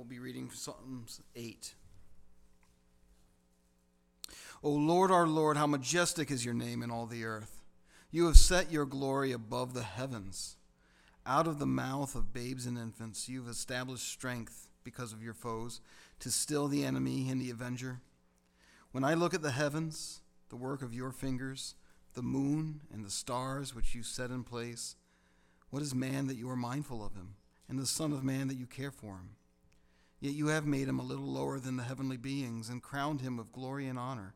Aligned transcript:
we'll 0.00 0.06
be 0.06 0.18
reading 0.18 0.48
Psalms 0.50 1.20
8. 1.36 1.74
O 4.62 4.70
Lord, 4.70 5.10
our 5.10 5.26
Lord, 5.26 5.58
how 5.58 5.66
majestic 5.66 6.30
is 6.30 6.42
your 6.42 6.54
name 6.54 6.82
in 6.82 6.90
all 6.90 7.04
the 7.04 7.26
earth. 7.26 7.60
You 8.10 8.24
have 8.24 8.38
set 8.38 8.72
your 8.72 8.86
glory 8.86 9.30
above 9.30 9.74
the 9.74 9.82
heavens. 9.82 10.56
Out 11.26 11.46
of 11.46 11.58
the 11.58 11.66
mouth 11.66 12.14
of 12.14 12.32
babes 12.32 12.64
and 12.64 12.78
infants, 12.78 13.28
you 13.28 13.42
have 13.42 13.50
established 13.50 14.08
strength 14.08 14.70
because 14.84 15.12
of 15.12 15.22
your 15.22 15.34
foes, 15.34 15.82
to 16.20 16.30
still 16.30 16.66
the 16.66 16.82
enemy 16.82 17.28
and 17.28 17.38
the 17.38 17.50
avenger. 17.50 18.00
When 18.92 19.04
I 19.04 19.12
look 19.12 19.34
at 19.34 19.42
the 19.42 19.50
heavens, 19.50 20.22
the 20.48 20.56
work 20.56 20.80
of 20.80 20.94
your 20.94 21.12
fingers, 21.12 21.74
the 22.14 22.22
moon 22.22 22.80
and 22.90 23.04
the 23.04 23.10
stars 23.10 23.74
which 23.74 23.94
you 23.94 24.02
set 24.02 24.30
in 24.30 24.44
place, 24.44 24.96
what 25.68 25.82
is 25.82 25.94
man 25.94 26.26
that 26.28 26.38
you 26.38 26.48
are 26.48 26.56
mindful 26.56 27.04
of 27.04 27.16
him, 27.16 27.34
and 27.68 27.78
the 27.78 27.84
Son 27.84 28.14
of 28.14 28.24
Man 28.24 28.48
that 28.48 28.56
you 28.56 28.64
care 28.64 28.90
for 28.90 29.16
him? 29.16 29.36
Yet 30.20 30.34
you 30.34 30.48
have 30.48 30.66
made 30.66 30.86
him 30.86 30.98
a 30.98 31.04
little 31.04 31.26
lower 31.26 31.58
than 31.58 31.76
the 31.76 31.82
heavenly 31.82 32.18
beings, 32.18 32.68
and 32.68 32.82
crowned 32.82 33.22
him 33.22 33.38
with 33.38 33.52
glory 33.52 33.86
and 33.86 33.98
honor. 33.98 34.34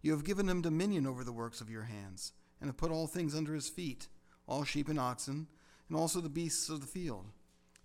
You 0.00 0.12
have 0.12 0.24
given 0.24 0.48
him 0.48 0.62
dominion 0.62 1.06
over 1.06 1.24
the 1.24 1.32
works 1.32 1.60
of 1.60 1.68
your 1.68 1.82
hands, 1.82 2.32
and 2.60 2.68
have 2.68 2.76
put 2.76 2.92
all 2.92 3.06
things 3.06 3.34
under 3.34 3.54
his 3.54 3.68
feet, 3.68 4.08
all 4.46 4.64
sheep 4.64 4.88
and 4.88 4.98
oxen, 4.98 5.48
and 5.88 5.96
also 5.96 6.20
the 6.20 6.28
beasts 6.28 6.68
of 6.68 6.80
the 6.80 6.86
field, 6.86 7.26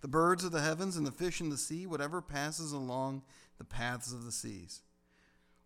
the 0.00 0.08
birds 0.08 0.44
of 0.44 0.52
the 0.52 0.60
heavens, 0.60 0.96
and 0.96 1.06
the 1.06 1.10
fish 1.10 1.40
in 1.40 1.50
the 1.50 1.58
sea, 1.58 1.86
whatever 1.86 2.22
passes 2.22 2.72
along 2.72 3.22
the 3.58 3.64
paths 3.64 4.12
of 4.12 4.24
the 4.24 4.32
seas. 4.32 4.82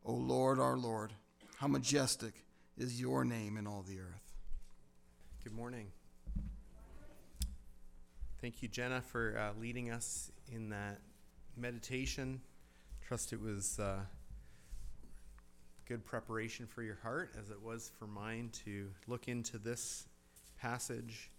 O 0.05 0.15
Lord, 0.15 0.59
our 0.59 0.77
Lord, 0.77 1.13
how 1.57 1.69
majestic 1.69 2.45
is 2.79 3.01
your 3.01 3.25
name 3.25 3.57
in 3.57 3.67
all 3.67 3.83
the 3.83 4.01
earth. 4.01 4.35
Good 5.43 5.53
morning. 5.53 5.89
Thank 8.41 8.63
you, 8.63 8.69
Jenna, 8.69 9.01
for 9.01 9.39
uh, 9.39 9.61
leading 9.61 9.91
us 9.91 10.31
in 10.51 10.71
that 10.71 10.99
meditation. 11.57 12.41
Trust 13.07 13.33
it 13.33 13.41
was 13.41 13.79
uh, 13.79 14.01
good 15.87 16.05
preparation 16.05 16.67
for 16.67 16.83
your 16.83 16.99
heart, 17.03 17.35
as 17.39 17.51
it 17.51 17.61
was 17.63 17.91
for 17.99 18.07
mine 18.07 18.51
to 18.65 18.89
look 19.07 19.29
into 19.29 19.59
this 19.59 20.07
passage. 20.59 21.31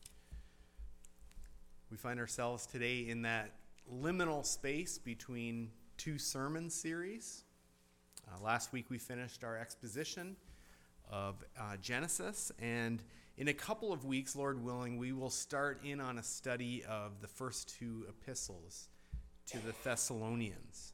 We 1.92 1.98
find 1.98 2.20
ourselves 2.20 2.66
today 2.66 3.08
in 3.08 3.24
that 3.24 3.52
liminal 3.92 4.46
space 4.46 4.98
between 4.98 5.70
two 5.98 6.18
sermon 6.18 6.70
series. 6.70 7.44
Uh, 8.28 8.44
last 8.44 8.74
week 8.74 8.90
we 8.90 8.98
finished 8.98 9.44
our 9.44 9.58
exposition 9.58 10.36
of 11.12 11.44
uh, 11.60 11.78
Genesis, 11.82 12.52
and 12.60 13.04
in 13.38 13.50
a 13.50 13.54
couple 13.54 13.92
of 13.92 14.06
weeks, 14.06 14.36
Lord 14.36 14.64
willing, 14.64 14.98
we 14.98 15.12
will 15.12 15.30
start 15.30 15.82
in 15.84 16.00
on 16.00 16.18
a 16.18 16.24
study 16.24 16.84
of 16.88 17.20
the 17.22 17.28
first 17.28 17.78
two 17.78 18.06
epistles 18.08 18.88
to 19.48 19.58
the 19.60 19.74
Thessalonians. 19.84 20.94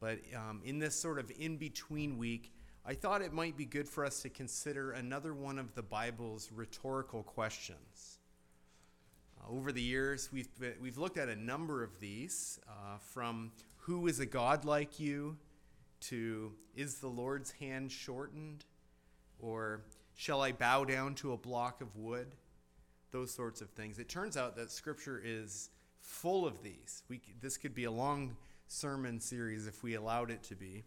But 0.00 0.20
um, 0.34 0.62
in 0.64 0.78
this 0.78 0.94
sort 0.94 1.18
of 1.18 1.30
in 1.38 1.56
between 1.56 2.16
week, 2.16 2.52
I 2.86 2.94
thought 2.94 3.20
it 3.20 3.32
might 3.32 3.56
be 3.56 3.66
good 3.66 3.88
for 3.88 4.04
us 4.04 4.22
to 4.22 4.30
consider 4.30 4.92
another 4.92 5.34
one 5.34 5.58
of 5.58 5.74
the 5.74 5.82
Bible's 5.82 6.50
rhetorical 6.50 7.22
questions. 7.22 8.18
Uh, 9.38 9.52
over 9.52 9.72
the 9.72 9.82
years, 9.82 10.30
we've, 10.32 10.48
been, 10.58 10.74
we've 10.80 10.98
looked 10.98 11.18
at 11.18 11.28
a 11.28 11.36
number 11.36 11.82
of 11.82 12.00
these, 12.00 12.58
uh, 12.68 12.98
from 12.98 13.52
who 13.76 14.06
is 14.06 14.20
a 14.20 14.26
God 14.26 14.64
like 14.64 14.98
you 14.98 15.36
to 16.00 16.52
is 16.74 16.96
the 16.96 17.08
Lord's 17.08 17.50
hand 17.50 17.92
shortened 17.92 18.64
or 19.38 19.82
shall 20.16 20.42
I 20.42 20.52
bow 20.52 20.84
down 20.84 21.14
to 21.16 21.32
a 21.32 21.36
block 21.36 21.80
of 21.80 21.96
wood? 21.96 22.34
Those 23.10 23.32
sorts 23.32 23.60
of 23.60 23.70
things. 23.70 23.98
It 23.98 24.08
turns 24.08 24.36
out 24.36 24.56
that 24.56 24.70
Scripture 24.70 25.20
is 25.22 25.70
full 26.00 26.46
of 26.46 26.62
these. 26.62 27.02
We, 27.08 27.20
this 27.40 27.56
could 27.56 27.74
be 27.74 27.84
a 27.84 27.90
long 27.90 28.36
sermon 28.66 29.20
series 29.20 29.66
if 29.66 29.82
we 29.82 29.94
allowed 29.94 30.30
it 30.30 30.42
to 30.44 30.54
be. 30.54 30.84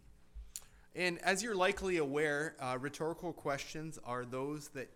And 0.94 1.18
as 1.22 1.42
you're 1.42 1.56
likely 1.56 1.96
aware, 1.96 2.54
uh, 2.60 2.78
rhetorical 2.80 3.32
questions 3.32 3.98
are 4.04 4.24
those 4.24 4.68
that 4.68 4.90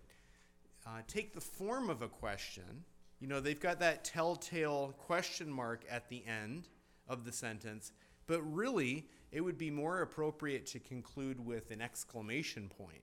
uh, 0.87 1.01
take 1.07 1.35
the 1.35 1.41
form 1.41 1.91
of 1.91 2.03
a 2.03 2.09
question. 2.09 2.85
You 3.21 3.27
know, 3.27 3.41
they've 3.41 3.59
got 3.59 3.81
that 3.81 4.05
telltale 4.05 4.95
question 4.97 5.53
mark 5.53 5.85
at 5.91 6.09
the 6.09 6.23
end 6.27 6.69
of 7.09 7.25
the 7.25 7.33
sentence, 7.33 7.93
but 8.27 8.41
really, 8.43 9.07
it 9.33 9.41
would 9.41 9.59
be 9.59 9.71
more 9.71 10.03
appropriate 10.03 10.67
to 10.67 10.79
conclude 10.79 11.45
with 11.45 11.71
an 11.71 11.83
exclamation 11.83 12.69
point. 12.69 13.03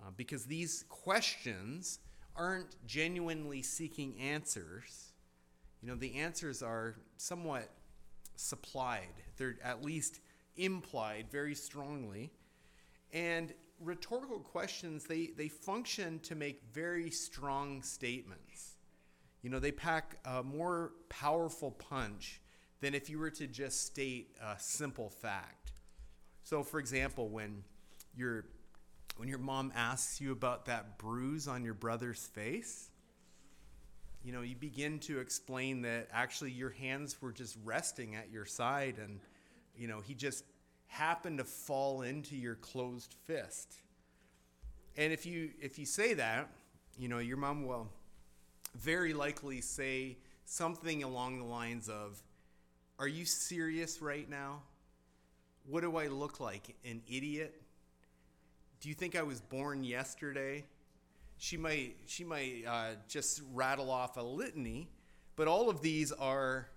Uh, 0.00 0.10
because 0.16 0.44
these 0.44 0.84
questions 0.88 2.00
aren't 2.36 2.76
genuinely 2.86 3.62
seeking 3.62 4.18
answers. 4.18 5.13
You 5.84 5.90
know, 5.90 5.96
the 5.96 6.14
answers 6.14 6.62
are 6.62 6.94
somewhat 7.18 7.68
supplied, 8.36 9.12
they're 9.36 9.58
at 9.62 9.84
least 9.84 10.20
implied 10.56 11.26
very 11.30 11.54
strongly. 11.54 12.32
And 13.12 13.52
rhetorical 13.78 14.38
questions, 14.38 15.04
they, 15.04 15.32
they 15.36 15.48
function 15.48 16.20
to 16.20 16.34
make 16.34 16.62
very 16.72 17.10
strong 17.10 17.82
statements. 17.82 18.76
You 19.42 19.50
know, 19.50 19.58
they 19.58 19.72
pack 19.72 20.16
a 20.24 20.42
more 20.42 20.92
powerful 21.10 21.72
punch 21.72 22.40
than 22.80 22.94
if 22.94 23.10
you 23.10 23.18
were 23.18 23.30
to 23.32 23.46
just 23.46 23.84
state 23.84 24.38
a 24.42 24.58
simple 24.58 25.10
fact. 25.10 25.72
So, 26.44 26.62
for 26.62 26.80
example, 26.80 27.28
when 27.28 27.62
you're 28.16 28.46
when 29.18 29.28
your 29.28 29.38
mom 29.38 29.70
asks 29.76 30.18
you 30.18 30.32
about 30.32 30.64
that 30.64 30.96
bruise 30.96 31.46
on 31.46 31.62
your 31.62 31.74
brother's 31.74 32.26
face, 32.26 32.88
you 34.24 34.32
know, 34.32 34.40
you 34.40 34.56
begin 34.56 34.98
to 35.00 35.20
explain 35.20 35.82
that 35.82 36.08
actually 36.12 36.50
your 36.50 36.70
hands 36.70 37.20
were 37.20 37.32
just 37.32 37.56
resting 37.64 38.14
at 38.14 38.30
your 38.30 38.46
side 38.46 38.96
and, 38.98 39.20
you 39.76 39.86
know, 39.86 40.00
he 40.00 40.14
just 40.14 40.44
happened 40.86 41.38
to 41.38 41.44
fall 41.44 42.02
into 42.02 42.36
your 42.36 42.54
closed 42.54 43.14
fist. 43.26 43.74
And 44.96 45.12
if 45.12 45.26
you 45.26 45.50
if 45.60 45.78
you 45.78 45.86
say 45.86 46.14
that, 46.14 46.48
you 46.96 47.08
know, 47.08 47.18
your 47.18 47.36
mom 47.36 47.66
will 47.66 47.88
very 48.76 49.12
likely 49.12 49.60
say 49.60 50.16
something 50.44 51.02
along 51.02 51.38
the 51.38 51.44
lines 51.44 51.88
of, 51.88 52.22
"Are 52.98 53.08
you 53.08 53.24
serious 53.24 54.00
right 54.00 54.28
now? 54.28 54.62
What 55.66 55.80
do 55.80 55.96
I 55.96 56.06
look 56.06 56.40
like? 56.40 56.76
An 56.84 57.02
idiot?" 57.08 57.60
do 58.84 58.90
you 58.90 58.94
think 58.94 59.16
I 59.16 59.22
was 59.22 59.40
born 59.40 59.82
yesterday? 59.82 60.62
She 61.38 61.56
might, 61.56 61.96
she 62.06 62.24
might 62.24 62.64
uh, 62.66 62.90
just 63.08 63.42
rattle 63.52 63.90
off 63.90 64.16
a 64.16 64.22
litany, 64.22 64.88
but 65.36 65.48
all 65.48 65.68
of 65.68 65.80
these 65.80 66.12
are 66.12 66.68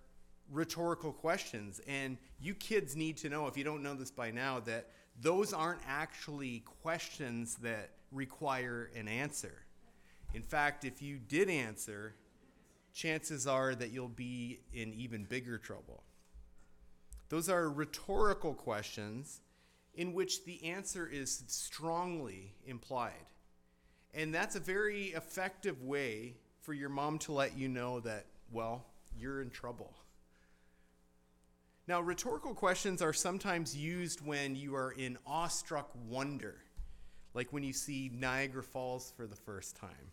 rhetorical 0.51 1.11
questions. 1.13 1.79
And 1.87 2.17
you 2.39 2.53
kids 2.53 2.95
need 2.95 3.17
to 3.17 3.29
know, 3.29 3.47
if 3.47 3.57
you 3.57 3.63
don't 3.63 3.83
know 3.83 3.93
this 3.93 4.11
by 4.11 4.31
now, 4.31 4.59
that 4.61 4.89
those 5.21 5.53
aren't 5.53 5.81
actually 5.87 6.63
questions 6.81 7.55
that 7.61 7.91
require 8.11 8.89
an 8.95 9.07
answer. 9.07 9.53
In 10.33 10.41
fact, 10.41 10.85
if 10.85 11.01
you 11.01 11.17
did 11.17 11.49
answer, 11.49 12.15
chances 12.93 13.47
are 13.47 13.75
that 13.75 13.91
you'll 13.91 14.07
be 14.07 14.59
in 14.73 14.93
even 14.93 15.23
bigger 15.23 15.57
trouble. 15.57 16.03
Those 17.29 17.49
are 17.49 17.69
rhetorical 17.69 18.53
questions 18.53 19.41
in 19.93 20.13
which 20.13 20.45
the 20.45 20.63
answer 20.63 21.07
is 21.07 21.43
strongly 21.47 22.53
implied. 22.65 23.13
And 24.13 24.33
that's 24.33 24.55
a 24.55 24.59
very 24.59 25.07
effective 25.07 25.83
way 25.83 26.35
for 26.61 26.73
your 26.73 26.89
mom 26.89 27.19
to 27.19 27.31
let 27.31 27.57
you 27.57 27.67
know 27.67 27.99
that, 28.01 28.25
well, 28.51 28.85
you're 29.17 29.41
in 29.41 29.49
trouble. 29.49 29.93
Now, 31.87 32.01
rhetorical 32.01 32.53
questions 32.53 33.01
are 33.01 33.13
sometimes 33.13 33.75
used 33.75 34.25
when 34.25 34.55
you 34.55 34.75
are 34.75 34.91
in 34.91 35.17
awestruck 35.25 35.89
wonder, 36.09 36.55
like 37.33 37.53
when 37.53 37.63
you 37.63 37.71
see 37.71 38.11
Niagara 38.13 38.63
Falls 38.63 39.13
for 39.15 39.25
the 39.25 39.35
first 39.35 39.77
time. 39.77 40.11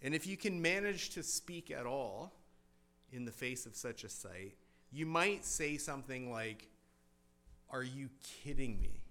And 0.00 0.14
if 0.14 0.26
you 0.26 0.36
can 0.36 0.62
manage 0.62 1.10
to 1.10 1.22
speak 1.22 1.70
at 1.70 1.84
all 1.84 2.32
in 3.12 3.24
the 3.24 3.30
face 3.30 3.66
of 3.66 3.76
such 3.76 4.04
a 4.04 4.08
sight, 4.08 4.54
you 4.90 5.04
might 5.06 5.44
say 5.44 5.76
something 5.76 6.32
like, 6.32 6.68
are 7.70 7.82
you 7.82 8.08
kidding 8.22 8.80
me? 8.80 9.02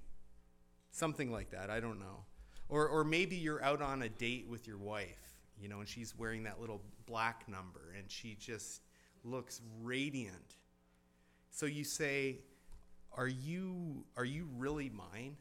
Something 0.92 1.32
like 1.32 1.52
that. 1.52 1.70
I 1.70 1.80
don't 1.80 2.00
know. 2.00 2.26
Or, 2.72 2.88
or 2.88 3.04
maybe 3.04 3.36
you're 3.36 3.62
out 3.62 3.82
on 3.82 4.02
a 4.02 4.08
date 4.08 4.48
with 4.48 4.66
your 4.66 4.78
wife, 4.78 5.36
you 5.60 5.68
know, 5.68 5.80
and 5.80 5.88
she's 5.88 6.18
wearing 6.18 6.44
that 6.44 6.62
little 6.62 6.82
black 7.06 7.44
number 7.50 7.94
and 7.98 8.10
she 8.10 8.38
just 8.40 8.82
looks 9.26 9.60
radiant. 9.84 10.56
So 11.50 11.66
you 11.66 11.84
say, 11.84 12.38
are 13.12 13.28
you, 13.28 14.06
are 14.16 14.24
you 14.24 14.48
really 14.58 14.90
mine? 14.90 15.36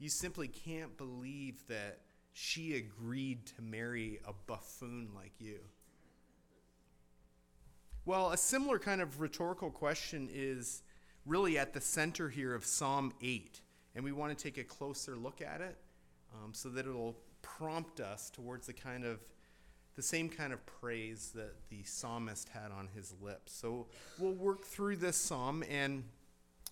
You 0.00 0.08
simply 0.08 0.48
can't 0.48 0.96
believe 0.96 1.64
that 1.68 2.00
she 2.32 2.74
agreed 2.74 3.46
to 3.46 3.62
marry 3.62 4.18
a 4.26 4.32
buffoon 4.48 5.10
like 5.14 5.34
you. 5.38 5.60
Well, 8.04 8.32
a 8.32 8.36
similar 8.36 8.80
kind 8.80 9.00
of 9.00 9.20
rhetorical 9.20 9.70
question 9.70 10.28
is 10.34 10.82
really 11.24 11.58
at 11.58 11.72
the 11.72 11.80
center 11.80 12.28
here 12.28 12.56
of 12.56 12.64
Psalm 12.64 13.12
8. 13.22 13.60
And 13.94 14.04
we 14.04 14.10
want 14.10 14.36
to 14.36 14.42
take 14.42 14.58
a 14.58 14.64
closer 14.64 15.14
look 15.14 15.40
at 15.40 15.60
it 15.60 15.78
um, 16.34 16.52
so 16.52 16.68
that 16.70 16.86
it'll 16.86 17.16
prompt 17.42 18.00
us 18.00 18.30
towards 18.30 18.66
the 18.66 18.72
kind 18.72 19.04
of 19.04 19.20
the 19.94 20.02
same 20.02 20.28
kind 20.28 20.52
of 20.52 20.64
praise 20.64 21.32
that 21.34 21.54
the 21.68 21.82
psalmist 21.82 22.48
had 22.48 22.72
on 22.72 22.88
his 22.94 23.14
lips. 23.20 23.52
So 23.52 23.88
we'll 24.18 24.32
work 24.32 24.64
through 24.64 24.96
this 24.96 25.16
psalm 25.16 25.62
and 25.68 26.04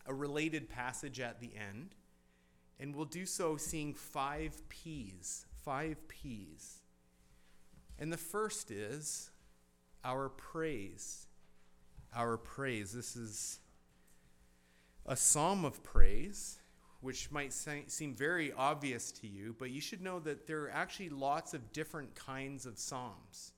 a 0.06 0.14
related 0.14 0.70
passage 0.70 1.20
at 1.20 1.40
the 1.40 1.50
end. 1.54 1.94
And 2.78 2.96
we'll 2.96 3.04
do 3.04 3.26
so 3.26 3.58
seeing 3.58 3.92
five 3.92 4.66
P's. 4.70 5.44
Five 5.64 6.08
P's. 6.08 6.78
And 7.98 8.10
the 8.10 8.16
first 8.16 8.70
is 8.70 9.30
our 10.02 10.30
praise. 10.30 11.26
Our 12.16 12.38
praise. 12.38 12.92
This 12.92 13.16
is 13.16 13.58
a 15.04 15.16
psalm 15.16 15.64
of 15.64 15.82
praise, 15.82 16.59
which 17.00 17.30
might 17.30 17.52
seem 17.52 18.14
very 18.14 18.52
obvious 18.52 19.10
to 19.10 19.26
you, 19.26 19.54
but 19.58 19.70
you 19.70 19.80
should 19.80 20.02
know 20.02 20.18
that 20.20 20.46
there 20.46 20.64
are 20.64 20.70
actually 20.70 21.08
lots 21.08 21.54
of 21.54 21.72
different 21.72 22.14
kinds 22.14 22.66
of 22.66 22.78
psalms. 22.78 23.52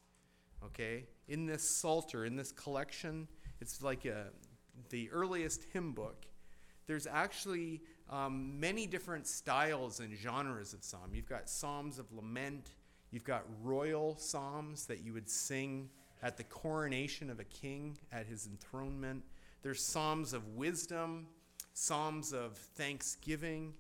Okay? 0.65 1.07
In 1.29 1.47
this 1.47 1.69
Psalter, 1.69 2.25
in 2.25 2.37
this 2.37 2.53
collection, 2.53 3.27
it's 3.61 3.83
like 3.83 4.05
a, 4.05 4.27
the 4.91 5.11
earliest 5.11 5.65
hymn 5.73 5.93
book. 5.93 6.27
There's 6.87 7.07
actually 7.07 7.83
um, 8.11 8.61
many 8.61 8.87
different 8.87 9.27
styles 9.27 9.99
and 10.01 10.17
genres 10.17 10.73
of 10.73 10.85
psalm. 10.85 11.11
You've 11.13 11.29
got 11.29 11.49
psalms 11.49 11.99
of 11.99 12.13
lament, 12.13 12.71
you've 13.11 13.25
got 13.25 13.45
royal 13.63 14.17
psalms 14.17 14.87
that 14.87 15.05
you 15.05 15.13
would 15.13 15.29
sing 15.29 15.89
at 16.23 16.37
the 16.37 16.45
coronation 16.45 17.29
of 17.31 17.41
a 17.41 17.45
king, 17.45 17.99
at 18.13 18.27
his 18.27 18.47
enthronement. 18.47 19.25
There's 19.63 19.85
psalms 19.85 20.33
of 20.33 20.47
wisdom, 20.55 21.27
psalms 21.75 22.33
of 22.33 22.57
thanksgiving, 22.57 23.75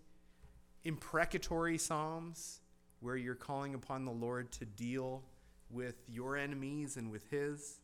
imprecatory 0.84 1.78
psalms 1.78 2.60
where 3.00 3.16
you're 3.16 3.34
calling 3.34 3.74
upon 3.74 4.04
the 4.04 4.12
Lord 4.12 4.50
to 4.52 4.64
deal 4.64 5.22
with 5.70 5.96
your 6.08 6.36
enemies 6.36 6.96
and 6.96 7.10
with 7.10 7.28
his. 7.30 7.80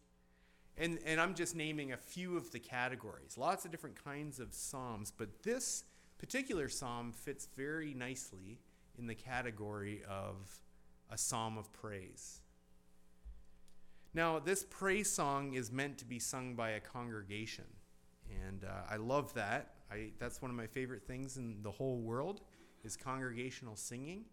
And, 0.76 0.98
and 1.04 1.20
I'm 1.20 1.34
just 1.34 1.56
naming 1.56 1.92
a 1.92 1.96
few 1.96 2.36
of 2.36 2.52
the 2.52 2.60
categories. 2.60 3.36
Lots 3.36 3.64
of 3.64 3.70
different 3.70 4.02
kinds 4.02 4.38
of 4.38 4.54
psalms, 4.54 5.12
but 5.16 5.42
this 5.42 5.84
particular 6.18 6.68
psalm 6.68 7.12
fits 7.12 7.48
very 7.56 7.94
nicely 7.94 8.58
in 8.96 9.06
the 9.06 9.14
category 9.14 10.02
of 10.08 10.60
a 11.10 11.18
psalm 11.18 11.58
of 11.58 11.72
praise. 11.72 12.40
Now, 14.14 14.38
this 14.38 14.64
praise 14.68 15.10
song 15.10 15.54
is 15.54 15.70
meant 15.70 15.98
to 15.98 16.04
be 16.04 16.18
sung 16.18 16.54
by 16.54 16.70
a 16.70 16.80
congregation, 16.80 17.64
and 18.46 18.64
uh, 18.64 18.68
I 18.90 18.96
love 18.96 19.34
that. 19.34 19.74
I, 19.90 20.10
that's 20.18 20.42
one 20.42 20.50
of 20.50 20.56
my 20.56 20.66
favorite 20.66 21.06
things 21.06 21.36
in 21.36 21.62
the 21.62 21.70
whole 21.70 21.98
world 21.98 22.42
is 22.84 22.96
congregational 22.96 23.76
singing. 23.76 24.24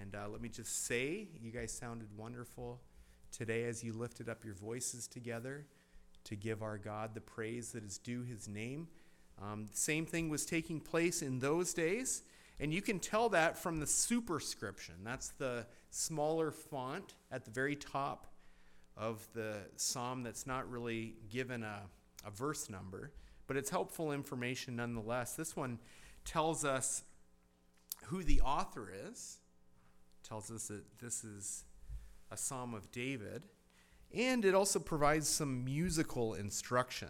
And 0.00 0.14
uh, 0.14 0.28
let 0.28 0.40
me 0.40 0.48
just 0.48 0.86
say, 0.86 1.28
you 1.40 1.52
guys 1.52 1.72
sounded 1.72 2.08
wonderful 2.16 2.80
today 3.30 3.64
as 3.64 3.84
you 3.84 3.92
lifted 3.92 4.28
up 4.28 4.44
your 4.44 4.54
voices 4.54 5.06
together 5.06 5.66
to 6.24 6.34
give 6.34 6.62
our 6.62 6.78
God 6.78 7.14
the 7.14 7.20
praise 7.20 7.72
that 7.72 7.84
is 7.84 7.98
due 7.98 8.22
his 8.22 8.48
name. 8.48 8.88
Um, 9.40 9.68
same 9.72 10.06
thing 10.06 10.28
was 10.28 10.46
taking 10.46 10.80
place 10.80 11.22
in 11.22 11.38
those 11.38 11.74
days. 11.74 12.22
And 12.58 12.72
you 12.72 12.80
can 12.80 12.98
tell 12.98 13.28
that 13.30 13.58
from 13.58 13.78
the 13.78 13.86
superscription. 13.86 14.94
That's 15.04 15.28
the 15.38 15.66
smaller 15.90 16.50
font 16.50 17.14
at 17.30 17.44
the 17.44 17.50
very 17.50 17.76
top 17.76 18.26
of 18.96 19.28
the 19.34 19.58
psalm 19.76 20.22
that's 20.22 20.46
not 20.46 20.68
really 20.70 21.16
given 21.28 21.62
a, 21.62 21.82
a 22.26 22.30
verse 22.30 22.70
number, 22.70 23.12
but 23.46 23.56
it's 23.56 23.70
helpful 23.70 24.12
information 24.12 24.76
nonetheless. 24.76 25.34
This 25.34 25.56
one 25.56 25.78
tells 26.24 26.64
us 26.64 27.04
who 28.06 28.22
the 28.22 28.40
author 28.40 28.92
is, 29.08 29.38
tells 30.22 30.50
us 30.50 30.68
that 30.68 30.98
this 30.98 31.24
is 31.24 31.64
a 32.30 32.36
psalm 32.36 32.74
of 32.74 32.90
David, 32.90 33.44
and 34.14 34.44
it 34.44 34.54
also 34.54 34.78
provides 34.78 35.28
some 35.28 35.64
musical 35.64 36.34
instruction. 36.34 37.08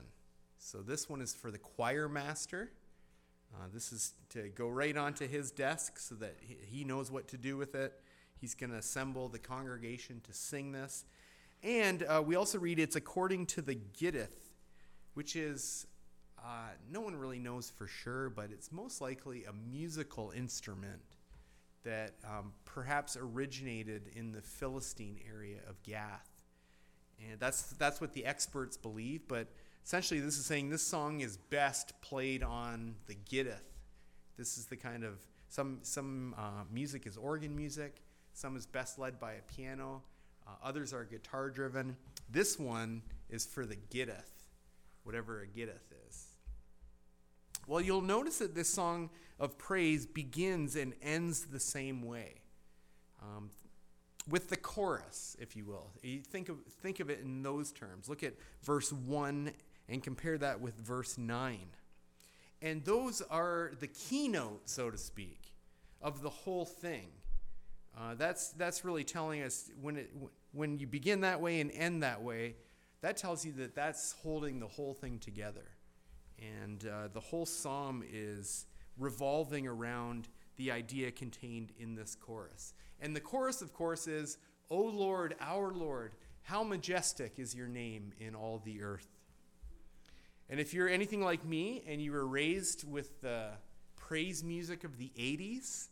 So 0.58 0.78
this 0.78 1.08
one 1.08 1.20
is 1.20 1.34
for 1.34 1.50
the 1.50 1.58
choir 1.58 2.08
master. 2.08 2.72
Uh, 3.54 3.68
this 3.72 3.92
is 3.92 4.12
to 4.30 4.48
go 4.48 4.68
right 4.68 4.96
onto 4.96 5.26
his 5.26 5.50
desk 5.50 5.98
so 5.98 6.14
that 6.16 6.36
he 6.40 6.84
knows 6.84 7.10
what 7.10 7.28
to 7.28 7.38
do 7.38 7.56
with 7.56 7.74
it. 7.74 8.00
He's 8.40 8.54
going 8.54 8.70
to 8.70 8.76
assemble 8.76 9.28
the 9.28 9.38
congregation 9.38 10.20
to 10.24 10.32
sing 10.32 10.72
this. 10.72 11.04
And 11.62 12.02
uh, 12.02 12.22
we 12.24 12.36
also 12.36 12.58
read 12.58 12.78
it's 12.78 12.96
according 12.96 13.46
to 13.46 13.62
the 13.62 13.74
Gittith, 13.74 14.52
which 15.14 15.36
is, 15.36 15.86
uh, 16.38 16.70
no 16.90 17.00
one 17.00 17.16
really 17.16 17.38
knows 17.38 17.70
for 17.70 17.86
sure, 17.86 18.30
but 18.30 18.50
it's 18.50 18.70
most 18.70 19.00
likely 19.00 19.44
a 19.44 19.52
musical 19.52 20.32
instrument 20.36 21.02
that 21.84 22.14
um, 22.24 22.52
perhaps 22.64 23.16
originated 23.16 24.10
in 24.14 24.32
the 24.32 24.42
Philistine 24.42 25.18
area 25.32 25.58
of 25.68 25.82
Gath. 25.82 26.28
And 27.30 27.38
that's, 27.40 27.62
that's 27.74 28.00
what 28.00 28.12
the 28.12 28.26
experts 28.26 28.76
believe, 28.76 29.22
but 29.28 29.48
essentially 29.84 30.20
this 30.20 30.36
is 30.36 30.44
saying 30.44 30.68
this 30.68 30.82
song 30.82 31.20
is 31.20 31.36
best 31.36 32.00
played 32.02 32.42
on 32.42 32.96
the 33.06 33.14
gittith. 33.14 33.62
This 34.36 34.58
is 34.58 34.66
the 34.66 34.76
kind 34.76 35.04
of 35.04 35.24
some 35.48 35.78
some 35.82 36.34
uh, 36.36 36.64
music 36.70 37.06
is 37.06 37.16
organ 37.16 37.54
music, 37.54 38.02
some 38.32 38.56
is 38.56 38.66
best 38.66 38.98
led 38.98 39.18
by 39.18 39.34
a 39.34 39.42
piano, 39.42 40.02
uh, 40.46 40.50
others 40.62 40.92
are 40.92 41.04
guitar 41.04 41.50
driven. 41.50 41.96
This 42.28 42.58
one 42.58 43.02
is 43.30 43.46
for 43.46 43.64
the 43.64 43.76
gittith, 43.76 44.44
whatever 45.04 45.40
a 45.40 45.46
gittith 45.46 45.92
is. 46.08 46.25
Well, 47.66 47.80
you'll 47.80 48.00
notice 48.00 48.38
that 48.38 48.54
this 48.54 48.68
song 48.68 49.10
of 49.40 49.58
praise 49.58 50.06
begins 50.06 50.76
and 50.76 50.94
ends 51.02 51.46
the 51.46 51.60
same 51.60 52.02
way. 52.02 52.42
Um, 53.22 53.50
with 54.28 54.50
the 54.50 54.56
chorus, 54.56 55.36
if 55.40 55.56
you 55.56 55.64
will. 55.64 55.90
You 56.02 56.20
think 56.20 56.48
of, 56.48 56.58
think 56.82 57.00
of 57.00 57.10
it 57.10 57.20
in 57.20 57.42
those 57.42 57.72
terms. 57.72 58.08
Look 58.08 58.22
at 58.22 58.34
verse 58.62 58.92
1 58.92 59.52
and 59.88 60.02
compare 60.02 60.38
that 60.38 60.60
with 60.60 60.74
verse 60.76 61.16
9. 61.16 61.58
And 62.62 62.84
those 62.84 63.22
are 63.22 63.72
the 63.78 63.86
keynote, 63.86 64.68
so 64.68 64.90
to 64.90 64.98
speak, 64.98 65.52
of 66.00 66.22
the 66.22 66.30
whole 66.30 66.64
thing. 66.64 67.08
Uh, 67.96 68.14
that's, 68.14 68.50
that's 68.50 68.84
really 68.84 69.04
telling 69.04 69.42
us 69.42 69.70
when, 69.80 69.96
it, 69.96 70.10
when 70.52 70.78
you 70.78 70.86
begin 70.86 71.20
that 71.20 71.40
way 71.40 71.60
and 71.60 71.70
end 71.72 72.02
that 72.02 72.22
way, 72.22 72.56
that 73.02 73.16
tells 73.16 73.44
you 73.44 73.52
that 73.52 73.74
that's 73.74 74.14
holding 74.22 74.58
the 74.58 74.66
whole 74.66 74.94
thing 74.94 75.18
together. 75.18 75.75
And 76.40 76.86
uh, 76.86 77.08
the 77.12 77.20
whole 77.20 77.46
psalm 77.46 78.04
is 78.10 78.66
revolving 78.98 79.66
around 79.66 80.28
the 80.56 80.70
idea 80.70 81.10
contained 81.10 81.72
in 81.78 81.94
this 81.94 82.14
chorus. 82.14 82.74
And 83.00 83.14
the 83.14 83.20
chorus, 83.20 83.62
of 83.62 83.72
course, 83.72 84.06
is, 84.06 84.38
O 84.70 84.80
Lord, 84.80 85.34
our 85.40 85.72
Lord, 85.72 86.14
how 86.42 86.62
majestic 86.62 87.38
is 87.38 87.54
your 87.54 87.68
name 87.68 88.12
in 88.18 88.34
all 88.34 88.62
the 88.64 88.82
earth. 88.82 89.08
And 90.48 90.60
if 90.60 90.72
you're 90.72 90.88
anything 90.88 91.22
like 91.22 91.44
me 91.44 91.82
and 91.86 92.00
you 92.00 92.12
were 92.12 92.26
raised 92.26 92.88
with 92.88 93.20
the 93.20 93.50
praise 93.96 94.44
music 94.44 94.84
of 94.84 94.96
the 94.96 95.10
80s, 95.18 95.88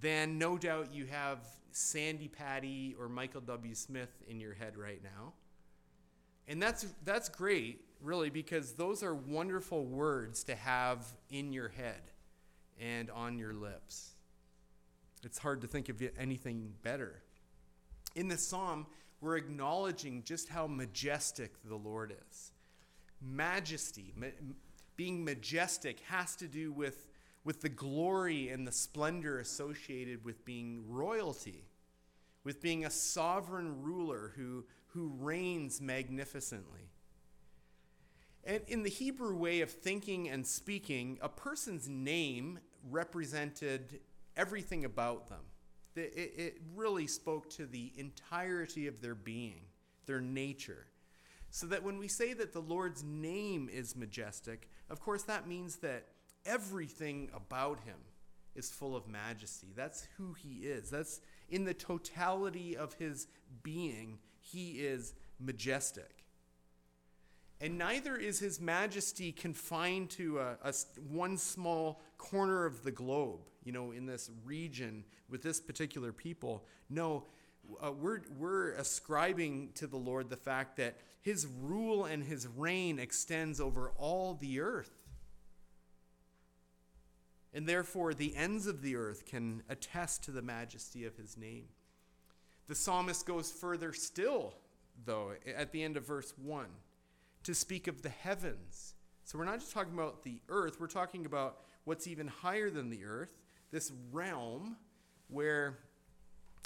then 0.00 0.38
no 0.38 0.56
doubt 0.56 0.94
you 0.94 1.06
have 1.06 1.38
Sandi 1.72 2.28
Patty 2.28 2.94
or 2.98 3.08
Michael 3.08 3.40
W. 3.42 3.74
Smith 3.74 4.22
in 4.28 4.40
your 4.40 4.54
head 4.54 4.76
right 4.76 5.02
now. 5.02 5.32
And 6.46 6.62
that's, 6.62 6.86
that's 7.04 7.28
great, 7.28 7.84
really, 8.02 8.30
because 8.30 8.72
those 8.72 9.02
are 9.02 9.14
wonderful 9.14 9.84
words 9.84 10.44
to 10.44 10.54
have 10.54 11.06
in 11.30 11.52
your 11.52 11.68
head 11.68 12.00
and 12.80 13.10
on 13.10 13.38
your 13.38 13.52
lips. 13.52 14.10
It's 15.22 15.38
hard 15.38 15.60
to 15.60 15.66
think 15.66 15.88
of 15.88 16.02
anything 16.18 16.72
better. 16.82 17.22
In 18.14 18.28
this 18.28 18.46
psalm, 18.46 18.86
we're 19.20 19.36
acknowledging 19.36 20.22
just 20.24 20.48
how 20.48 20.66
majestic 20.66 21.52
the 21.64 21.76
Lord 21.76 22.14
is 22.30 22.52
majesty, 23.20 24.12
ma- 24.16 24.26
being 24.96 25.24
majestic, 25.24 26.00
has 26.08 26.36
to 26.36 26.48
do 26.48 26.72
with, 26.72 27.06
with 27.44 27.60
the 27.60 27.68
glory 27.68 28.48
and 28.48 28.66
the 28.66 28.72
splendor 28.72 29.38
associated 29.38 30.24
with 30.24 30.44
being 30.44 30.84
royalty, 30.88 31.64
with 32.44 32.60
being 32.60 32.84
a 32.84 32.90
sovereign 32.90 33.82
ruler 33.82 34.32
who, 34.36 34.64
who 34.88 35.12
reigns 35.18 35.80
magnificently. 35.80 36.90
And 38.44 38.62
in 38.66 38.82
the 38.82 38.90
Hebrew 38.90 39.36
way 39.36 39.60
of 39.60 39.70
thinking 39.70 40.28
and 40.28 40.46
speaking, 40.46 41.18
a 41.20 41.28
person's 41.28 41.88
name 41.88 42.58
represented 42.90 44.00
everything 44.36 44.84
about 44.84 45.28
them. 45.28 45.40
It, 45.96 46.62
really 46.74 47.06
spoke 47.06 47.50
to 47.50 47.66
the 47.66 47.92
entirety 47.96 48.86
of 48.86 49.02
their 49.02 49.14
being, 49.14 49.62
their 50.06 50.20
nature. 50.20 50.86
So 51.50 51.66
that 51.66 51.82
when 51.82 51.98
we 51.98 52.08
say 52.08 52.32
that 52.32 52.52
the 52.52 52.60
Lord's 52.60 53.02
name 53.02 53.68
is 53.70 53.96
majestic, 53.96 54.70
of 54.88 55.00
course, 55.00 55.24
that 55.24 55.46
means 55.46 55.76
that 55.76 56.06
everything 56.46 57.28
about 57.34 57.80
him 57.80 57.98
is 58.54 58.70
full 58.70 58.96
of 58.96 59.08
majesty. 59.08 59.72
That's 59.76 60.06
who 60.16 60.32
he 60.32 60.60
is. 60.60 60.90
That's 60.90 61.20
in 61.48 61.64
the 61.64 61.74
totality 61.74 62.76
of 62.76 62.94
his 62.94 63.26
being, 63.62 64.20
he 64.40 64.80
is 64.80 65.14
majestic. 65.38 66.19
And 67.60 67.76
neither 67.76 68.16
is 68.16 68.38
his 68.38 68.60
majesty 68.60 69.32
confined 69.32 70.10
to 70.10 70.38
a, 70.38 70.56
a, 70.64 70.74
one 71.08 71.36
small 71.36 72.00
corner 72.16 72.64
of 72.64 72.82
the 72.84 72.90
globe, 72.90 73.40
you 73.64 73.72
know, 73.72 73.92
in 73.92 74.06
this 74.06 74.30
region 74.44 75.04
with 75.28 75.42
this 75.42 75.60
particular 75.60 76.12
people. 76.12 76.64
No, 76.88 77.24
uh, 77.82 77.92
we're, 77.92 78.22
we're 78.38 78.72
ascribing 78.72 79.70
to 79.74 79.86
the 79.86 79.98
Lord 79.98 80.30
the 80.30 80.36
fact 80.36 80.76
that 80.78 80.96
his 81.20 81.46
rule 81.60 82.06
and 82.06 82.24
his 82.24 82.46
reign 82.46 82.98
extends 82.98 83.60
over 83.60 83.92
all 83.96 84.34
the 84.34 84.60
earth. 84.60 84.90
And 87.52 87.66
therefore, 87.66 88.14
the 88.14 88.34
ends 88.36 88.66
of 88.66 88.80
the 88.80 88.96
earth 88.96 89.26
can 89.26 89.62
attest 89.68 90.24
to 90.24 90.30
the 90.30 90.42
majesty 90.42 91.04
of 91.04 91.16
his 91.16 91.36
name. 91.36 91.64
The 92.68 92.74
psalmist 92.74 93.26
goes 93.26 93.50
further 93.50 93.92
still, 93.92 94.54
though, 95.04 95.32
at 95.56 95.72
the 95.72 95.82
end 95.82 95.96
of 95.96 96.06
verse 96.06 96.32
1, 96.40 96.66
to 97.44 97.54
speak 97.54 97.88
of 97.88 98.02
the 98.02 98.08
heavens. 98.08 98.94
So 99.24 99.38
we're 99.38 99.44
not 99.44 99.60
just 99.60 99.72
talking 99.72 99.94
about 99.94 100.22
the 100.22 100.40
earth, 100.48 100.80
we're 100.80 100.86
talking 100.86 101.26
about 101.26 101.58
what's 101.84 102.06
even 102.06 102.26
higher 102.26 102.70
than 102.70 102.90
the 102.90 103.04
earth, 103.04 103.36
this 103.70 103.92
realm 104.12 104.76
where, 105.28 105.78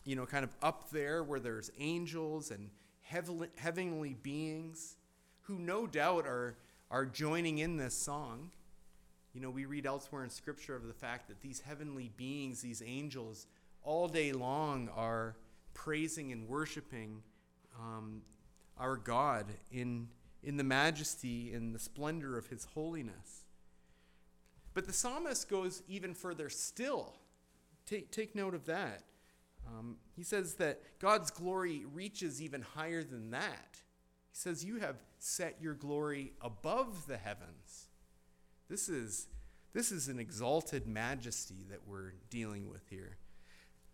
you 0.05 0.17
know, 0.17 0.27
kind 0.27 0.45
of 0.45 0.55
up 0.63 0.91
there 0.91 1.23
where 1.23 1.41
there's 1.41 1.71
angels 1.79 2.51
and 2.51 2.71
heavenly, 3.03 4.15
beings 4.15 4.97
who 5.43 5.59
no 5.59 5.87
doubt 5.87 6.27
are, 6.27 6.57
are 6.91 7.05
joining 7.05 7.59
in 7.59 7.77
this 7.77 7.95
song. 7.95 8.51
You 9.35 9.41
know, 9.41 9.51
we 9.51 9.67
read 9.67 9.85
elsewhere 9.85 10.25
in 10.25 10.31
Scripture 10.31 10.75
of 10.75 10.87
the 10.87 10.95
fact 10.95 11.29
that 11.29 11.41
these 11.43 11.61
heavenly 11.61 12.11
beings, 12.17 12.63
these 12.63 12.83
angels, 12.85 13.47
all 13.83 14.09
day 14.09 14.33
long 14.33 14.89
are 14.97 15.37
praising 15.75 16.33
and 16.33 16.49
worshiping 16.49 17.23
um, 17.79 18.23
our 18.79 18.97
God 18.97 19.47
in, 19.71 20.09
in 20.45 20.57
the 20.57 20.65
majesty 20.65 21.53
and 21.53 21.75
the 21.75 21.79
splendor 21.79 22.37
of 22.37 22.49
His 22.49 22.67
holiness. 22.75 23.45
But 24.75 24.87
the 24.87 24.93
psalmist 24.93 25.49
goes 25.49 25.83
even 25.89 26.15
further 26.15 26.49
still. 26.49 27.15
Take, 27.87 28.11
take 28.11 28.35
note 28.35 28.55
of 28.55 28.67
that. 28.67 29.05
Um, 29.67 29.97
he 30.15 30.23
says 30.23 30.55
that 30.55 30.81
God's 30.99 31.31
glory 31.31 31.85
reaches 31.93 32.43
even 32.43 32.63
higher 32.63 33.03
than 33.03 33.31
that. 33.31 33.81
He 34.31 34.37
says, 34.39 34.65
You 34.65 34.79
have 34.81 34.97
set 35.19 35.57
your 35.61 35.75
glory 35.75 36.33
above 36.41 37.07
the 37.07 37.17
heavens. 37.17 37.89
This 38.69 38.89
is, 38.89 39.29
this 39.73 39.93
is 39.93 40.09
an 40.09 40.19
exalted 40.19 40.87
majesty 40.87 41.65
that 41.71 41.87
we're 41.87 42.15
dealing 42.31 42.69
with 42.69 42.89
here. 42.91 43.17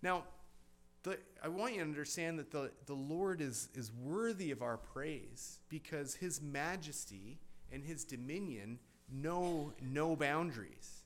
Now, 0.03 0.25
the, 1.03 1.19
I 1.43 1.49
want 1.49 1.73
you 1.73 1.79
to 1.79 1.85
understand 1.85 2.39
that 2.39 2.51
the, 2.51 2.71
the 2.87 2.95
Lord 2.95 3.41
is, 3.41 3.69
is 3.75 3.91
worthy 3.93 4.51
of 4.51 4.63
our 4.63 4.77
praise 4.77 5.59
because 5.69 6.15
his 6.15 6.43
majesty 6.43 7.39
and 7.73 7.83
his 7.85 8.05
dominion 8.05 8.79
know 9.11 9.73
no 9.81 10.15
boundaries. 10.15 11.05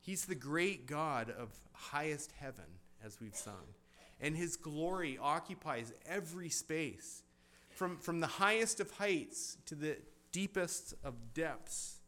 He's 0.00 0.26
the 0.26 0.34
great 0.34 0.86
God 0.86 1.30
of 1.30 1.48
highest 1.72 2.32
heaven, 2.38 2.64
as 3.04 3.20
we've 3.20 3.34
sung. 3.34 3.74
And 4.20 4.36
his 4.36 4.56
glory 4.56 5.18
occupies 5.20 5.92
every 6.06 6.48
space, 6.48 7.22
from, 7.70 7.96
from 7.96 8.20
the 8.20 8.26
highest 8.26 8.80
of 8.80 8.90
heights 8.92 9.56
to 9.66 9.74
the 9.74 9.96
deepest 10.30 10.94
of 11.02 11.14
depths. 11.34 11.98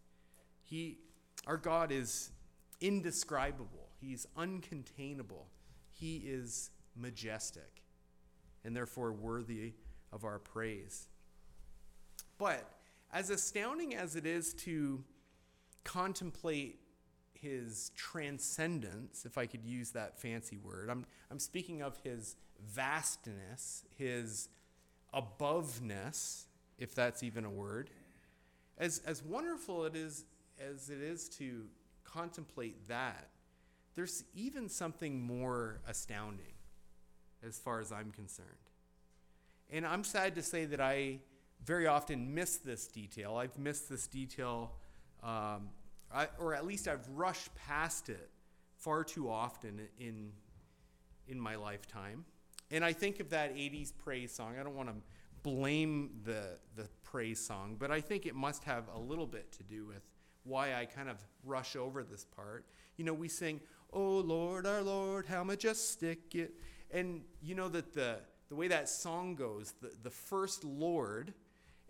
He, 0.62 0.98
our 1.46 1.56
God 1.56 1.90
is 1.90 2.30
indescribable, 2.80 3.88
he's 4.00 4.26
uncontainable, 4.36 5.46
he 5.90 6.18
is 6.18 6.70
majestic, 6.96 7.82
and 8.64 8.74
therefore 8.74 9.12
worthy 9.12 9.74
of 10.12 10.24
our 10.24 10.38
praise. 10.38 11.08
But 12.38 12.68
as 13.12 13.30
astounding 13.30 13.94
as 13.94 14.16
it 14.16 14.26
is 14.26 14.54
to 14.54 15.02
contemplate 15.84 16.80
his 17.34 17.90
transcendence, 17.94 19.24
if 19.24 19.38
I 19.38 19.46
could 19.46 19.64
use 19.64 19.90
that 19.92 20.18
fancy 20.18 20.58
word, 20.58 20.90
I'm, 20.90 21.06
I'm 21.30 21.38
speaking 21.38 21.82
of 21.82 21.96
his 22.02 22.36
vastness, 22.66 23.84
his 23.96 24.48
aboveness, 25.14 26.46
if 26.78 26.94
that's 26.94 27.22
even 27.22 27.44
a 27.44 27.50
word. 27.50 27.90
As, 28.78 29.00
as 29.06 29.22
wonderful 29.22 29.84
it 29.84 29.96
is 29.96 30.24
as 30.58 30.88
it 30.88 31.00
is 31.00 31.28
to 31.28 31.66
contemplate 32.04 32.88
that, 32.88 33.28
there's 33.94 34.24
even 34.34 34.68
something 34.68 35.20
more 35.20 35.80
astounding 35.86 36.55
as 37.46 37.58
far 37.58 37.80
as 37.80 37.92
I'm 37.92 38.10
concerned. 38.10 38.48
And 39.70 39.86
I'm 39.86 40.04
sad 40.04 40.34
to 40.36 40.42
say 40.42 40.64
that 40.66 40.80
I 40.80 41.20
very 41.64 41.86
often 41.86 42.34
miss 42.34 42.58
this 42.58 42.86
detail. 42.86 43.36
I've 43.36 43.58
missed 43.58 43.88
this 43.88 44.06
detail, 44.06 44.72
um, 45.22 45.70
I, 46.12 46.28
or 46.38 46.54
at 46.54 46.64
least 46.64 46.86
I've 46.86 47.08
rushed 47.08 47.54
past 47.54 48.08
it 48.08 48.30
far 48.76 49.02
too 49.02 49.28
often 49.28 49.80
in, 49.98 50.30
in 51.26 51.40
my 51.40 51.56
lifetime. 51.56 52.24
And 52.70 52.84
I 52.84 52.92
think 52.92 53.20
of 53.20 53.30
that 53.30 53.54
80s 53.54 53.92
praise 53.96 54.32
song. 54.32 54.56
I 54.58 54.62
don't 54.62 54.76
want 54.76 54.88
to 54.88 54.94
blame 55.42 56.10
the, 56.24 56.58
the 56.74 56.88
praise 57.02 57.44
song, 57.44 57.76
but 57.78 57.90
I 57.90 58.00
think 58.00 58.26
it 58.26 58.34
must 58.34 58.64
have 58.64 58.84
a 58.94 58.98
little 58.98 59.26
bit 59.26 59.52
to 59.52 59.62
do 59.62 59.86
with 59.86 60.02
why 60.44 60.74
I 60.74 60.84
kind 60.84 61.08
of 61.08 61.16
rush 61.44 61.76
over 61.76 62.02
this 62.02 62.24
part. 62.24 62.64
You 62.96 63.04
know, 63.04 63.14
we 63.14 63.28
sing, 63.28 63.60
Oh 63.92 64.18
Lord, 64.18 64.66
our 64.66 64.82
Lord, 64.82 65.26
how 65.26 65.44
majestic 65.44 66.34
it. 66.34 66.54
And 66.90 67.22
you 67.42 67.54
know 67.54 67.68
that 67.68 67.94
the, 67.94 68.16
the 68.48 68.54
way 68.54 68.68
that 68.68 68.88
song 68.88 69.34
goes, 69.34 69.74
the, 69.80 69.90
the 70.02 70.10
first 70.10 70.64
Lord, 70.64 71.34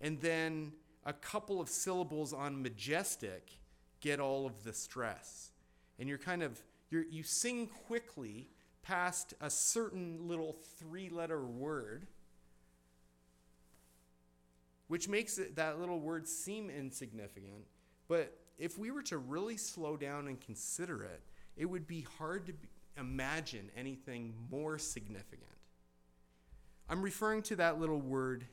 and 0.00 0.20
then 0.20 0.72
a 1.04 1.12
couple 1.12 1.60
of 1.60 1.68
syllables 1.68 2.32
on 2.32 2.62
majestic 2.62 3.52
get 4.00 4.20
all 4.20 4.46
of 4.46 4.64
the 4.64 4.72
stress. 4.72 5.50
And 5.98 6.08
you're 6.08 6.18
kind 6.18 6.42
of, 6.42 6.60
you're, 6.90 7.04
you 7.04 7.22
sing 7.22 7.68
quickly 7.86 8.48
past 8.82 9.34
a 9.40 9.50
certain 9.50 10.28
little 10.28 10.56
three 10.78 11.08
letter 11.08 11.44
word, 11.44 12.06
which 14.88 15.08
makes 15.08 15.38
it, 15.38 15.56
that 15.56 15.80
little 15.80 16.00
word 16.00 16.28
seem 16.28 16.70
insignificant. 16.70 17.66
But 18.08 18.36
if 18.58 18.78
we 18.78 18.90
were 18.90 19.02
to 19.04 19.18
really 19.18 19.56
slow 19.56 19.96
down 19.96 20.28
and 20.28 20.40
consider 20.40 21.04
it, 21.04 21.22
it 21.56 21.66
would 21.66 21.86
be 21.86 22.06
hard 22.18 22.46
to 22.46 22.52
be, 22.52 22.68
imagine 22.96 23.70
anything 23.76 24.34
more 24.50 24.78
significant. 24.78 25.42
I'm 26.88 27.02
referring 27.02 27.42
to 27.42 27.56
that 27.56 27.80
little 27.80 28.00
word, 28.00 28.46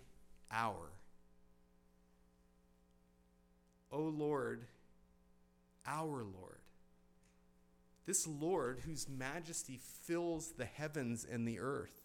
our. 0.51 0.91
O 3.91 4.01
Lord, 4.01 4.65
our 5.85 6.23
Lord. 6.23 6.59
This 8.05 8.27
Lord, 8.27 8.81
whose 8.85 9.07
majesty 9.07 9.79
fills 10.03 10.53
the 10.53 10.65
heavens 10.65 11.25
and 11.29 11.47
the 11.47 11.59
earth, 11.59 12.01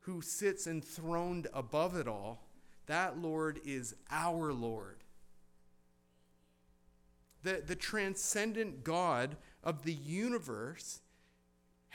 who 0.00 0.20
sits 0.20 0.66
enthroned 0.66 1.48
above 1.52 1.96
it 1.96 2.06
all, 2.06 2.46
that 2.86 3.18
Lord 3.18 3.58
is 3.64 3.94
our 4.10 4.52
Lord. 4.52 5.02
The, 7.42 7.62
the 7.66 7.74
transcendent 7.74 8.84
God 8.84 9.36
of 9.64 9.82
the 9.82 9.92
universe 9.92 11.00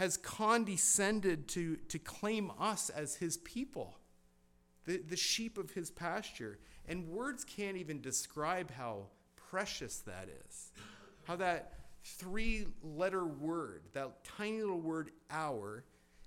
has 0.01 0.17
condescended 0.17 1.47
to, 1.47 1.75
to 1.87 1.99
claim 1.99 2.51
us 2.59 2.89
as 2.89 3.17
his 3.17 3.37
people, 3.37 3.99
the, 4.85 4.97
the 4.97 5.15
sheep 5.15 5.59
of 5.59 5.69
his 5.69 5.91
pasture. 5.91 6.57
And 6.87 7.07
words 7.07 7.43
can't 7.43 7.77
even 7.77 8.01
describe 8.01 8.71
how 8.71 9.09
precious 9.35 9.97
that 9.99 10.27
is. 10.47 10.71
How 11.25 11.35
that 11.35 11.73
three 12.03 12.65
letter 12.81 13.23
word, 13.23 13.83
that 13.93 14.23
tiny 14.23 14.61
little 14.61 14.81
word, 14.81 15.11
our, 15.29 15.83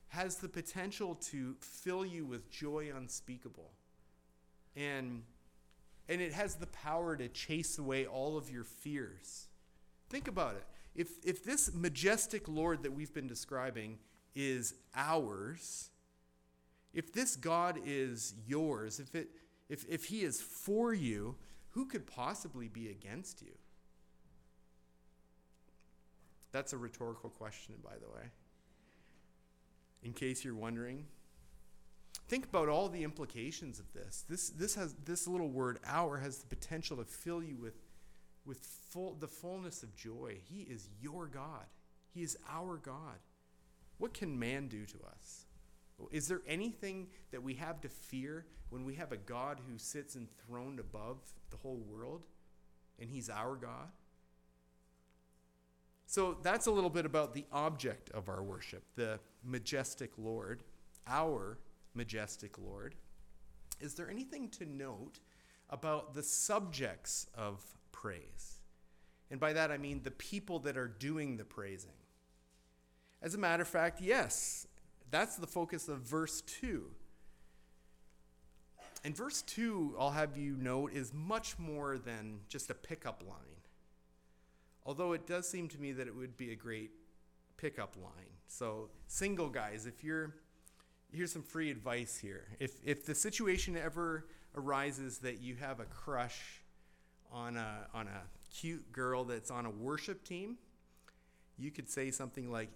has 0.07 0.37
the 0.37 0.49
potential 0.49 1.17
to 1.17 1.57
fill 1.59 2.07
you 2.07 2.25
with 2.25 2.49
joy 2.49 2.93
unspeakable. 2.97 3.73
And, 4.77 5.25
and 6.09 6.21
it 6.21 6.33
has 6.33 6.55
the 6.55 6.69
power 6.69 7.17
to 7.17 7.27
chase 7.27 7.77
away 7.79 8.07
all 8.07 8.37
of 8.37 8.49
your 8.49 8.63
fears. 8.63 9.49
Think 10.11 10.29
about 10.29 10.55
it. 10.55 10.65
If, 10.95 11.09
if 11.25 11.43
this 11.43 11.75
majestic 11.75 12.49
Lord 12.49 12.83
that 12.85 12.93
we've 12.93 13.13
been 13.13 13.27
describing 13.27 13.99
is 14.35 14.75
ours, 14.95 15.91
if 16.93 17.13
this 17.13 17.37
God 17.37 17.81
is 17.85 18.35
yours, 18.47 19.01
if, 19.01 19.15
it, 19.15 19.29
if, 19.69 19.85
if 19.89 20.05
he 20.05 20.23
is 20.23 20.41
for 20.41 20.95
you, 20.95 21.37
who 21.71 21.87
could 21.87 22.07
possibly 22.07 22.69
be 22.69 22.89
against 22.89 23.43
you? 23.43 23.53
That's 26.53 26.73
a 26.73 26.77
rhetorical 26.77 27.31
question, 27.31 27.75
by 27.83 27.95
the 27.95 28.09
way. 28.17 28.29
In 30.05 30.13
case 30.13 30.45
you're 30.45 30.55
wondering, 30.55 31.05
think 32.29 32.45
about 32.45 32.69
all 32.69 32.89
the 32.89 33.03
implications 33.03 33.81
of 33.81 33.93
this. 33.93 34.25
This, 34.29 34.51
this, 34.51 34.77
has, 34.77 34.95
this 35.05 35.27
little 35.27 35.49
word, 35.49 35.81
our, 35.85 36.19
has 36.19 36.39
the 36.39 36.47
potential 36.47 36.97
to 36.99 37.05
fill 37.05 37.43
you 37.43 37.57
with 37.57 37.75
with 38.45 38.59
full, 38.59 39.15
the 39.15 39.29
fullness 39.29 39.83
of 39.83 39.95
joy. 39.95 40.39
He 40.45 40.63
is 40.63 40.89
your 41.01 41.27
God, 41.27 41.67
He 42.13 42.23
is 42.23 42.37
our 42.51 42.77
God. 42.77 43.19
What 43.99 44.15
can 44.15 44.39
man 44.39 44.69
do 44.69 44.85
to 44.87 44.99
us? 45.15 45.47
Is 46.11 46.27
there 46.27 46.43
anything 46.49 47.07
that 47.31 47.43
we 47.43 47.55
have 47.55 47.81
to 47.83 47.89
fear 47.89 48.47
when 48.71 48.85
we 48.85 48.95
have 48.95 49.13
a 49.13 49.17
God 49.17 49.61
who 49.69 49.79
sits 49.79 50.17
enthroned 50.17 50.81
above 50.81 51.19
the 51.51 51.57
whole 51.57 51.85
world 51.89 52.27
and 52.99 53.09
He's 53.09 53.31
our 53.31 53.55
God? 53.55 53.91
So 56.07 56.37
that's 56.43 56.67
a 56.67 56.71
little 56.71 56.91
bit 56.91 57.07
about 57.07 57.33
the 57.33 57.45
object 57.53 58.11
of 58.11 58.29
our 58.29 58.43
worship, 58.43 58.83
the 58.97 59.21
majestic 59.43 60.13
Lord. 60.19 60.63
our 61.07 61.59
majestic 61.95 62.59
Lord, 62.59 62.95
is 63.81 63.95
there 63.95 64.11
anything 64.11 64.49
to 64.51 64.65
note 64.65 65.21
about 65.71 66.15
the 66.15 66.23
subjects 66.23 67.27
of 67.35 67.63
praise? 67.95 68.59
And 69.31 69.41
by 69.41 69.53
that 69.53 69.71
I 69.71 69.79
mean 69.79 70.03
the 70.03 70.11
people 70.11 70.59
that 70.61 70.77
are 70.77 70.89
doing 70.89 71.37
the 71.37 71.45
praising. 71.45 71.91
As 73.23 73.35
a 73.35 73.39
matter 73.39 73.63
of 73.63 73.69
fact, 73.69 74.01
yes, 74.01 74.67
that's 75.11 75.37
the 75.37 75.47
focus 75.47 75.89
of 75.89 76.01
verse 76.01 76.43
2. 76.43 76.85
And 79.05 79.17
verse 79.17 79.43
2, 79.43 79.97
I'll 79.99 80.11
have 80.11 80.37
you 80.37 80.57
note, 80.57 80.93
is 80.93 81.13
much 81.15 81.59
more 81.59 81.99
than 81.99 82.41
just 82.49 82.71
a 82.71 82.75
pickup 82.75 83.23
line. 83.27 83.63
Although 84.85 85.13
it 85.13 85.27
does 85.27 85.49
seem 85.49 85.69
to 85.69 85.79
me 85.81 85.93
that 85.93 86.07
it 86.07 86.15
would 86.15 86.37
be 86.37 86.53
a 86.53 86.57
great 86.57 86.91
pickup 87.57 87.97
line. 87.97 88.33
So, 88.47 88.91
single 89.07 89.49
guys, 89.49 89.87
if 89.87 90.05
you're 90.05 90.35
here's 91.15 91.33
some 91.33 91.43
free 91.43 91.71
advice 91.71 92.19
here. 92.19 92.49
If 92.59 92.73
if 92.85 93.07
the 93.07 93.15
situation 93.15 93.77
ever 93.77 94.27
arises 94.57 95.19
that 95.19 95.41
you 95.41 95.57
have 95.57 95.81
a 95.81 95.85
crush 95.85 96.61
on 97.33 97.57
a 97.57 97.87
on 97.95 98.07
a 98.07 98.23
cute 98.55 98.93
girl 98.93 99.25
that's 99.25 99.51
on 99.51 99.67
a 99.67 99.71
worship 99.71 100.25
team, 100.25 100.57
you 101.59 101.71
could 101.71 101.89
say 101.89 102.11
something 102.11 102.51
like 102.51 102.71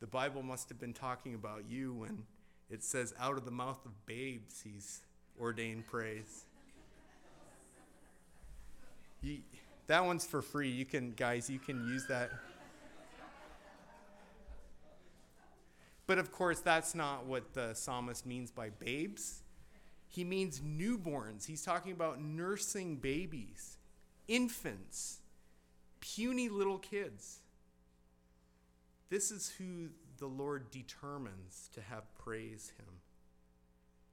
the 0.00 0.06
Bible 0.06 0.42
must 0.42 0.68
have 0.68 0.80
been 0.80 0.92
talking 0.92 1.34
about 1.34 1.64
you 1.68 1.94
when 1.94 2.24
it 2.70 2.82
says 2.82 3.14
out 3.18 3.36
of 3.36 3.44
the 3.44 3.50
mouth 3.50 3.84
of 3.84 4.06
babes 4.06 4.62
he's 4.62 5.00
ordained 5.40 5.86
praise. 5.86 6.44
You, 9.22 9.38
that 9.86 10.04
one's 10.04 10.26
for 10.26 10.42
free. 10.42 10.70
You 10.70 10.84
can 10.84 11.12
guys, 11.12 11.48
you 11.48 11.58
can 11.58 11.86
use 11.86 12.06
that 12.06 12.30
But 16.06 16.18
of 16.18 16.30
course, 16.32 16.60
that's 16.60 16.94
not 16.94 17.26
what 17.26 17.54
the 17.54 17.74
psalmist 17.74 18.26
means 18.26 18.50
by 18.50 18.70
babes. 18.70 19.42
He 20.14 20.22
means 20.22 20.60
newborns. 20.60 21.44
He's 21.44 21.64
talking 21.64 21.90
about 21.90 22.22
nursing 22.22 22.98
babies, 22.98 23.78
infants, 24.28 25.18
puny 25.98 26.48
little 26.48 26.78
kids. 26.78 27.40
This 29.10 29.32
is 29.32 29.52
who 29.58 29.88
the 30.18 30.28
Lord 30.28 30.70
determines 30.70 31.68
to 31.72 31.80
have 31.80 32.04
praise 32.14 32.72
him. 32.78 32.86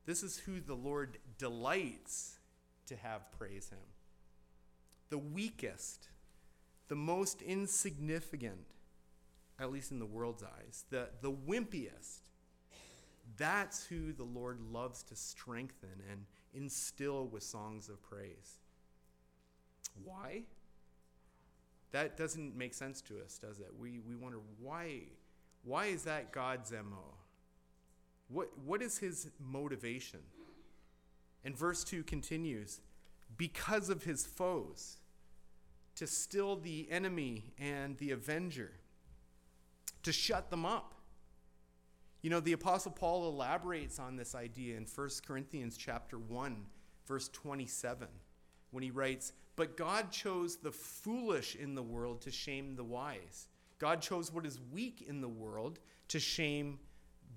This 0.08 0.24
is 0.24 0.40
who 0.40 0.60
the 0.60 0.74
Lord 0.74 1.20
delights 1.38 2.40
to 2.88 2.96
have 2.96 3.32
praise 3.38 3.70
him. 3.70 3.78
The 5.12 5.20
weakest, 5.20 6.08
the 6.88 6.96
most 6.96 7.44
insignificant, 7.44 8.66
at 9.60 9.72
least 9.72 9.92
in 9.92 10.00
the 10.00 10.08
world's 10.08 10.42
eyes, 10.42 10.84
the, 10.90 11.10
the 11.22 11.32
wimpiest. 11.32 12.31
That's 13.38 13.86
who 13.86 14.14
the 14.14 14.24
Lord 14.24 14.60
loves 14.72 15.04
to 15.04 15.16
strengthen 15.16 16.02
and 16.10 16.26
instill 16.54 17.28
with 17.28 17.44
songs 17.44 17.90
of 17.90 18.02
praise. 18.02 18.60
Why? 20.04 20.44
That 21.92 22.18
doesn't 22.18 22.56
make 22.56 22.74
sense 22.74 23.02
to 23.04 23.22
us, 23.24 23.38
does 23.38 23.60
it? 23.60 23.70
We, 23.78 24.00
we 24.00 24.16
wonder 24.16 24.40
why, 24.60 25.04
why 25.64 25.88
is 25.88 26.04
that 26.04 26.32
God's 26.32 26.72
MO? 26.72 27.16
What, 28.30 28.50
what 28.66 28.82
is 28.82 28.98
his 28.98 29.30
motivation? 29.40 30.22
And 31.44 31.58
verse 31.58 31.84
2 31.84 32.04
continues 32.04 32.80
because 33.38 33.90
of 33.90 34.04
his 34.04 34.26
foes, 34.26 34.98
to 35.96 36.08
still 36.08 36.56
the 36.56 36.88
enemy 36.90 37.54
and 37.60 37.98
the 37.98 38.12
avenger 38.12 38.72
to 40.04 40.12
shut 40.12 40.50
them 40.50 40.66
up. 40.66 40.96
You 42.22 42.30
know, 42.30 42.40
the 42.40 42.54
apostle 42.54 42.92
Paul 42.92 43.28
elaborates 43.28 43.98
on 43.98 44.16
this 44.16 44.36
idea 44.36 44.78
in 44.78 44.86
1 44.86 45.10
Corinthians 45.26 45.76
chapter 45.76 46.20
1, 46.20 46.66
verse 47.08 47.30
27, 47.30 48.08
when 48.70 48.84
he 48.84 48.92
writes, 48.92 49.34
"But 49.56 49.76
God 49.76 50.12
chose 50.12 50.58
the 50.58 50.72
foolish 50.72 51.56
in 51.56 51.74
the 51.74 51.82
world 51.82 52.22
to 52.22 52.32
shame 52.32 52.76
the 52.76 52.84
wise. 52.84 53.48
God 53.80 54.04
chose 54.04 54.32
what 54.32 54.46
is 54.46 54.60
weak 54.72 55.02
in 55.02 55.22
the 55.22 55.30
world 55.30 55.80
to 56.10 56.20
shame 56.20 56.80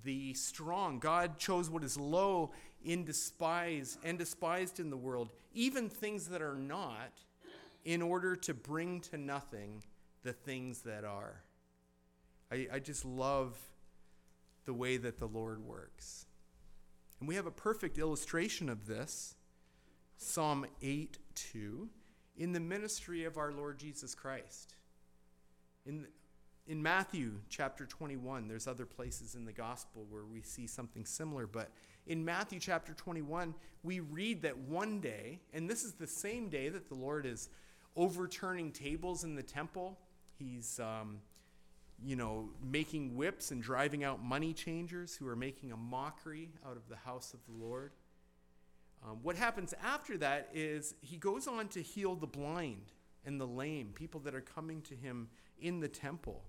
the 0.02 0.34
strong. 0.34 0.98
God 0.98 1.38
chose 1.38 1.70
what 1.70 1.82
is 1.82 1.96
low 1.96 2.52
in 2.82 3.06
despise 3.06 3.96
and 4.04 4.18
despised 4.18 4.78
in 4.78 4.90
the 4.90 4.98
world, 4.98 5.30
even 5.54 5.88
things 5.88 6.28
that 6.28 6.42
are 6.42 6.56
not, 6.56 7.24
in 7.86 8.02
order 8.02 8.36
to 8.36 8.52
bring 8.52 9.00
to 9.00 9.16
nothing 9.16 9.82
the 10.22 10.34
things 10.34 10.82
that 10.82 11.04
are." 11.04 11.42
I, 12.50 12.68
I 12.72 12.78
just 12.80 13.06
love 13.06 13.58
the 14.64 14.74
way 14.74 14.96
that 14.96 15.18
the 15.18 15.26
Lord 15.26 15.64
works. 15.64 16.26
And 17.20 17.28
we 17.28 17.34
have 17.36 17.46
a 17.46 17.50
perfect 17.50 17.98
illustration 17.98 18.68
of 18.68 18.86
this 18.86 19.36
Psalm 20.16 20.66
8 20.82 21.18
2 21.34 21.88
in 22.36 22.52
the 22.52 22.60
ministry 22.60 23.24
of 23.24 23.36
our 23.36 23.52
Lord 23.52 23.78
Jesus 23.78 24.14
Christ. 24.14 24.74
In, 25.86 26.06
in 26.66 26.82
Matthew 26.82 27.32
chapter 27.48 27.86
21, 27.86 28.48
there's 28.48 28.66
other 28.66 28.86
places 28.86 29.34
in 29.34 29.44
the 29.44 29.52
gospel 29.52 30.06
where 30.08 30.24
we 30.24 30.40
see 30.42 30.66
something 30.66 31.04
similar, 31.04 31.46
but 31.46 31.70
in 32.06 32.24
Matthew 32.24 32.58
chapter 32.58 32.92
21, 32.94 33.54
we 33.82 34.00
read 34.00 34.42
that 34.42 34.56
one 34.58 35.00
day, 35.00 35.40
and 35.52 35.68
this 35.68 35.84
is 35.84 35.92
the 35.92 36.06
same 36.06 36.48
day 36.48 36.68
that 36.68 36.88
the 36.88 36.94
Lord 36.94 37.26
is 37.26 37.48
overturning 37.96 38.72
tables 38.72 39.24
in 39.24 39.34
the 39.34 39.42
temple, 39.42 39.98
he's 40.38 40.80
um, 40.80 41.18
you 42.04 42.16
know, 42.16 42.50
making 42.62 43.16
whips 43.16 43.50
and 43.50 43.62
driving 43.62 44.04
out 44.04 44.22
money 44.22 44.52
changers 44.52 45.16
who 45.16 45.26
are 45.26 45.36
making 45.36 45.72
a 45.72 45.76
mockery 45.76 46.50
out 46.66 46.76
of 46.76 46.88
the 46.88 46.96
house 46.96 47.32
of 47.32 47.40
the 47.46 47.64
Lord. 47.64 47.92
Um, 49.04 49.18
what 49.22 49.36
happens 49.36 49.74
after 49.82 50.18
that 50.18 50.50
is 50.52 50.94
he 51.00 51.16
goes 51.16 51.46
on 51.46 51.68
to 51.68 51.82
heal 51.82 52.14
the 52.14 52.26
blind 52.26 52.92
and 53.24 53.40
the 53.40 53.46
lame, 53.46 53.92
people 53.94 54.20
that 54.20 54.34
are 54.34 54.40
coming 54.40 54.82
to 54.82 54.94
him 54.94 55.28
in 55.58 55.80
the 55.80 55.88
temple. 55.88 56.42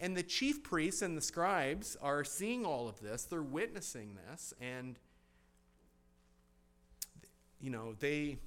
And 0.00 0.16
the 0.16 0.22
chief 0.22 0.62
priests 0.62 1.02
and 1.02 1.16
the 1.16 1.20
scribes 1.22 1.96
are 2.00 2.24
seeing 2.24 2.64
all 2.64 2.88
of 2.88 3.00
this, 3.00 3.24
they're 3.24 3.42
witnessing 3.42 4.18
this, 4.28 4.54
and 4.60 4.98
you 7.60 7.70
know, 7.70 7.94
they 7.98 8.38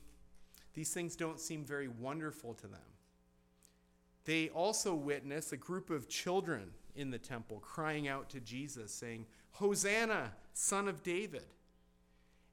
these 0.74 0.92
things 0.92 1.16
don't 1.16 1.40
seem 1.40 1.64
very 1.64 1.88
wonderful 1.88 2.56
to 2.56 2.68
them. 2.68 2.93
They 4.26 4.50
also 4.50 4.94
witness 4.96 5.52
a 5.52 5.58
group 5.58 5.90
of 5.90 6.08
children 6.08 6.72
in 6.96 7.12
the 7.12 7.18
temple 7.18 7.60
crying 7.60 8.08
out 8.08 8.30
to 8.30 8.40
Jesus, 8.40 8.94
saying, 8.94 9.26
Hosanna, 9.52 10.32
son 10.54 10.88
of 10.88 11.04
David. 11.04 11.46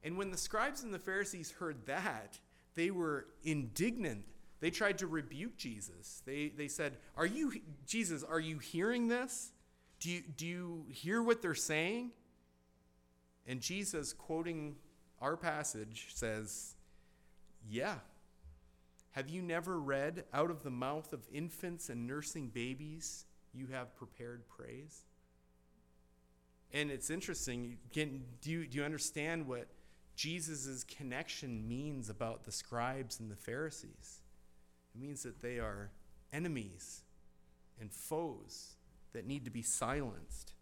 And 0.03 0.17
when 0.17 0.31
the 0.31 0.37
scribes 0.39 0.83
and 0.83 0.93
the 0.93 0.99
Pharisees 0.99 1.51
heard 1.53 1.87
that, 1.87 2.39
they 2.75 2.91
were 2.91 3.27
indignant. 3.45 4.25
They 4.61 4.71
tried 4.71 4.99
to 4.99 5.07
rebuke 5.07 5.57
Jesus. 5.57 6.23
They, 6.25 6.53
they 6.57 6.69
said, 6.69 6.97
Are 7.17 7.27
you, 7.27 7.53
Jesus, 7.87 8.25
are 8.25 8.41
you 8.41 8.59
hearing 8.59 9.09
this? 9.09 9.53
Do 10.01 10.11
you, 10.11 10.23
do 10.37 10.47
you 10.47 10.87
hear 10.89 11.23
what 11.23 11.43
they're 11.43 11.55
saying? 11.55 12.11
And 13.47 13.61
Jesus, 13.61 14.13
quoting 14.13 14.77
our 15.21 15.37
passage, 15.37 16.09
says, 16.15 16.75
Yeah, 17.69 17.97
have 19.13 19.29
you 19.29 19.43
never 19.43 19.79
read, 19.79 20.25
Out 20.33 20.51
of 20.51 20.63
the 20.63 20.71
mouth 20.71 21.13
of 21.13 21.27
infants 21.33 21.89
and 21.89 22.07
nursing 22.07 22.49
babies, 22.49 23.25
you 23.53 23.67
have 23.69 23.97
prepared 23.97 24.47
praise? 24.49 25.05
And 26.73 26.91
it's 26.91 27.11
interesting. 27.11 27.79
Can, 27.93 28.23
do, 28.41 28.51
you, 28.51 28.67
do 28.67 28.79
you 28.79 28.85
understand 28.85 29.49
what 29.49 29.67
Jesus' 30.15 30.85
connection 30.85 31.67
means 31.67 32.09
about 32.09 32.45
the 32.45 32.53
scribes 32.53 33.19
and 33.19 33.31
the 33.31 33.37
Pharisees? 33.37 34.21
It 34.95 35.01
means 35.01 35.25
that 35.25 35.43
they 35.43 35.59
are 35.59 35.91
enemies 36.33 37.03
and 37.81 37.93
foes 37.93 38.77
that 39.13 39.27
need 39.27 39.45
to 39.45 39.51
be 39.51 39.63
silenced. 39.63 40.53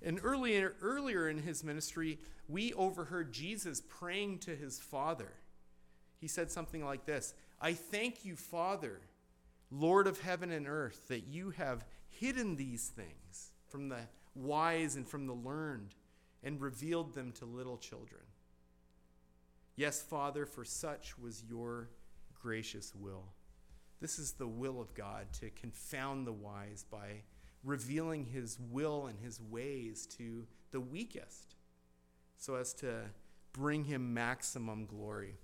And 0.00 0.20
earlier, 0.22 0.76
earlier 0.80 1.28
in 1.28 1.38
his 1.38 1.64
ministry, 1.64 2.20
we 2.46 2.72
overheard 2.74 3.32
Jesus 3.32 3.82
praying 3.88 4.38
to 4.40 4.54
his 4.54 4.78
Father 4.78 5.32
he 6.20 6.28
said 6.28 6.50
something 6.50 6.84
like 6.84 7.04
this 7.04 7.34
I 7.60 7.72
thank 7.72 8.24
you, 8.24 8.36
Father, 8.36 9.00
Lord 9.70 10.06
of 10.06 10.20
heaven 10.20 10.50
and 10.50 10.68
earth, 10.68 11.08
that 11.08 11.26
you 11.26 11.50
have 11.50 11.84
hidden 12.08 12.56
these 12.56 12.88
things 12.88 13.52
from 13.68 13.88
the 13.88 14.00
wise 14.34 14.96
and 14.96 15.06
from 15.06 15.26
the 15.26 15.34
learned 15.34 15.94
and 16.42 16.60
revealed 16.60 17.14
them 17.14 17.32
to 17.32 17.44
little 17.44 17.76
children. 17.76 18.22
Yes, 19.76 20.00
Father, 20.02 20.46
for 20.46 20.64
such 20.64 21.18
was 21.18 21.44
your 21.48 21.88
gracious 22.40 22.92
will. 22.94 23.24
This 24.00 24.18
is 24.18 24.32
the 24.32 24.46
will 24.46 24.80
of 24.80 24.94
God 24.94 25.26
to 25.40 25.50
confound 25.50 26.26
the 26.26 26.32
wise 26.32 26.84
by 26.90 27.22
revealing 27.64 28.24
his 28.24 28.58
will 28.70 29.06
and 29.06 29.18
his 29.18 29.40
ways 29.40 30.06
to 30.06 30.46
the 30.70 30.80
weakest 30.80 31.56
so 32.36 32.54
as 32.54 32.72
to 32.74 33.02
bring 33.52 33.84
him 33.84 34.14
maximum 34.14 34.86
glory. 34.86 35.34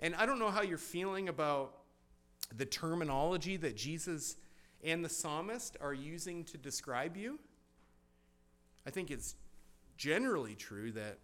And 0.00 0.14
I 0.14 0.26
don't 0.26 0.38
know 0.38 0.50
how 0.50 0.62
you're 0.62 0.78
feeling 0.78 1.28
about 1.28 1.74
the 2.54 2.66
terminology 2.66 3.56
that 3.58 3.76
Jesus 3.76 4.36
and 4.82 5.04
the 5.04 5.08
psalmist 5.08 5.76
are 5.80 5.94
using 5.94 6.44
to 6.44 6.58
describe 6.58 7.16
you. 7.16 7.38
I 8.86 8.90
think 8.90 9.10
it's 9.10 9.34
generally 9.96 10.54
true 10.54 10.92
that, 10.92 11.18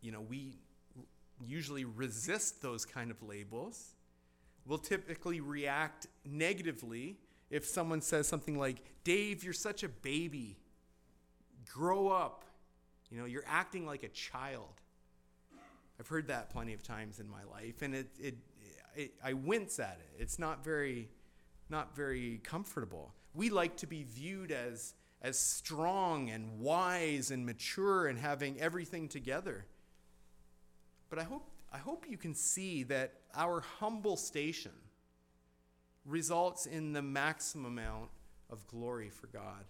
you 0.00 0.12
know, 0.12 0.20
we 0.20 0.58
usually 1.44 1.84
resist 1.84 2.62
those 2.62 2.84
kind 2.84 3.10
of 3.10 3.22
labels. 3.22 3.94
We'll 4.64 4.78
typically 4.78 5.40
react 5.40 6.06
negatively 6.24 7.18
if 7.50 7.64
someone 7.64 8.00
says 8.00 8.26
something 8.26 8.58
like, 8.58 8.82
Dave, 9.04 9.44
you're 9.44 9.52
such 9.52 9.82
a 9.82 9.88
baby. 9.88 10.58
Grow 11.66 12.08
up. 12.08 12.44
You 13.10 13.18
know, 13.18 13.24
you're 13.24 13.44
acting 13.46 13.86
like 13.86 14.02
a 14.02 14.08
child. 14.08 14.80
I've 15.98 16.08
heard 16.08 16.28
that 16.28 16.50
plenty 16.50 16.74
of 16.74 16.82
times 16.82 17.18
in 17.18 17.28
my 17.28 17.42
life, 17.50 17.82
and 17.82 17.94
it, 17.94 18.08
it, 18.20 18.34
it, 18.94 19.14
I 19.22 19.32
wince 19.32 19.80
at 19.80 19.98
it. 20.00 20.22
It's 20.22 20.38
not 20.38 20.64
very, 20.64 21.08
not 21.68 21.96
very 21.96 22.40
comfortable. 22.44 23.14
We 23.34 23.50
like 23.50 23.76
to 23.78 23.86
be 23.86 24.04
viewed 24.04 24.52
as, 24.52 24.94
as 25.22 25.38
strong 25.38 26.30
and 26.30 26.60
wise 26.60 27.30
and 27.30 27.44
mature 27.44 28.06
and 28.06 28.18
having 28.18 28.60
everything 28.60 29.08
together. 29.08 29.66
But 31.10 31.18
I 31.18 31.24
hope, 31.24 31.50
I 31.72 31.78
hope 31.78 32.06
you 32.08 32.16
can 32.16 32.34
see 32.34 32.84
that 32.84 33.14
our 33.34 33.60
humble 33.60 34.16
station 34.16 34.72
results 36.04 36.66
in 36.66 36.92
the 36.92 37.02
maximum 37.02 37.66
amount 37.66 38.10
of 38.50 38.66
glory 38.68 39.10
for 39.10 39.26
God, 39.26 39.64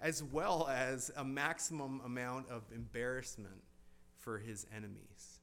as 0.00 0.22
well 0.22 0.68
as 0.70 1.10
a 1.16 1.24
maximum 1.24 2.00
amount 2.04 2.48
of 2.50 2.62
embarrassment 2.74 3.62
for 4.18 4.38
his 4.38 4.66
enemies. 4.74 5.35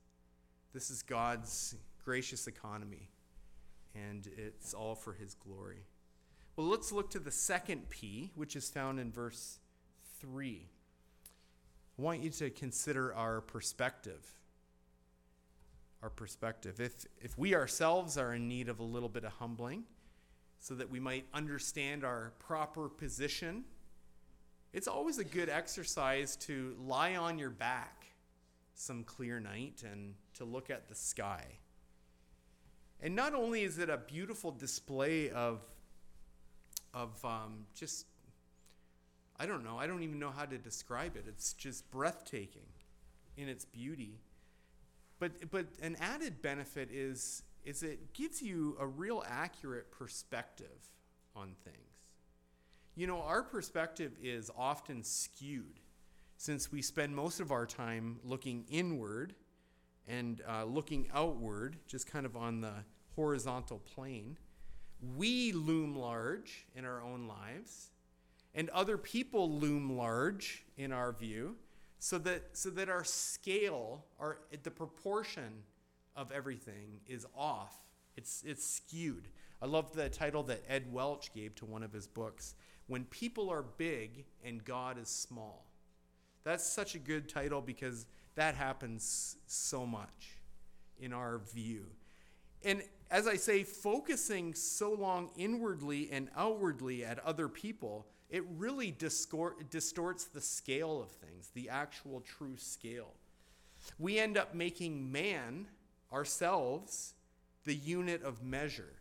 This 0.73 0.89
is 0.89 1.03
God's 1.03 1.75
gracious 2.03 2.47
economy, 2.47 3.07
and 3.93 4.27
it's 4.35 4.73
all 4.73 4.95
for 4.95 5.13
his 5.13 5.35
glory. 5.35 5.85
Well, 6.55 6.65
let's 6.65 6.91
look 6.91 7.11
to 7.11 7.19
the 7.19 7.29
second 7.29 7.89
P, 7.91 8.31
which 8.33 8.55
is 8.55 8.71
found 8.71 8.99
in 8.99 9.11
verse 9.11 9.59
3. 10.19 10.65
I 11.99 12.01
want 12.01 12.21
you 12.21 12.31
to 12.31 12.49
consider 12.49 13.13
our 13.13 13.41
perspective. 13.41 14.27
Our 16.01 16.09
perspective. 16.09 16.79
If, 16.79 17.05
if 17.21 17.37
we 17.37 17.53
ourselves 17.53 18.17
are 18.17 18.33
in 18.33 18.47
need 18.47 18.67
of 18.67 18.79
a 18.79 18.83
little 18.83 19.09
bit 19.09 19.25
of 19.25 19.33
humbling, 19.33 19.83
so 20.59 20.73
that 20.73 20.89
we 20.89 20.99
might 20.99 21.25
understand 21.35 22.03
our 22.03 22.33
proper 22.39 22.89
position, 22.89 23.63
it's 24.73 24.87
always 24.87 25.19
a 25.19 25.23
good 25.23 25.49
exercise 25.49 26.35
to 26.37 26.75
lie 26.83 27.15
on 27.15 27.37
your 27.37 27.51
back 27.51 28.07
some 28.73 29.03
clear 29.03 29.39
night 29.39 29.83
and 29.85 30.15
to 30.33 30.45
look 30.45 30.69
at 30.69 30.89
the 30.89 30.95
sky. 30.95 31.45
And 33.01 33.15
not 33.15 33.33
only 33.33 33.63
is 33.63 33.79
it 33.79 33.89
a 33.89 33.97
beautiful 33.97 34.51
display 34.51 35.29
of, 35.29 35.59
of 36.93 37.23
um, 37.25 37.65
just, 37.75 38.05
I 39.37 39.45
don't 39.45 39.63
know, 39.63 39.77
I 39.77 39.87
don't 39.87 40.03
even 40.03 40.19
know 40.19 40.31
how 40.31 40.45
to 40.45 40.57
describe 40.57 41.17
it. 41.17 41.25
It's 41.27 41.53
just 41.53 41.89
breathtaking 41.91 42.67
in 43.35 43.49
its 43.49 43.65
beauty. 43.65 44.21
But, 45.19 45.51
but 45.51 45.65
an 45.81 45.97
added 45.99 46.41
benefit 46.41 46.89
is, 46.91 47.43
is 47.65 47.83
it 47.83 48.13
gives 48.13 48.41
you 48.41 48.77
a 48.79 48.87
real 48.87 49.23
accurate 49.27 49.91
perspective 49.91 50.91
on 51.35 51.55
things. 51.63 51.77
You 52.95 53.07
know, 53.07 53.21
our 53.21 53.41
perspective 53.41 54.13
is 54.21 54.51
often 54.55 55.03
skewed 55.03 55.79
since 56.37 56.71
we 56.71 56.81
spend 56.81 57.15
most 57.15 57.39
of 57.39 57.51
our 57.51 57.65
time 57.65 58.19
looking 58.23 58.65
inward 58.69 59.33
and 60.07 60.41
uh, 60.47 60.65
looking 60.65 61.07
outward, 61.13 61.77
just 61.87 62.07
kind 62.07 62.25
of 62.25 62.35
on 62.35 62.61
the 62.61 62.73
horizontal 63.15 63.79
plane. 63.79 64.37
We 65.17 65.51
loom 65.51 65.95
large 65.95 66.65
in 66.75 66.85
our 66.85 67.01
own 67.01 67.27
lives, 67.27 67.89
and 68.55 68.69
other 68.69 68.97
people 68.97 69.51
loom 69.59 69.97
large 69.97 70.63
in 70.77 70.91
our 70.91 71.11
view, 71.11 71.55
so 71.99 72.17
that 72.19 72.49
so 72.53 72.69
that 72.71 72.89
our 72.89 73.03
scale, 73.03 74.05
our 74.19 74.39
the 74.63 74.71
proportion 74.71 75.63
of 76.15 76.31
everything 76.31 77.01
is 77.07 77.25
off. 77.35 77.75
It's 78.15 78.43
it's 78.45 78.65
skewed. 78.65 79.27
I 79.61 79.65
love 79.65 79.93
the 79.93 80.09
title 80.09 80.43
that 80.43 80.63
Ed 80.67 80.91
Welch 80.91 81.33
gave 81.33 81.55
to 81.55 81.65
one 81.65 81.83
of 81.83 81.93
his 81.93 82.07
books. 82.07 82.55
When 82.87 83.05
people 83.05 83.49
are 83.49 83.63
big 83.63 84.25
and 84.43 84.63
God 84.63 84.97
is 84.97 85.07
small. 85.07 85.65
That's 86.43 86.65
such 86.65 86.95
a 86.95 86.99
good 86.99 87.29
title 87.29 87.61
because 87.61 88.05
that 88.35 88.55
happens 88.55 89.37
so 89.47 89.85
much 89.85 90.39
in 90.99 91.13
our 91.13 91.39
view. 91.53 91.85
And 92.63 92.81
as 93.11 93.27
I 93.27 93.35
say, 93.35 93.63
focusing 93.63 94.53
so 94.53 94.91
long 94.93 95.29
inwardly 95.37 96.09
and 96.11 96.29
outwardly 96.35 97.05
at 97.05 97.19
other 97.19 97.47
people, 97.47 98.07
it 98.29 98.43
really 98.57 98.89
distorts 98.89 100.25
the 100.25 100.41
scale 100.41 101.01
of 101.01 101.11
things, 101.11 101.51
the 101.53 101.69
actual 101.69 102.21
true 102.21 102.57
scale. 102.57 103.13
We 103.99 104.17
end 104.17 104.37
up 104.37 104.55
making 104.55 105.11
man, 105.11 105.67
ourselves, 106.11 107.13
the 107.65 107.75
unit 107.75 108.23
of 108.23 108.43
measure, 108.43 108.93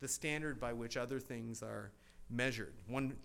the 0.00 0.08
standard 0.08 0.60
by 0.60 0.72
which 0.72 0.96
other 0.96 1.18
things 1.18 1.62
are 1.62 1.92
measured. 2.28 2.74
One 2.86 3.16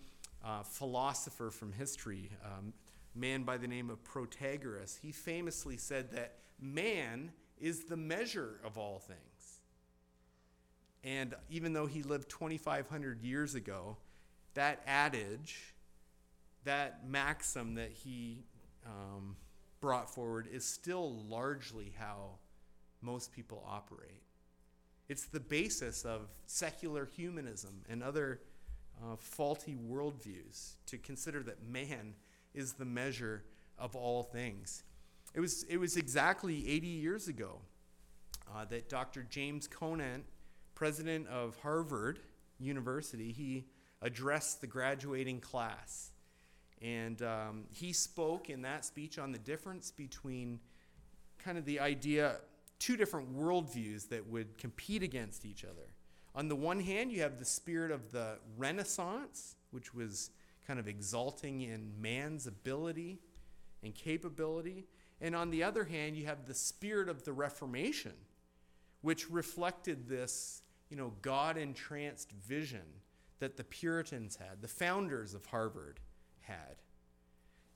uh, 0.44 0.62
philosopher 0.62 1.50
from 1.50 1.72
history, 1.72 2.30
um, 2.44 2.72
man 3.14 3.42
by 3.44 3.56
the 3.56 3.68
name 3.68 3.90
of 3.90 4.02
Protagoras, 4.04 4.98
he 5.00 5.12
famously 5.12 5.76
said 5.76 6.10
that 6.12 6.38
man 6.60 7.32
is 7.60 7.84
the 7.84 7.96
measure 7.96 8.60
of 8.64 8.78
all 8.78 8.98
things. 8.98 9.60
And 11.02 11.34
even 11.50 11.72
though 11.72 11.86
he 11.86 12.02
lived 12.02 12.28
2,500 12.30 13.22
years 13.22 13.54
ago, 13.54 13.98
that 14.54 14.82
adage, 14.86 15.74
that 16.64 17.06
maxim 17.06 17.74
that 17.74 17.92
he 17.92 18.44
um, 18.86 19.36
brought 19.80 20.08
forward 20.08 20.48
is 20.50 20.64
still 20.64 21.12
largely 21.28 21.92
how 21.98 22.38
most 23.02 23.32
people 23.32 23.62
operate. 23.68 24.22
It's 25.08 25.26
the 25.26 25.40
basis 25.40 26.04
of 26.04 26.28
secular 26.46 27.04
humanism 27.04 27.82
and 27.88 28.02
other 28.02 28.40
uh, 29.02 29.16
faulty 29.16 29.76
worldviews 29.76 30.76
to 30.86 30.96
consider 30.96 31.42
that 31.42 31.62
man 31.62 32.14
is 32.54 32.74
the 32.74 32.84
measure 32.84 33.44
of 33.78 33.96
all 33.96 34.22
things. 34.22 34.82
It 35.34 35.40
was, 35.40 35.64
it 35.64 35.78
was 35.78 35.96
exactly 35.96 36.68
80 36.68 36.86
years 36.86 37.28
ago 37.28 37.58
uh, 38.54 38.64
that 38.66 38.88
Dr. 38.88 39.26
James 39.28 39.66
Conant, 39.66 40.24
president 40.74 41.26
of 41.28 41.56
Harvard 41.58 42.20
University, 42.58 43.32
he 43.32 43.66
addressed 44.00 44.60
the 44.60 44.66
graduating 44.66 45.40
class. 45.40 46.12
And 46.80 47.22
um, 47.22 47.64
he 47.70 47.92
spoke 47.92 48.50
in 48.50 48.62
that 48.62 48.84
speech 48.84 49.18
on 49.18 49.32
the 49.32 49.38
difference 49.38 49.90
between 49.90 50.60
kind 51.38 51.58
of 51.58 51.64
the 51.64 51.80
idea, 51.80 52.36
two 52.78 52.96
different 52.96 53.34
worldviews 53.36 54.08
that 54.08 54.26
would 54.28 54.56
compete 54.58 55.02
against 55.02 55.44
each 55.44 55.64
other. 55.64 55.94
On 56.34 56.48
the 56.48 56.56
one 56.56 56.80
hand, 56.80 57.12
you 57.12 57.22
have 57.22 57.38
the 57.38 57.44
spirit 57.44 57.90
of 57.90 58.12
the 58.12 58.38
Renaissance, 58.56 59.56
which 59.70 59.94
was 59.94 60.30
kind 60.66 60.78
of 60.78 60.88
exalting 60.88 61.60
in 61.60 61.92
man's 62.00 62.46
ability 62.46 63.20
and 63.82 63.94
capability. 63.94 64.86
And 65.20 65.36
on 65.36 65.50
the 65.50 65.62
other 65.62 65.84
hand, 65.84 66.16
you 66.16 66.26
have 66.26 66.46
the 66.46 66.54
spirit 66.54 67.08
of 67.08 67.24
the 67.24 67.32
Reformation, 67.32 68.14
which 69.02 69.30
reflected 69.30 70.08
this, 70.08 70.62
you 70.88 70.96
know, 70.96 71.12
God 71.22 71.56
entranced 71.56 72.32
vision 72.32 73.02
that 73.38 73.56
the 73.56 73.64
Puritans 73.64 74.36
had, 74.36 74.62
the 74.62 74.68
founders 74.68 75.34
of 75.34 75.46
Harvard 75.46 76.00
had. 76.40 76.76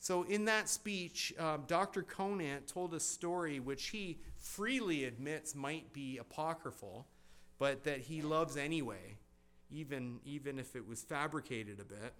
So, 0.00 0.22
in 0.22 0.44
that 0.44 0.68
speech, 0.68 1.34
uh, 1.38 1.58
Dr. 1.66 2.02
Conant 2.02 2.68
told 2.68 2.94
a 2.94 3.00
story 3.00 3.58
which 3.58 3.88
he 3.88 4.20
freely 4.36 5.04
admits 5.04 5.56
might 5.56 5.92
be 5.92 6.18
apocryphal, 6.18 7.08
but 7.58 7.82
that 7.84 8.00
he 8.00 8.22
loves 8.22 8.56
anyway, 8.56 9.18
even, 9.70 10.20
even 10.24 10.58
if 10.58 10.76
it 10.76 10.86
was 10.86 11.02
fabricated 11.02 11.80
a 11.80 11.84
bit. 11.84 12.14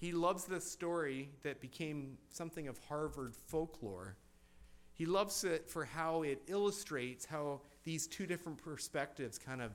He 0.00 0.12
loves 0.12 0.46
this 0.46 0.64
story 0.64 1.28
that 1.42 1.60
became 1.60 2.16
something 2.30 2.68
of 2.68 2.78
Harvard 2.88 3.36
folklore. 3.36 4.16
He 4.94 5.04
loves 5.04 5.44
it 5.44 5.68
for 5.68 5.84
how 5.84 6.22
it 6.22 6.40
illustrates 6.46 7.26
how 7.26 7.60
these 7.84 8.06
two 8.06 8.26
different 8.26 8.56
perspectives 8.56 9.38
kind 9.38 9.60
of 9.60 9.72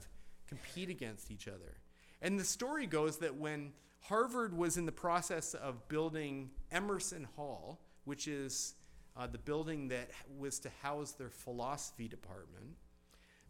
compete 0.48 0.90
against 0.90 1.30
each 1.30 1.48
other. 1.48 1.78
And 2.24 2.40
the 2.40 2.44
story 2.44 2.88
goes 2.88 3.20
that 3.20 3.36
when 3.36 3.72
Harvard 4.02 4.58
was 4.58 4.78
in 4.78 4.88
the 4.88 4.92
process 4.92 5.54
of 5.54 5.88
building 5.90 6.50
Emerson 6.72 7.28
Hall, 7.36 7.80
which 8.06 8.28
is 8.28 8.74
uh, 9.16 9.28
the 9.28 9.38
building 9.38 9.90
that 9.90 10.10
was 10.40 10.58
to 10.60 10.72
house 10.82 11.12
their 11.12 11.30
philosophy 11.30 12.08
department, 12.08 12.78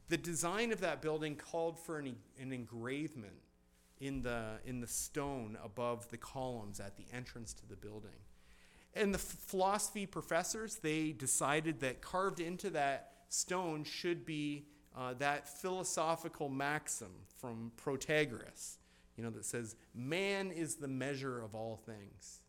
the 0.09 0.17
design 0.17 0.73
of 0.73 0.81
that 0.81 1.01
building 1.01 1.37
called 1.37 1.79
for 1.79 1.99
an, 1.99 2.17
an 2.37 2.51
engravement 2.51 3.35
in 3.99 4.21
the, 4.21 4.59
in 4.65 4.81
the 4.81 4.87
stone 4.87 5.57
above 5.63 6.09
the 6.09 6.17
columns 6.17 6.79
at 6.79 6.97
the 6.97 7.05
entrance 7.13 7.53
to 7.53 7.65
the 7.67 7.75
building. 7.75 8.19
And 8.93 9.13
the 9.13 9.19
philosophy 9.19 10.05
professors, 10.05 10.75
they 10.75 11.11
decided 11.11 11.81
that 11.81 12.01
carved 12.01 12.39
into 12.39 12.69
that 12.71 13.11
stone 13.29 13.83
should 13.83 14.25
be 14.25 14.67
uh, 14.95 15.13
that 15.15 15.47
philosophical 15.47 16.47
maxim 16.47 17.11
from 17.37 17.71
Protagoras, 17.77 18.77
you 19.17 19.23
know, 19.23 19.29
that 19.31 19.45
says, 19.45 19.75
man 19.93 20.51
is 20.51 20.75
the 20.75 20.87
measure 20.87 21.41
of 21.41 21.53
all 21.53 21.75
things. 21.75 22.39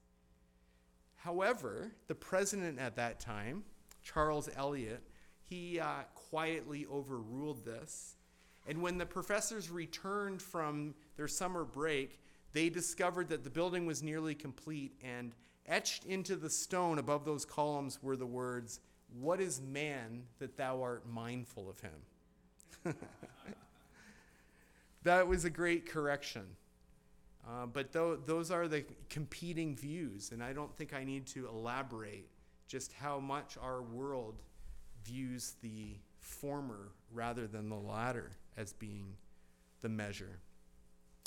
However, 1.16 1.92
the 2.06 2.14
president 2.14 2.78
at 2.78 2.96
that 2.96 3.18
time, 3.18 3.64
Charles 4.02 4.48
Eliot, 4.56 5.02
he 5.42 5.80
uh, 5.80 6.02
quietly 6.14 6.86
overruled 6.86 7.64
this. 7.64 8.15
And 8.66 8.82
when 8.82 8.98
the 8.98 9.06
professors 9.06 9.70
returned 9.70 10.42
from 10.42 10.94
their 11.16 11.28
summer 11.28 11.64
break, 11.64 12.20
they 12.52 12.68
discovered 12.68 13.28
that 13.28 13.44
the 13.44 13.50
building 13.50 13.86
was 13.86 14.02
nearly 14.02 14.34
complete, 14.34 14.94
and 15.02 15.34
etched 15.66 16.04
into 16.04 16.36
the 16.36 16.50
stone 16.50 16.98
above 16.98 17.24
those 17.24 17.44
columns 17.44 18.02
were 18.02 18.16
the 18.16 18.26
words, 18.26 18.80
What 19.20 19.40
is 19.40 19.60
man 19.60 20.24
that 20.38 20.56
thou 20.56 20.82
art 20.82 21.06
mindful 21.08 21.68
of 21.68 21.80
him? 21.80 22.94
that 25.04 25.26
was 25.28 25.44
a 25.44 25.50
great 25.50 25.86
correction. 25.88 26.46
Uh, 27.46 27.66
but 27.66 27.92
th- 27.92 28.18
those 28.26 28.50
are 28.50 28.66
the 28.66 28.84
competing 29.08 29.76
views, 29.76 30.32
and 30.32 30.42
I 30.42 30.52
don't 30.52 30.74
think 30.76 30.92
I 30.92 31.04
need 31.04 31.26
to 31.28 31.46
elaborate 31.46 32.28
just 32.66 32.92
how 32.92 33.20
much 33.20 33.56
our 33.62 33.82
world 33.82 34.42
views 35.04 35.54
the 35.62 35.98
former 36.18 36.88
rather 37.12 37.46
than 37.46 37.68
the 37.68 37.76
latter 37.76 38.32
as 38.56 38.72
being 38.72 39.14
the 39.82 39.88
measure. 39.88 40.40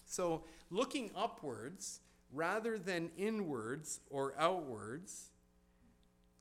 So, 0.05 0.43
looking 0.69 1.11
upwards 1.15 1.99
rather 2.31 2.77
than 2.77 3.11
inwards 3.17 3.99
or 4.09 4.33
outwards 4.37 5.29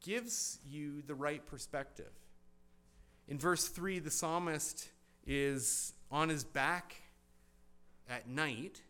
gives 0.00 0.58
you 0.64 1.02
the 1.02 1.14
right 1.14 1.44
perspective. 1.46 2.12
In 3.26 3.38
verse 3.38 3.68
3, 3.68 3.98
the 3.98 4.10
psalmist 4.10 4.88
is 5.26 5.92
on 6.10 6.30
his 6.30 6.44
back 6.44 6.96
at 8.08 8.28
night, 8.28 8.80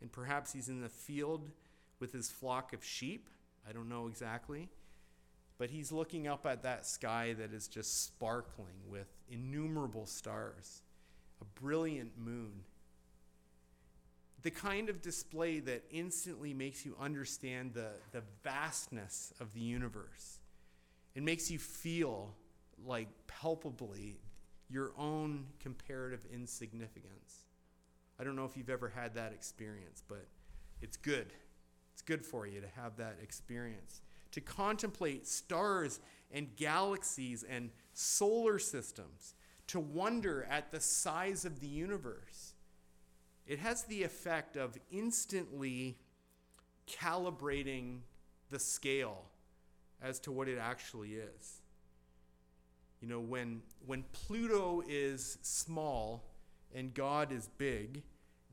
and 0.00 0.12
perhaps 0.12 0.52
he's 0.52 0.68
in 0.68 0.82
the 0.82 0.88
field 0.88 1.50
with 1.98 2.12
his 2.12 2.28
flock 2.28 2.72
of 2.72 2.84
sheep. 2.84 3.30
I 3.68 3.72
don't 3.72 3.88
know 3.88 4.06
exactly. 4.06 4.68
But 5.58 5.70
he's 5.70 5.90
looking 5.90 6.28
up 6.28 6.44
at 6.44 6.62
that 6.64 6.84
sky 6.84 7.34
that 7.38 7.54
is 7.54 7.66
just 7.66 8.04
sparkling 8.04 8.76
with 8.90 9.08
innumerable 9.30 10.04
stars, 10.04 10.82
a 11.40 11.44
brilliant 11.60 12.12
moon. 12.18 12.64
The 14.42 14.50
kind 14.50 14.88
of 14.88 15.02
display 15.02 15.60
that 15.60 15.84
instantly 15.90 16.54
makes 16.54 16.84
you 16.84 16.96
understand 17.00 17.74
the, 17.74 17.90
the 18.12 18.22
vastness 18.44 19.32
of 19.40 19.52
the 19.54 19.60
universe. 19.60 20.38
It 21.14 21.22
makes 21.22 21.50
you 21.50 21.58
feel 21.58 22.34
like 22.84 23.08
palpably 23.26 24.20
your 24.68 24.92
own 24.98 25.46
comparative 25.60 26.26
insignificance. 26.32 27.46
I 28.20 28.24
don't 28.24 28.36
know 28.36 28.44
if 28.44 28.56
you've 28.56 28.70
ever 28.70 28.88
had 28.88 29.14
that 29.14 29.32
experience, 29.32 30.02
but 30.06 30.26
it's 30.80 30.96
good. 30.96 31.32
It's 31.92 32.02
good 32.02 32.24
for 32.24 32.46
you 32.46 32.60
to 32.60 32.68
have 32.76 32.96
that 32.98 33.16
experience 33.22 34.00
to 34.36 34.40
contemplate 34.42 35.26
stars 35.26 35.98
and 36.30 36.54
galaxies 36.56 37.42
and 37.42 37.70
solar 37.94 38.58
systems, 38.58 39.34
to 39.68 39.80
wonder 39.80 40.46
at 40.50 40.70
the 40.70 40.80
size 40.80 41.44
of 41.44 41.60
the 41.60 41.66
universe. 41.66 42.54
It 43.46 43.58
has 43.58 43.84
the 43.84 44.02
effect 44.02 44.56
of 44.56 44.76
instantly 44.90 45.98
calibrating 46.86 48.00
the 48.50 48.58
scale 48.58 49.24
as 50.02 50.18
to 50.20 50.32
what 50.32 50.48
it 50.48 50.58
actually 50.58 51.14
is. 51.14 51.60
You 53.00 53.08
know, 53.08 53.20
when, 53.20 53.62
when 53.84 54.04
Pluto 54.12 54.82
is 54.88 55.38
small 55.42 56.24
and 56.74 56.94
God 56.94 57.32
is 57.32 57.48
big, 57.58 58.02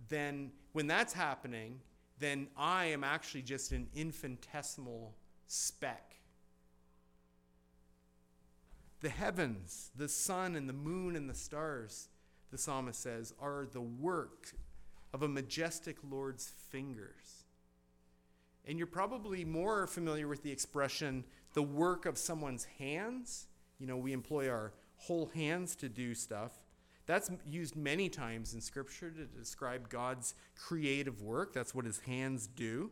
then 0.10 0.52
when 0.74 0.88
that's 0.88 1.14
happening, 1.14 1.80
then 2.20 2.48
I 2.58 2.86
am 2.86 3.04
actually 3.04 3.42
just 3.42 3.72
an 3.72 3.88
infinitesimal 3.96 5.16
speck. 5.48 6.13
The 9.04 9.10
heavens, 9.10 9.92
the 9.98 10.08
sun 10.08 10.56
and 10.56 10.68
the 10.70 10.74
moon 10.74 11.18
and 11.18 11.30
the 11.30 11.34
stars, 11.34 12.08
the 12.52 12.58
psalmist 12.58 13.02
says, 13.02 13.34
are 13.42 13.68
the 13.70 13.82
work 13.82 14.54
of 15.14 15.24
a 15.24 15.28
majestic 15.28 15.98
Lord's 16.10 16.54
fingers. 16.70 17.44
And 18.66 18.78
you're 18.78 18.88
probably 18.88 19.44
more 19.44 19.88
familiar 19.88 20.30
with 20.30 20.42
the 20.42 20.52
expression, 20.52 21.26
the 21.54 21.62
work 21.62 22.06
of 22.06 22.18
someone's 22.18 22.64
hands. 22.80 23.48
You 23.78 23.88
know, 23.88 23.98
we 23.98 24.14
employ 24.14 24.50
our 24.50 24.72
whole 24.96 25.30
hands 25.34 25.76
to 25.76 25.90
do 25.90 26.16
stuff. 26.16 26.54
That's 27.06 27.30
used 27.46 27.76
many 27.76 28.08
times 28.08 28.54
in 28.54 28.62
Scripture 28.62 29.12
to 29.12 29.26
describe 29.26 29.90
God's 29.90 30.34
creative 30.56 31.22
work. 31.22 31.52
That's 31.52 31.76
what 31.76 31.84
his 31.84 32.00
hands 32.00 32.48
do. 32.48 32.90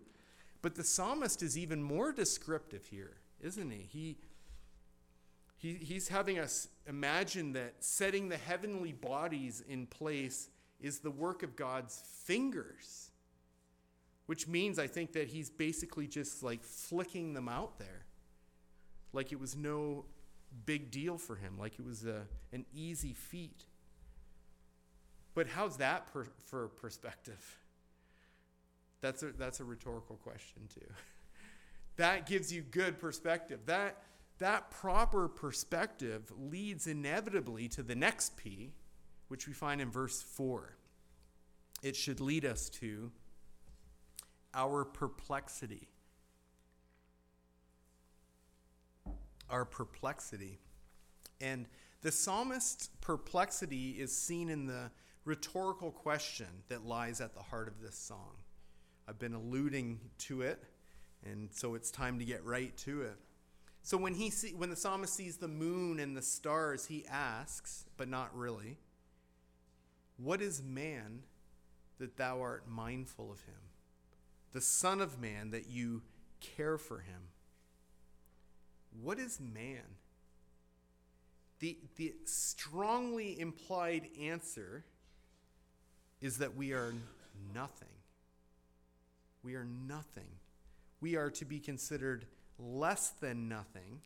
But 0.61 0.75
the 0.75 0.83
psalmist 0.83 1.41
is 1.41 1.57
even 1.57 1.81
more 1.81 2.11
descriptive 2.11 2.87
here, 2.87 3.21
isn't 3.39 3.71
he? 3.71 3.87
He, 3.89 4.17
he 5.61 5.75
he's 5.75 6.07
having 6.07 6.39
us 6.39 6.67
imagine 6.87 7.53
that 7.53 7.75
setting 7.79 8.29
the 8.29 8.37
heavenly 8.37 8.93
bodies 8.93 9.63
in 9.67 9.85
place 9.85 10.49
is 10.79 10.99
the 10.99 11.11
work 11.11 11.43
of 11.43 11.55
God's 11.55 12.01
fingers, 12.25 13.11
which 14.25 14.47
means 14.47 14.79
I 14.79 14.87
think 14.87 15.13
that 15.13 15.27
he's 15.27 15.51
basically 15.51 16.07
just 16.07 16.41
like 16.41 16.63
flicking 16.63 17.33
them 17.33 17.47
out 17.47 17.77
there, 17.77 18.05
like 19.13 19.31
it 19.31 19.39
was 19.39 19.55
no 19.55 20.05
big 20.65 20.89
deal 20.89 21.19
for 21.19 21.35
him, 21.35 21.59
like 21.59 21.77
it 21.77 21.85
was 21.85 22.05
a, 22.05 22.23
an 22.51 22.65
easy 22.73 23.13
feat. 23.13 23.65
But 25.35 25.47
how's 25.47 25.77
that 25.77 26.11
per, 26.11 26.25
for 26.47 26.69
perspective? 26.69 27.57
That's 28.99 29.21
a, 29.23 29.31
that's 29.31 29.59
a 29.59 29.63
rhetorical 29.63 30.17
question, 30.17 30.63
too. 30.73 30.87
that 31.97 32.27
gives 32.27 32.51
you 32.51 32.63
good 32.63 32.99
perspective. 32.99 33.61
That, 33.67 34.03
that 34.41 34.71
proper 34.71 35.27
perspective 35.27 36.31
leads 36.35 36.87
inevitably 36.87 37.67
to 37.69 37.83
the 37.83 37.95
next 37.95 38.37
P, 38.37 38.73
which 39.27 39.47
we 39.47 39.53
find 39.53 39.79
in 39.79 39.89
verse 39.89 40.21
4. 40.21 40.75
It 41.83 41.95
should 41.95 42.19
lead 42.19 42.43
us 42.43 42.67
to 42.69 43.11
our 44.53 44.83
perplexity. 44.83 45.87
Our 49.47 49.63
perplexity. 49.63 50.59
And 51.39 51.67
the 52.01 52.11
psalmist's 52.11 52.89
perplexity 52.99 53.91
is 53.91 54.15
seen 54.15 54.49
in 54.49 54.65
the 54.65 54.91
rhetorical 55.23 55.91
question 55.91 56.47
that 56.69 56.83
lies 56.83 57.21
at 57.21 57.35
the 57.35 57.41
heart 57.41 57.67
of 57.67 57.79
this 57.79 57.95
song. 57.95 58.37
I've 59.07 59.19
been 59.19 59.35
alluding 59.35 59.99
to 60.19 60.41
it, 60.41 60.63
and 61.23 61.49
so 61.51 61.75
it's 61.75 61.91
time 61.91 62.17
to 62.17 62.25
get 62.25 62.43
right 62.43 62.75
to 62.77 63.03
it. 63.03 63.17
So 63.83 63.97
when 63.97 64.13
he 64.13 64.29
see, 64.29 64.53
when 64.53 64.69
the 64.69 64.75
psalmist 64.75 65.13
sees 65.13 65.37
the 65.37 65.47
moon 65.47 65.99
and 65.99 66.15
the 66.15 66.21
stars, 66.21 66.85
he 66.85 67.05
asks, 67.07 67.85
but 67.97 68.07
not 68.07 68.35
really, 68.35 68.77
"What 70.17 70.41
is 70.41 70.61
man 70.61 71.23
that 71.97 72.17
thou 72.17 72.41
art 72.41 72.67
mindful 72.67 73.31
of 73.31 73.41
him? 73.41 73.69
The 74.53 74.61
son 74.61 75.01
of 75.01 75.19
man 75.19 75.51
that 75.51 75.67
you 75.67 76.03
care 76.39 76.77
for 76.77 76.99
him?" 76.99 77.29
What 79.01 79.19
is 79.19 79.39
man? 79.39 79.97
The, 81.59 81.77
the 81.95 82.13
strongly 82.25 83.39
implied 83.39 84.09
answer 84.19 84.83
is 86.19 86.39
that 86.39 86.55
we 86.55 86.73
are 86.73 86.93
nothing. 87.53 87.87
We 89.43 89.55
are 89.55 89.65
nothing. 89.65 90.27
We 90.99 91.15
are 91.15 91.29
to 91.31 91.45
be 91.45 91.59
considered 91.59 92.25
less 92.61 93.09
than 93.09 93.49
nothing, 93.49 94.01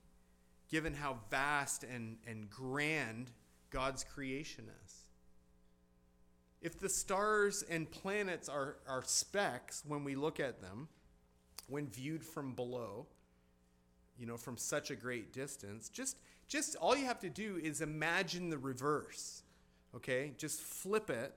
given 0.70 0.94
how 0.94 1.20
vast 1.30 1.84
and, 1.84 2.18
and 2.28 2.50
grand 2.50 3.32
God's 3.70 4.04
creation 4.04 4.66
is. 4.86 5.06
If 6.62 6.80
the 6.80 6.90
stars 6.90 7.64
and 7.70 7.90
planets 7.92 8.50
are, 8.50 8.78
are 8.88 9.04
specks 9.04 9.84
when 9.86 10.04
we 10.04 10.16
look 10.16 10.40
at 10.40 10.62
them, 10.62 10.88
when 11.68 11.88
viewed 11.88 12.24
from 12.24 12.54
below, 12.54 13.08
you 14.18 14.26
know, 14.26 14.38
from 14.38 14.58
such 14.58 14.90
a 14.90 14.96
great 14.96 15.34
distance, 15.34 15.90
just, 15.90 16.18
just 16.48 16.76
all 16.78 16.96
you 16.96 17.06
have 17.06 17.20
to 17.20 17.30
do 17.30 17.60
is 17.62 17.82
imagine 17.82 18.50
the 18.50 18.58
reverse, 18.58 19.44
okay? 19.96 20.34
Just 20.38 20.62
flip 20.62 21.10
it 21.10 21.34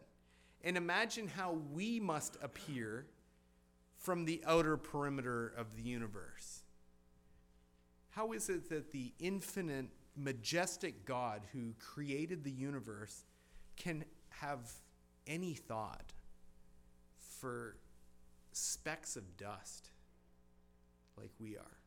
and 0.63 0.77
imagine 0.77 1.29
how 1.29 1.59
we 1.73 2.01
must 2.01 2.37
appear 2.43 3.07
from 3.97 4.25
the 4.25 4.43
outer 4.47 4.77
perimeter 4.77 5.53
of 5.57 5.77
the 5.77 5.83
universe? 5.83 6.63
How 8.19 8.33
is 8.33 8.49
it 8.49 8.69
that 8.71 8.91
the 8.91 9.13
infinite, 9.21 9.87
majestic 10.17 11.05
God 11.05 11.43
who 11.53 11.73
created 11.79 12.43
the 12.43 12.51
universe 12.51 13.23
can 13.77 14.05
have 14.31 14.73
any 15.29 15.55
thought 15.55 16.13
for 17.21 17.77
specks 18.51 19.15
of 19.15 19.37
dust 19.37 19.91
like 21.17 21.31
we 21.39 21.57
are? 21.57 21.79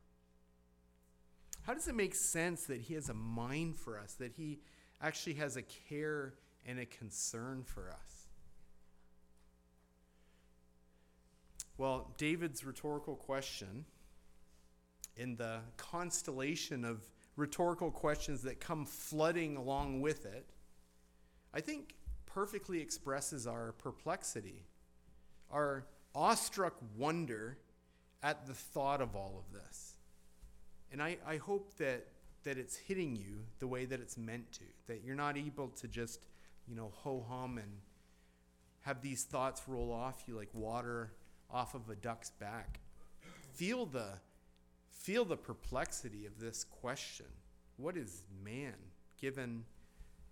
How 1.66 1.74
does 1.74 1.86
it 1.86 1.94
make 1.94 2.14
sense 2.14 2.64
that 2.64 2.80
He 2.80 2.94
has 2.94 3.10
a 3.10 3.14
mind 3.14 3.76
for 3.76 3.98
us, 3.98 4.14
that 4.14 4.32
He 4.32 4.60
actually 5.02 5.34
has 5.34 5.58
a 5.58 5.62
care 5.90 6.32
and 6.64 6.78
a 6.78 6.86
concern 6.86 7.62
for 7.62 7.90
us? 7.90 8.26
Well, 11.76 12.14
David's 12.16 12.64
rhetorical 12.64 13.16
question 13.16 13.84
and 15.18 15.36
the 15.36 15.60
constellation 15.76 16.84
of 16.84 17.02
rhetorical 17.36 17.90
questions 17.90 18.42
that 18.42 18.60
come 18.60 18.84
flooding 18.84 19.56
along 19.56 20.00
with 20.00 20.26
it, 20.26 20.46
I 21.54 21.60
think 21.60 21.94
perfectly 22.26 22.80
expresses 22.80 23.46
our 23.46 23.72
perplexity, 23.72 24.64
our 25.50 25.84
awestruck 26.14 26.74
wonder 26.96 27.58
at 28.22 28.46
the 28.46 28.54
thought 28.54 29.00
of 29.00 29.16
all 29.16 29.44
of 29.44 29.52
this. 29.52 29.96
And 30.92 31.02
I, 31.02 31.16
I 31.26 31.36
hope 31.38 31.76
that, 31.78 32.06
that 32.44 32.58
it's 32.58 32.76
hitting 32.76 33.16
you 33.16 33.40
the 33.58 33.66
way 33.66 33.84
that 33.84 34.00
it's 34.00 34.16
meant 34.16 34.52
to, 34.52 34.64
that 34.86 35.02
you're 35.04 35.16
not 35.16 35.36
able 35.36 35.68
to 35.68 35.88
just, 35.88 36.20
you 36.66 36.76
know, 36.76 36.92
ho 36.92 37.24
hum 37.28 37.58
and 37.58 37.72
have 38.82 39.00
these 39.00 39.24
thoughts 39.24 39.62
roll 39.66 39.92
off 39.92 40.24
you 40.26 40.36
like 40.36 40.50
water 40.52 41.12
off 41.50 41.74
of 41.74 41.88
a 41.88 41.96
duck's 41.96 42.30
back. 42.30 42.80
Feel 43.54 43.86
the, 43.86 44.06
feel 45.02 45.24
the 45.24 45.36
perplexity 45.36 46.26
of 46.26 46.38
this 46.38 46.64
question. 46.64 47.26
What 47.76 47.96
is 47.96 48.24
man 48.44 48.74
given 49.20 49.64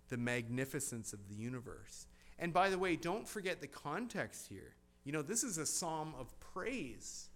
the 0.09 0.17
magnificence 0.17 1.13
of 1.13 1.27
the 1.27 1.35
universe? 1.35 2.07
And 2.39 2.53
by 2.53 2.69
the 2.69 2.77
way, 2.77 2.95
don't 2.95 3.27
forget 3.27 3.59
the 3.59 3.67
context 3.67 4.47
here. 4.47 4.75
You 5.03 5.11
know, 5.11 5.21
this 5.21 5.43
is 5.43 5.57
a 5.57 5.65
psalm 5.65 6.13
of 6.17 6.27
praise. 6.39 7.27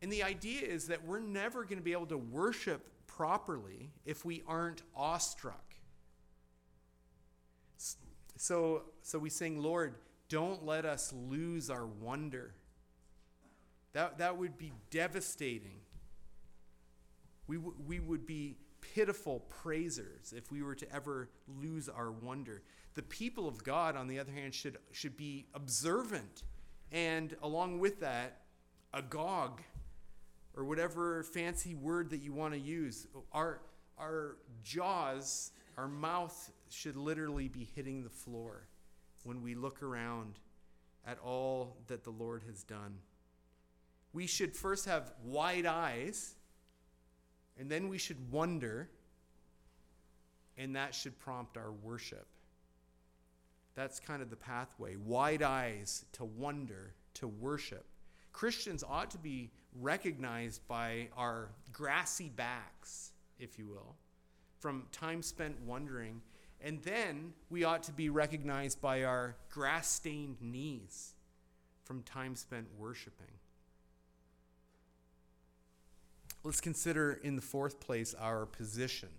And 0.00 0.12
the 0.12 0.22
idea 0.22 0.62
is 0.62 0.86
that 0.86 1.04
we're 1.04 1.20
never 1.20 1.64
going 1.64 1.78
to 1.78 1.84
be 1.84 1.92
able 1.92 2.06
to 2.06 2.18
worship 2.18 2.86
properly 3.06 3.90
if 4.04 4.24
we 4.24 4.42
aren't 4.46 4.82
awestruck. 4.96 5.74
So, 8.36 8.84
so 9.02 9.18
we 9.18 9.28
sing, 9.28 9.60
Lord, 9.60 9.94
don't 10.28 10.64
let 10.64 10.86
us 10.86 11.12
lose 11.12 11.68
our 11.68 11.84
wonder. 11.84 12.54
That, 13.92 14.18
that 14.18 14.36
would 14.36 14.56
be 14.56 14.72
devastating. 14.90 15.80
We, 17.46 17.56
w- 17.56 17.76
we 17.86 17.98
would 17.98 18.26
be 18.26 18.56
pitiful 18.80 19.40
praisers 19.48 20.32
if 20.36 20.50
we 20.52 20.62
were 20.62 20.74
to 20.76 20.94
ever 20.94 21.28
lose 21.48 21.88
our 21.88 22.10
wonder. 22.10 22.62
The 22.94 23.02
people 23.02 23.48
of 23.48 23.62
God, 23.64 23.96
on 23.96 24.08
the 24.08 24.18
other 24.18 24.32
hand, 24.32 24.54
should, 24.54 24.78
should 24.92 25.16
be 25.16 25.46
observant 25.54 26.44
and, 26.92 27.36
along 27.42 27.80
with 27.80 28.00
that, 28.00 28.42
agog 28.92 29.62
or 30.56 30.64
whatever 30.64 31.22
fancy 31.22 31.74
word 31.74 32.10
that 32.10 32.18
you 32.18 32.32
want 32.32 32.54
to 32.54 32.60
use. 32.60 33.06
Our, 33.32 33.60
our 33.98 34.36
jaws, 34.62 35.52
our 35.76 35.88
mouth 35.88 36.50
should 36.68 36.96
literally 36.96 37.48
be 37.48 37.68
hitting 37.74 38.02
the 38.02 38.10
floor 38.10 38.66
when 39.24 39.42
we 39.42 39.54
look 39.54 39.82
around 39.82 40.38
at 41.06 41.18
all 41.20 41.76
that 41.86 42.04
the 42.04 42.10
Lord 42.10 42.42
has 42.46 42.62
done. 42.62 42.98
We 44.12 44.26
should 44.26 44.56
first 44.56 44.86
have 44.86 45.12
wide 45.24 45.66
eyes, 45.66 46.34
and 47.58 47.70
then 47.70 47.88
we 47.88 47.98
should 47.98 48.30
wonder, 48.32 48.88
and 50.56 50.74
that 50.76 50.94
should 50.94 51.18
prompt 51.18 51.56
our 51.56 51.72
worship. 51.72 52.26
That's 53.74 54.00
kind 54.00 54.20
of 54.20 54.30
the 54.30 54.36
pathway 54.36 54.96
wide 54.96 55.42
eyes 55.42 56.04
to 56.12 56.24
wonder, 56.24 56.94
to 57.14 57.28
worship. 57.28 57.86
Christians 58.32 58.84
ought 58.86 59.10
to 59.12 59.18
be 59.18 59.50
recognized 59.74 60.66
by 60.66 61.08
our 61.16 61.50
grassy 61.72 62.28
backs, 62.28 63.12
if 63.38 63.58
you 63.58 63.66
will, 63.66 63.96
from 64.58 64.86
time 64.92 65.22
spent 65.22 65.60
wondering. 65.62 66.20
And 66.60 66.82
then 66.82 67.32
we 67.48 67.64
ought 67.64 67.82
to 67.84 67.92
be 67.92 68.10
recognized 68.10 68.80
by 68.80 69.04
our 69.04 69.36
grass 69.50 69.88
stained 69.88 70.36
knees 70.40 71.14
from 71.84 72.02
time 72.02 72.36
spent 72.36 72.66
worshiping. 72.78 73.39
Let's 76.42 76.60
consider, 76.60 77.12
in 77.22 77.36
the 77.36 77.42
fourth 77.42 77.80
place, 77.80 78.14
our 78.18 78.46
position. 78.46 79.10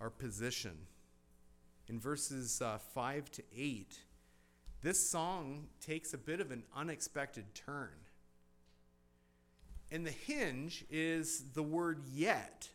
Our 0.00 0.10
position. 0.10 0.76
In 1.88 1.98
verses 1.98 2.62
uh, 2.62 2.78
5 2.94 3.30
to 3.32 3.42
8, 3.56 3.98
this 4.82 5.08
song 5.08 5.66
takes 5.80 6.14
a 6.14 6.18
bit 6.18 6.40
of 6.40 6.52
an 6.52 6.62
unexpected 6.76 7.44
turn. 7.54 7.90
And 9.90 10.06
the 10.06 10.12
hinge 10.12 10.84
is 10.90 11.44
the 11.54 11.62
word 11.62 12.02
yet. 12.12 12.68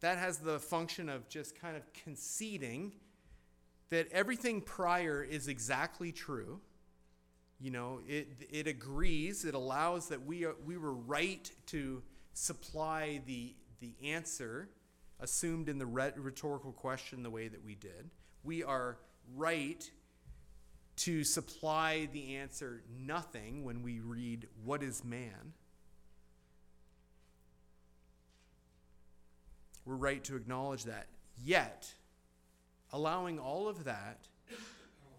That 0.00 0.18
has 0.18 0.38
the 0.38 0.58
function 0.58 1.08
of 1.08 1.28
just 1.28 1.60
kind 1.60 1.76
of 1.76 1.82
conceding 1.92 2.92
that 3.90 4.10
everything 4.10 4.60
prior 4.60 5.22
is 5.22 5.46
exactly 5.46 6.10
true. 6.10 6.60
You 7.60 7.70
know, 7.70 8.00
it, 8.06 8.28
it 8.50 8.66
agrees, 8.66 9.44
it 9.44 9.54
allows 9.54 10.08
that 10.08 10.24
we, 10.26 10.44
are, 10.44 10.54
we 10.66 10.76
were 10.76 10.92
right 10.92 11.50
to 11.66 12.02
supply 12.34 13.22
the, 13.26 13.54
the 13.80 13.94
answer 14.02 14.68
assumed 15.20 15.68
in 15.68 15.78
the 15.78 15.86
rhetorical 15.86 16.72
question 16.72 17.22
the 17.22 17.30
way 17.30 17.48
that 17.48 17.64
we 17.64 17.74
did. 17.74 18.10
We 18.42 18.62
are 18.62 18.98
right 19.34 19.88
to 20.96 21.24
supply 21.24 22.08
the 22.12 22.36
answer 22.36 22.82
nothing 22.98 23.64
when 23.64 23.82
we 23.82 24.00
read, 24.00 24.46
What 24.64 24.82
is 24.82 25.04
man? 25.04 25.54
We're 29.84 29.96
right 29.96 30.22
to 30.24 30.36
acknowledge 30.36 30.84
that. 30.84 31.06
Yet, 31.42 31.92
allowing 32.92 33.38
all 33.38 33.68
of 33.68 33.84
that, 33.84 34.28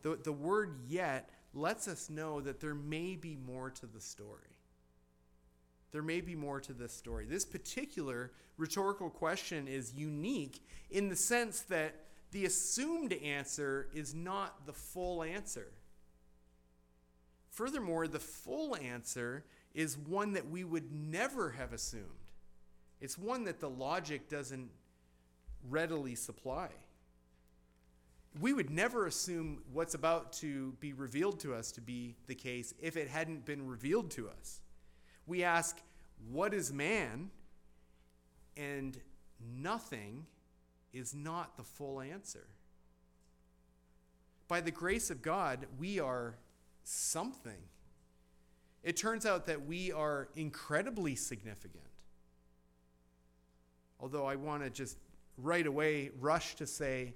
the, 0.02 0.17
the 0.24 0.32
word 0.32 0.76
yet 0.88 1.30
lets 1.55 1.87
us 1.87 2.09
know 2.09 2.41
that 2.41 2.59
there 2.59 2.75
may 2.75 3.15
be 3.15 3.35
more 3.35 3.69
to 3.69 3.85
the 3.85 4.01
story. 4.01 4.59
There 5.91 6.01
may 6.01 6.21
be 6.21 6.35
more 6.35 6.59
to 6.59 6.73
this 6.73 6.93
story. 6.93 7.25
This 7.25 7.45
particular 7.45 8.31
rhetorical 8.57 9.09
question 9.09 9.67
is 9.67 9.93
unique 9.93 10.61
in 10.89 11.09
the 11.09 11.15
sense 11.15 11.61
that 11.61 11.95
the 12.31 12.45
assumed 12.45 13.13
answer 13.13 13.87
is 13.93 14.13
not 14.13 14.65
the 14.65 14.73
full 14.73 15.23
answer. 15.23 15.71
Furthermore, 17.49 18.07
the 18.07 18.19
full 18.19 18.75
answer 18.75 19.45
is 19.73 19.97
one 19.97 20.33
that 20.33 20.49
we 20.49 20.65
would 20.65 20.91
never 20.91 21.51
have 21.51 21.71
assumed. 21.71 22.03
It's 22.99 23.17
one 23.17 23.45
that 23.45 23.61
the 23.61 23.69
logic 23.69 24.27
doesn't 24.27 24.69
readily 25.69 26.15
supply. 26.15 26.69
We 28.39 28.52
would 28.52 28.69
never 28.69 29.06
assume 29.08 29.62
what's 29.71 29.93
about 29.93 30.34
to 30.34 30.74
be 30.80 30.93
revealed 30.93 31.39
to 31.41 31.54
us 31.54 31.71
to 31.74 31.82
be 31.82 32.15
the 32.28 32.36
case 32.36 32.74
if 32.82 32.98
it 32.98 33.08
hadn't 33.08 33.45
been 33.45 33.65
revealed 33.67 34.12
to 34.12 34.30
us. 34.30 34.62
We 35.26 35.43
ask, 35.43 35.80
What 36.32 36.54
is 36.54 36.74
man? 36.74 37.32
And 38.58 38.98
nothing 39.58 40.26
is 40.93 41.13
not 41.13 41.58
the 41.58 41.63
full 41.63 42.02
answer. 42.02 42.48
By 44.48 44.62
the 44.62 44.71
grace 44.71 45.10
of 45.10 45.21
God, 45.21 45.65
we 45.80 46.00
are 46.00 46.36
something. 46.84 47.69
It 48.84 48.95
turns 48.95 49.26
out 49.26 49.48
that 49.48 49.65
we 49.65 49.91
are 49.91 50.30
incredibly 50.36 51.15
significant. 51.15 51.84
Although 54.00 54.26
I 54.26 54.36
want 54.36 54.63
to 54.63 54.69
just 54.69 54.98
right 55.38 55.65
away 55.65 56.12
rush 56.19 56.56
to 56.56 56.67
say, 56.67 57.15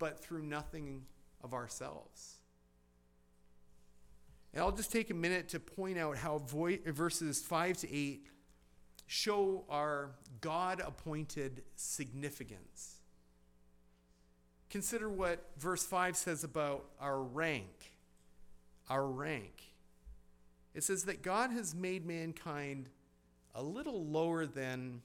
but 0.00 0.18
through 0.18 0.42
nothing 0.42 1.02
of 1.44 1.54
ourselves. 1.54 2.38
And 4.52 4.60
I'll 4.60 4.72
just 4.72 4.90
take 4.90 5.10
a 5.10 5.14
minute 5.14 5.50
to 5.50 5.60
point 5.60 5.96
out 5.96 6.16
how 6.16 6.38
vo- 6.38 6.78
verses 6.86 7.40
5 7.40 7.76
to 7.78 7.94
8 7.94 8.26
show 9.06 9.64
our 9.68 10.10
God 10.40 10.80
appointed 10.84 11.62
significance. 11.76 12.96
Consider 14.70 15.08
what 15.08 15.44
verse 15.58 15.84
5 15.84 16.16
says 16.16 16.42
about 16.42 16.86
our 17.00 17.20
rank. 17.20 17.92
Our 18.88 19.06
rank. 19.06 19.62
It 20.74 20.82
says 20.82 21.04
that 21.04 21.22
God 21.22 21.50
has 21.50 21.74
made 21.74 22.06
mankind 22.06 22.88
a 23.54 23.62
little 23.62 24.04
lower 24.04 24.46
than 24.46 25.02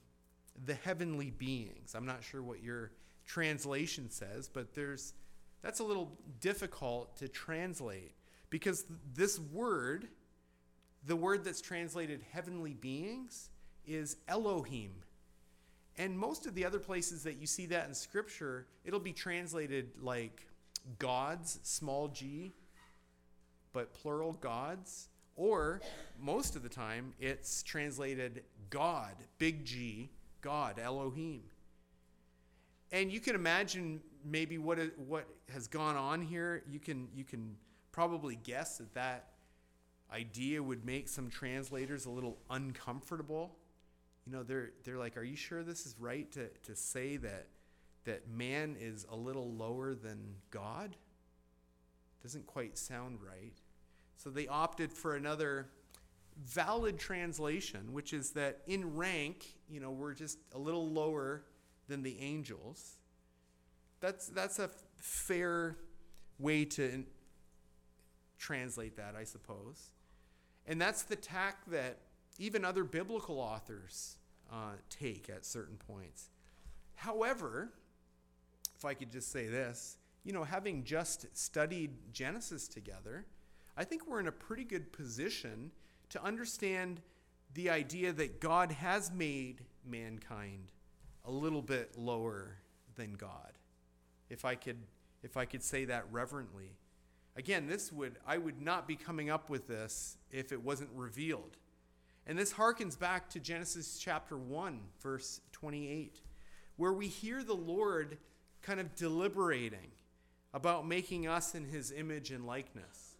the 0.64 0.74
heavenly 0.74 1.30
beings. 1.30 1.94
I'm 1.94 2.06
not 2.06 2.22
sure 2.24 2.42
what 2.42 2.62
your 2.62 2.92
translation 3.26 4.10
says, 4.10 4.48
but 4.48 4.74
there's 4.74 5.14
that's 5.62 5.80
a 5.80 5.84
little 5.84 6.12
difficult 6.40 7.16
to 7.16 7.28
translate 7.28 8.12
because 8.50 8.84
this 9.14 9.38
word, 9.38 10.06
the 11.04 11.16
word 11.16 11.44
that's 11.44 11.60
translated 11.60 12.22
heavenly 12.32 12.74
beings, 12.74 13.50
is 13.86 14.16
Elohim. 14.28 14.92
And 15.98 16.18
most 16.18 16.46
of 16.46 16.54
the 16.54 16.64
other 16.64 16.78
places 16.78 17.24
that 17.24 17.40
you 17.40 17.46
see 17.46 17.66
that 17.66 17.88
in 17.88 17.94
Scripture, 17.94 18.66
it'll 18.84 19.00
be 19.00 19.12
translated 19.12 19.90
like 20.00 20.46
gods, 20.98 21.58
small 21.62 22.08
g, 22.08 22.52
but 23.72 23.92
plural 23.94 24.32
gods. 24.34 25.08
Or 25.36 25.80
most 26.18 26.56
of 26.56 26.62
the 26.62 26.68
time, 26.68 27.12
it's 27.20 27.62
translated 27.62 28.42
God, 28.70 29.14
big 29.38 29.64
G, 29.64 30.10
God, 30.40 30.78
Elohim. 30.78 31.42
And 32.92 33.10
you 33.10 33.20
can 33.20 33.34
imagine 33.34 34.00
maybe 34.24 34.58
what, 34.58 34.78
what 34.98 35.26
has 35.52 35.66
gone 35.66 35.96
on 35.96 36.22
here. 36.22 36.62
You 36.70 36.78
can, 36.78 37.08
you 37.14 37.24
can 37.24 37.56
probably 37.92 38.36
guess 38.36 38.78
that 38.78 38.94
that 38.94 39.28
idea 40.12 40.62
would 40.62 40.84
make 40.84 41.08
some 41.08 41.28
translators 41.28 42.06
a 42.06 42.10
little 42.10 42.38
uncomfortable. 42.50 43.56
You 44.26 44.32
know, 44.32 44.42
they're 44.42 44.70
they're 44.84 44.98
like, 44.98 45.16
"Are 45.16 45.22
you 45.22 45.36
sure 45.36 45.62
this 45.62 45.86
is 45.86 45.94
right 45.98 46.30
to 46.32 46.48
to 46.64 46.74
say 46.74 47.16
that 47.18 47.46
that 48.04 48.28
man 48.28 48.76
is 48.78 49.06
a 49.10 49.16
little 49.16 49.52
lower 49.52 49.94
than 49.94 50.36
God?" 50.50 50.96
Doesn't 52.22 52.46
quite 52.46 52.76
sound 52.76 53.18
right. 53.22 53.54
So 54.16 54.30
they 54.30 54.48
opted 54.48 54.92
for 54.92 55.14
another 55.14 55.68
valid 56.44 56.98
translation, 56.98 57.92
which 57.92 58.12
is 58.12 58.30
that 58.32 58.62
in 58.66 58.96
rank, 58.96 59.56
you 59.68 59.80
know, 59.80 59.90
we're 59.90 60.14
just 60.14 60.38
a 60.52 60.58
little 60.58 60.90
lower 60.90 61.44
than 61.88 62.02
the 62.02 62.18
angels. 62.20 62.96
That's 64.00 64.28
that's 64.28 64.58
a 64.58 64.70
fair 64.96 65.76
way 66.38 66.64
to 66.64 67.04
translate 68.38 68.96
that, 68.96 69.14
I 69.18 69.24
suppose. 69.24 69.90
And 70.66 70.80
that's 70.80 71.02
the 71.02 71.16
tack 71.16 71.64
that 71.68 71.98
even 72.38 72.64
other 72.64 72.84
biblical 72.84 73.38
authors 73.38 74.16
uh, 74.52 74.72
take 74.90 75.30
at 75.30 75.46
certain 75.46 75.76
points. 75.76 76.30
However, 76.96 77.72
if 78.76 78.84
I 78.84 78.94
could 78.94 79.10
just 79.10 79.30
say 79.30 79.46
this, 79.46 79.96
you 80.24 80.32
know, 80.32 80.44
having 80.44 80.84
just 80.84 81.26
studied 81.36 82.12
Genesis 82.12 82.68
together, 82.68 83.26
I 83.76 83.84
think 83.84 84.06
we're 84.06 84.20
in 84.20 84.26
a 84.26 84.32
pretty 84.32 84.64
good 84.64 84.92
position 84.92 85.70
to 86.10 86.22
understand 86.22 87.00
the 87.54 87.70
idea 87.70 88.12
that 88.12 88.40
God 88.40 88.72
has 88.72 89.10
made 89.12 89.62
mankind 89.84 90.72
a 91.26 91.30
little 91.30 91.62
bit 91.62 91.98
lower 91.98 92.58
than 92.94 93.14
God. 93.14 93.52
If 94.30 94.44
I 94.44 94.54
could 94.54 94.78
if 95.22 95.36
I 95.36 95.44
could 95.44 95.62
say 95.62 95.86
that 95.86 96.04
reverently. 96.10 96.76
Again, 97.36 97.66
this 97.66 97.92
would 97.92 98.16
I 98.26 98.38
would 98.38 98.60
not 98.62 98.86
be 98.86 98.96
coming 98.96 99.28
up 99.28 99.50
with 99.50 99.66
this 99.66 100.16
if 100.30 100.52
it 100.52 100.62
wasn't 100.62 100.90
revealed. 100.94 101.56
And 102.26 102.38
this 102.38 102.52
harkens 102.52 102.98
back 102.98 103.28
to 103.30 103.40
Genesis 103.40 103.98
chapter 103.98 104.36
1, 104.36 104.80
verse 105.00 105.40
28, 105.52 106.20
where 106.76 106.92
we 106.92 107.06
hear 107.06 107.44
the 107.44 107.54
Lord 107.54 108.18
kind 108.62 108.80
of 108.80 108.96
deliberating 108.96 109.92
about 110.52 110.86
making 110.86 111.28
us 111.28 111.54
in 111.54 111.64
his 111.64 111.92
image 111.92 112.32
and 112.32 112.44
likeness. 112.44 113.16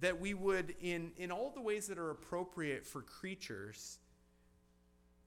That 0.00 0.18
we 0.20 0.32
would, 0.32 0.74
in, 0.80 1.12
in 1.18 1.30
all 1.30 1.50
the 1.54 1.60
ways 1.60 1.88
that 1.88 1.98
are 1.98 2.10
appropriate 2.10 2.86
for 2.86 3.02
creatures, 3.02 3.98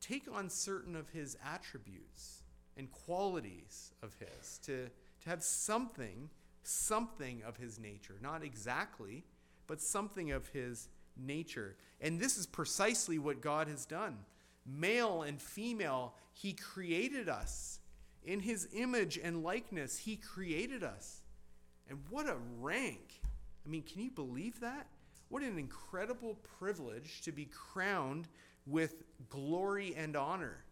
take 0.04 0.26
on 0.32 0.50
certain 0.50 0.96
of 0.96 1.10
his 1.10 1.38
attributes 1.46 2.44
and 2.78 2.92
qualities 2.92 3.92
of 4.02 4.16
his, 4.20 4.58
to, 4.66 4.90
to 5.22 5.30
have 5.30 5.44
something 5.44 6.30
something 6.64 7.44
of 7.46 7.58
his 7.58 7.80
nature. 7.80 8.16
Not 8.22 8.44
exactly, 8.44 9.24
but 9.68 9.82
something 9.82 10.32
of 10.32 10.48
his 10.50 10.90
nature. 11.16 11.76
And 12.02 12.20
this 12.20 12.38
is 12.38 12.46
precisely 12.46 13.20
what 13.20 13.42
God 13.42 13.68
has 13.68 13.86
done. 13.86 14.18
Male 14.66 15.24
and 15.24 15.42
female, 15.42 16.16
he 16.32 16.54
created 16.54 17.30
us. 17.30 17.80
In 18.24 18.40
his 18.40 18.70
image 18.74 19.20
and 19.22 19.44
likeness, 19.44 19.98
he 19.98 20.16
created 20.16 20.84
us. 20.84 21.22
And 21.90 22.00
what 22.10 22.28
a 22.28 22.38
rank! 22.60 23.22
I 23.66 23.70
mean, 23.70 23.84
can 23.84 24.02
you 24.02 24.12
believe 24.12 24.62
that? 24.62 24.88
What 25.28 25.44
an 25.44 25.58
incredible 25.58 26.38
privilege 26.60 27.22
to 27.24 27.32
be 27.32 27.46
crowned 27.46 28.28
with 28.66 29.04
glory 29.30 29.94
and 29.96 30.16
honor. 30.16 30.64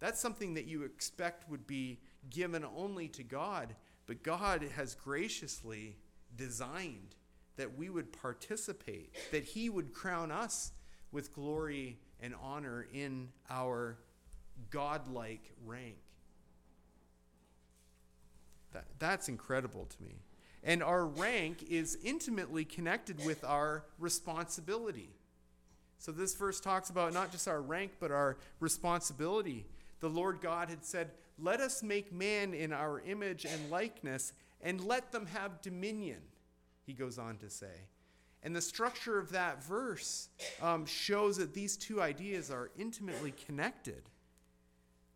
That's 0.00 0.20
something 0.20 0.54
that 0.54 0.66
you 0.66 0.82
expect 0.84 1.48
would 1.50 1.66
be 1.66 2.00
given 2.30 2.64
only 2.76 3.08
to 3.08 3.22
God. 3.22 3.74
But 4.06 4.22
God 4.22 4.62
has 4.74 4.94
graciously 4.94 5.96
designed 6.36 7.14
that 7.56 7.76
we 7.76 7.90
would 7.90 8.12
participate, 8.12 9.14
that 9.30 9.44
He 9.44 9.68
would 9.68 9.92
crown 9.92 10.32
us 10.32 10.72
with 11.12 11.32
glory 11.32 11.98
and 12.20 12.34
honor 12.42 12.86
in 12.92 13.28
our 13.50 13.98
godlike 14.70 15.52
rank. 15.64 15.98
That, 18.72 18.86
that's 18.98 19.28
incredible 19.28 19.86
to 19.86 20.02
me. 20.02 20.22
And 20.62 20.82
our 20.82 21.06
rank 21.06 21.62
is 21.68 21.98
intimately 22.02 22.64
connected 22.64 23.24
with 23.24 23.44
our 23.44 23.84
responsibility. 23.98 25.10
So 26.00 26.12
this 26.12 26.34
verse 26.34 26.60
talks 26.60 26.88
about 26.88 27.12
not 27.12 27.30
just 27.30 27.46
our 27.46 27.60
rank, 27.60 27.92
but 28.00 28.10
our 28.10 28.38
responsibility. 28.58 29.66
The 30.00 30.08
Lord 30.08 30.40
God 30.40 30.70
had 30.70 30.82
said, 30.82 31.10
let 31.38 31.60
us 31.60 31.82
make 31.82 32.10
man 32.10 32.54
in 32.54 32.72
our 32.72 33.00
image 33.00 33.44
and 33.44 33.70
likeness, 33.70 34.32
and 34.62 34.82
let 34.82 35.12
them 35.12 35.26
have 35.26 35.60
dominion, 35.60 36.20
he 36.86 36.94
goes 36.94 37.18
on 37.18 37.36
to 37.38 37.50
say. 37.50 37.88
And 38.42 38.56
the 38.56 38.62
structure 38.62 39.18
of 39.18 39.32
that 39.32 39.62
verse 39.62 40.30
um, 40.62 40.86
shows 40.86 41.36
that 41.36 41.52
these 41.52 41.76
two 41.76 42.00
ideas 42.00 42.50
are 42.50 42.70
intimately 42.78 43.34
connected. 43.46 44.02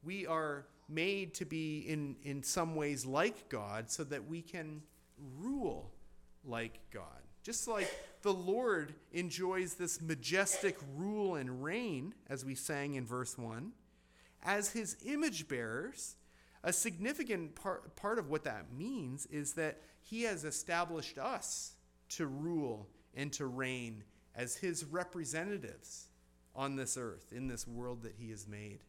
We 0.03 0.27
are 0.27 0.67
made 0.89 1.33
to 1.35 1.47
be, 1.47 1.81
in, 1.81 2.17
in 2.25 2.43
some 2.43 2.77
ways, 2.77 3.07
like 3.07 3.49
God 3.49 3.91
so 3.91 4.05
that 4.05 4.29
we 4.29 4.43
can 4.43 4.83
rule 5.39 5.91
like 6.45 6.79
God. 6.93 7.24
Just 7.45 7.69
like 7.69 7.89
the 8.23 8.33
Lord 8.33 8.95
enjoys 9.13 9.75
this 9.75 10.03
majestic 10.03 10.77
rule 10.97 11.37
and 11.37 11.63
reign, 11.63 12.15
as 12.29 12.45
we 12.45 12.57
sang 12.57 12.95
in 12.95 13.07
verse 13.07 13.39
1 13.39 13.73
as 14.45 14.71
his 14.71 14.97
image 15.05 15.49
bearers, 15.49 16.17
a 16.63 16.73
significant 16.73 17.55
part, 17.55 17.97
part 17.97 18.19
of 18.19 18.31
what 18.31 18.45
that 18.45 18.73
means 18.73 19.27
is 19.27 19.55
that 19.55 19.81
he 20.03 20.23
has 20.23 20.45
established 20.45 21.19
us 21.19 21.75
to 22.11 22.27
rule 22.27 22.89
and 23.15 23.33
to 23.33 23.47
reign 23.47 24.05
as 24.35 24.57
his 24.57 24.85
representatives 24.85 26.09
on 26.55 26.77
this 26.77 26.97
earth, 26.97 27.33
in 27.33 27.49
this 27.49 27.67
world 27.67 28.03
that 28.03 28.15
he 28.19 28.31
has 28.31 28.47
made. 28.47 28.81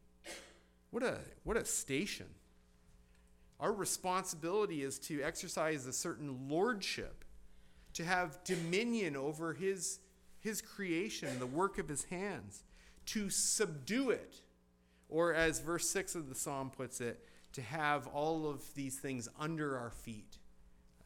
What 0.92 1.04
a, 1.04 1.20
what 1.44 1.58
a 1.58 1.66
station. 1.66 2.28
Our 3.60 3.74
responsibility 3.74 4.84
is 4.84 5.00
to 5.00 5.22
exercise 5.22 5.86
a 5.86 5.94
certain 5.94 6.50
lordship, 6.50 7.25
to 7.96 8.06
have 8.06 8.44
dominion 8.44 9.16
over 9.16 9.54
his, 9.54 10.00
his 10.40 10.62
creation, 10.62 11.40
the 11.40 11.46
work 11.46 11.78
of 11.78 11.90
his 11.90 12.06
hands, 12.06 12.64
to 13.08 13.30
subdue 13.30 14.12
it 14.12 14.42
or, 15.10 15.34
as 15.34 15.60
verse 15.60 15.90
6 15.90 16.16
of 16.16 16.30
the 16.30 16.36
psalm 16.36 16.70
puts 16.70 17.00
it, 17.00 17.26
to 17.54 17.62
have 17.62 18.08
all 18.08 18.48
of 18.48 18.62
these 18.74 18.98
things 18.98 19.30
under 19.40 19.78
our 19.78 19.92
feet, 19.92 20.38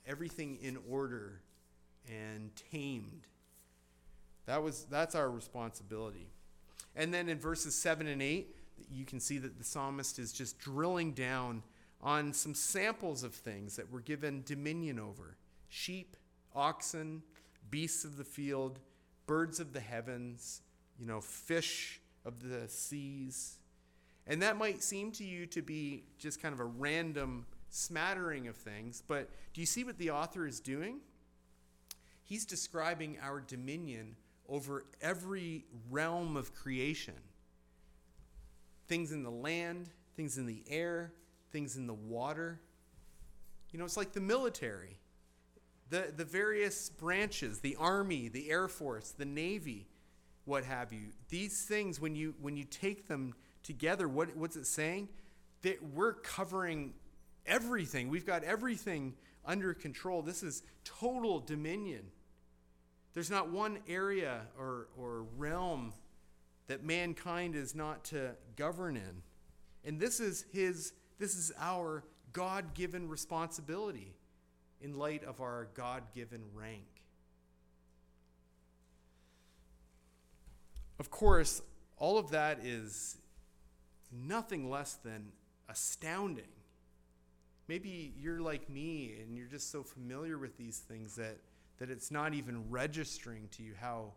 everything 0.08 0.58
in 0.62 0.78
order 0.90 1.42
and 2.08 2.52
tamed. 2.72 3.28
That 4.46 4.64
was, 4.64 4.86
that's 4.90 5.16
our 5.16 5.30
responsibility. 5.30 6.28
And 6.96 7.14
then 7.14 7.30
in 7.30 7.38
verses 7.38 7.76
7 7.76 8.08
and 8.08 8.22
8, 8.22 8.56
you 8.92 9.06
can 9.06 9.20
see 9.20 9.38
that 9.38 9.58
the 9.58 9.64
psalmist 9.64 10.18
is 10.18 10.32
just 10.32 10.58
drilling 10.58 11.12
down 11.12 11.62
on 12.02 12.34
some 12.34 12.56
samples 12.56 13.24
of 13.24 13.36
things 13.36 13.76
that 13.76 13.92
were 13.92 14.02
given 14.02 14.42
dominion 14.46 14.98
over 14.98 15.38
sheep, 15.68 16.16
oxen, 16.56 17.22
beasts 17.70 18.04
of 18.04 18.18
the 18.18 18.24
field, 18.24 18.80
birds 19.26 19.60
of 19.60 19.74
the 19.74 19.80
heavens, 19.80 20.62
you 21.00 21.06
know, 21.06 21.22
fish 21.22 22.02
of 22.26 22.42
the 22.42 22.68
seas. 22.68 23.58
And 24.28 24.42
that 24.42 24.58
might 24.58 24.84
seem 24.84 25.12
to 25.14 25.24
you 25.24 25.46
to 25.48 25.62
be 25.62 26.04
just 26.18 26.42
kind 26.42 26.54
of 26.54 26.60
a 26.60 26.66
random 26.66 27.46
smattering 27.70 28.48
of 28.48 28.56
things, 28.56 29.04
but 29.08 29.30
do 29.54 29.62
you 29.62 29.68
see 29.68 29.84
what 29.84 29.98
the 29.98 30.12
author 30.12 30.48
is 30.48 30.60
doing? 30.60 31.00
He's 32.24 32.46
describing 32.46 33.18
our 33.22 33.42
dominion 33.42 34.16
over 34.48 34.86
every 35.02 35.66
realm 35.90 36.36
of 36.38 36.54
creation 36.54 37.16
things 38.88 39.12
in 39.12 39.22
the 39.22 39.30
land, 39.30 39.88
things 40.16 40.40
in 40.40 40.48
the 40.48 40.64
air, 40.68 41.14
things 41.52 41.78
in 41.78 41.86
the 41.86 41.94
water. 41.94 42.60
You 43.72 43.78
know, 43.78 43.86
it's 43.86 43.98
like 43.98 44.14
the 44.14 44.20
military. 44.20 44.98
The, 45.90 46.14
the 46.16 46.26
various 46.26 46.90
branches, 46.90 47.60
the 47.60 47.76
army, 47.78 48.28
the 48.28 48.50
air 48.52 48.68
force, 48.68 49.12
the 49.12 49.26
navy, 49.26 49.88
what 50.46 50.64
have 50.64 50.94
you. 50.94 51.08
These 51.30 51.66
things, 51.66 52.00
when 52.00 52.16
you 52.16 52.36
when 52.40 52.56
you 52.58 52.64
take 52.64 53.08
them 53.08 53.34
together, 53.64 54.08
what, 54.08 54.36
what's 54.36 54.56
it 54.56 54.68
saying? 54.68 55.10
That 55.64 55.82
we're 55.94 56.14
covering 56.14 56.94
everything. 57.46 58.10
We've 58.10 58.26
got 58.26 58.44
everything 58.44 59.16
under 59.46 59.74
control. 59.74 60.22
This 60.22 60.44
is 60.44 60.64
total 60.84 61.40
dominion. 61.40 62.06
There's 63.14 63.32
not 63.32 63.50
one 63.50 63.80
area 63.88 64.42
or, 64.58 64.88
or 64.98 65.26
realm 65.38 65.94
that 66.68 66.84
mankind 66.84 67.56
is 67.56 67.74
not 67.74 68.04
to 68.06 68.36
govern 68.56 68.96
in. 68.96 69.24
And 69.84 70.00
this 70.00 70.20
is 70.20 70.46
his 70.52 70.94
this 71.18 71.36
is 71.36 71.52
our 71.60 72.04
God-given 72.32 73.10
responsibility 73.10 74.14
in 74.82 74.98
light 74.98 75.24
of 75.24 75.42
our 75.42 75.68
God-given 75.74 76.42
rank. 76.54 76.86
Of 81.00 81.10
course, 81.10 81.62
all 81.98 82.18
of 82.18 82.32
that 82.32 82.60
is 82.64 83.18
nothing 84.12 84.70
less 84.70 84.96
than 84.96 85.32
astounding. 85.68 86.44
Maybe 87.68 88.14
you're 88.18 88.42
like 88.42 88.70
me 88.70 89.16
and 89.22 89.38
you're 89.38 89.48
just 89.48 89.72
so 89.72 89.84
familiar 89.84 90.38
with 90.38 90.58
these 90.58 90.80
things 90.80 91.16
that, 91.16 91.38
that 91.78 91.90
it's 91.90 92.10
not 92.10 92.34
even 92.34 92.70
registering 92.70 93.48
to 93.52 93.64
you 93.64 93.74
how 93.80 94.14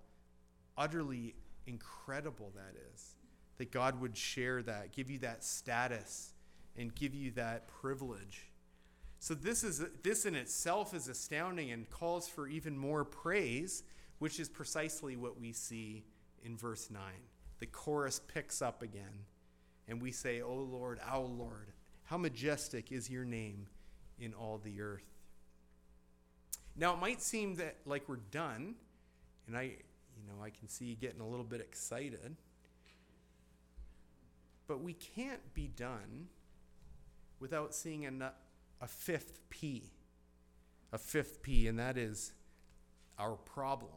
utterly 0.77 1.35
incredible 1.67 2.51
that 2.55 2.75
is. 2.95 3.17
That 3.59 3.71
God 3.71 4.01
would 4.01 4.17
share 4.17 4.63
that, 4.63 4.93
give 4.93 5.11
you 5.11 5.19
that 5.19 5.45
status, 5.45 6.33
and 6.77 6.93
give 6.95 7.15
you 7.15 7.33
that 7.33 7.69
privilege. 7.69 8.47
So 9.23 9.35
this 9.35 9.63
is 9.63 9.81
this 10.03 10.27
in 10.27 10.35
itself 10.35 10.93
is 10.93 11.07
astounding 11.07 11.71
and 11.71 11.89
calls 11.89 12.27
for 12.27 12.49
even 12.49 12.77
more 12.77 13.05
praise, 13.05 13.85
which 14.19 14.41
is 14.41 14.49
precisely 14.49 15.15
what 15.15 15.39
we 15.39 15.53
see 15.53 16.05
in 16.43 16.57
verse 16.57 16.91
9. 16.91 17.01
The 17.61 17.67
chorus 17.67 18.21
picks 18.27 18.61
up 18.61 18.83
again, 18.83 19.27
and 19.87 20.03
we 20.03 20.11
say, 20.11 20.43
"O 20.43 20.57
Lord, 20.57 20.99
our 21.05 21.25
Lord, 21.25 21.73
how 22.03 22.17
majestic 22.17 22.91
is 22.91 23.09
your 23.09 23.25
name 23.25 23.69
in 24.19 24.35
all 24.35 24.59
the 24.59 24.81
earth." 24.81 25.15
Now 26.75 26.93
it 26.95 26.99
might 26.99 27.23
seem 27.23 27.55
that 27.57 27.77
like 27.87 28.09
we're 28.09 28.17
done, 28.17 28.75
and 29.47 29.57
I, 29.57 29.63
you 29.63 30.25
know, 30.27 30.43
I 30.43 30.51
can 30.51 30.67
see 30.67 30.87
you 30.87 30.97
getting 30.97 31.21
a 31.21 31.29
little 31.29 31.45
bit 31.45 31.61
excited. 31.61 32.37
But 34.67 34.81
we 34.81 34.95
can't 34.95 35.55
be 35.55 35.69
done 35.69 36.29
without 37.39 37.73
seeing 37.73 38.03
a, 38.83 38.87
fifth 38.87 39.39
P. 39.49 39.93
A 40.93 40.99
fifth 40.99 41.43
P, 41.43 41.69
and 41.69 41.79
that 41.79 41.97
is 41.97 42.33
our 43.19 43.37
problem. 43.37 43.93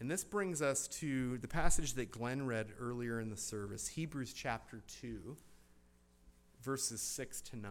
And 0.00 0.10
this 0.10 0.24
brings 0.24 0.60
us 0.62 0.88
to 0.88 1.38
the 1.38 1.46
passage 1.46 1.92
that 1.92 2.10
Glenn 2.10 2.46
read 2.46 2.68
earlier 2.80 3.20
in 3.20 3.30
the 3.30 3.36
service, 3.36 3.86
Hebrews 3.86 4.32
chapter 4.32 4.82
2, 5.00 5.36
verses 6.62 7.00
6 7.00 7.40
to 7.42 7.56
9. 7.56 7.70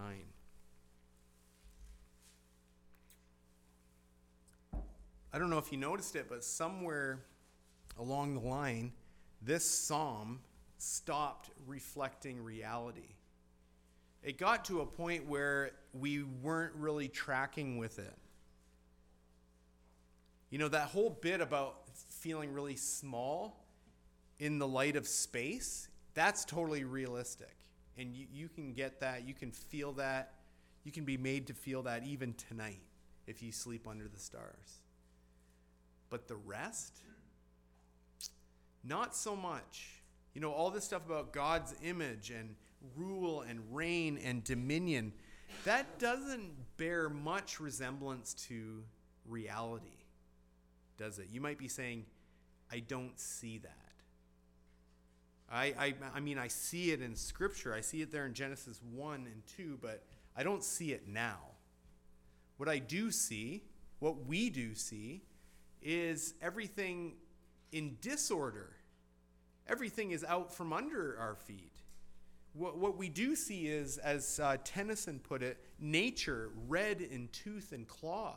I 5.33 5.39
don't 5.39 5.49
know 5.49 5.57
if 5.57 5.71
you 5.71 5.77
noticed 5.77 6.15
it, 6.15 6.27
but 6.29 6.43
somewhere 6.43 7.19
along 7.97 8.35
the 8.35 8.47
line, 8.47 8.91
this 9.41 9.65
psalm 9.65 10.41
stopped 10.77 11.49
reflecting 11.65 12.43
reality. 12.43 13.15
It 14.23 14.37
got 14.37 14.65
to 14.65 14.81
a 14.81 14.85
point 14.85 15.27
where 15.27 15.71
we 15.93 16.23
weren't 16.23 16.75
really 16.75 17.07
tracking 17.07 17.77
with 17.77 17.97
it. 17.99 18.13
You 20.49 20.59
know, 20.59 20.67
that 20.67 20.89
whole 20.89 21.09
bit 21.09 21.41
about 21.41 21.87
feeling 22.09 22.53
really 22.53 22.75
small 22.75 23.65
in 24.37 24.59
the 24.59 24.67
light 24.67 24.95
of 24.95 25.07
space, 25.07 25.87
that's 26.13 26.45
totally 26.45 26.83
realistic. 26.83 27.55
And 27.97 28.13
you, 28.13 28.27
you 28.31 28.49
can 28.49 28.73
get 28.73 28.99
that, 28.99 29.27
you 29.27 29.33
can 29.33 29.51
feel 29.51 29.93
that, 29.93 30.33
you 30.83 30.91
can 30.91 31.05
be 31.05 31.17
made 31.17 31.47
to 31.47 31.53
feel 31.53 31.83
that 31.83 32.03
even 32.03 32.33
tonight 32.33 32.81
if 33.27 33.41
you 33.41 33.51
sleep 33.51 33.87
under 33.87 34.07
the 34.07 34.19
stars. 34.19 34.81
But 36.09 36.27
the 36.27 36.35
rest, 36.35 36.97
not 38.83 39.15
so 39.15 39.35
much. 39.35 40.01
You 40.33 40.41
know, 40.41 40.51
all 40.51 40.69
this 40.69 40.85
stuff 40.85 41.05
about 41.05 41.33
God's 41.33 41.73
image 41.83 42.31
and 42.31 42.55
rule 42.95 43.41
and 43.41 43.59
reign 43.71 44.19
and 44.23 44.43
dominion, 44.43 45.13
that 45.65 45.99
doesn't 45.99 46.51
bear 46.77 47.09
much 47.09 47.59
resemblance 47.59 48.33
to 48.47 48.83
reality, 49.27 50.05
does 50.97 51.19
it? 51.19 51.27
You 51.31 51.41
might 51.41 51.57
be 51.57 51.67
saying, 51.67 52.05
I 52.71 52.79
don't 52.79 53.19
see 53.19 53.59
that. 53.59 53.77
I, 55.51 55.65
I, 55.77 55.93
I 56.15 56.19
mean, 56.21 56.37
I 56.37 56.47
see 56.47 56.91
it 56.91 57.01
in 57.01 57.15
Scripture. 57.15 57.73
I 57.73 57.81
see 57.81 58.01
it 58.01 58.11
there 58.11 58.25
in 58.25 58.33
Genesis 58.33 58.79
1 58.93 59.15
and 59.15 59.43
2, 59.57 59.79
but 59.81 60.03
I 60.35 60.43
don't 60.43 60.63
see 60.63 60.93
it 60.93 61.07
now. 61.07 61.39
What 62.55 62.69
I 62.69 62.79
do 62.79 63.11
see, 63.11 63.63
what 63.99 64.25
we 64.25 64.49
do 64.49 64.75
see, 64.75 65.23
is 65.81 66.35
everything 66.41 67.15
in 67.71 67.97
disorder. 67.99 68.69
Everything 69.67 70.11
is 70.11 70.23
out 70.23 70.53
from 70.53 70.71
under 70.71 71.17
our 71.19 71.35
feet. 71.35 71.70
What, 72.53 72.77
what 72.77 72.97
we 72.97 73.07
do 73.09 73.35
see 73.35 73.67
is, 73.67 73.97
as 73.97 74.39
uh, 74.39 74.57
Tennyson 74.63 75.19
put 75.19 75.41
it, 75.41 75.57
nature 75.79 76.49
red 76.67 77.01
in 77.01 77.29
tooth 77.31 77.71
and 77.71 77.87
claw. 77.87 78.35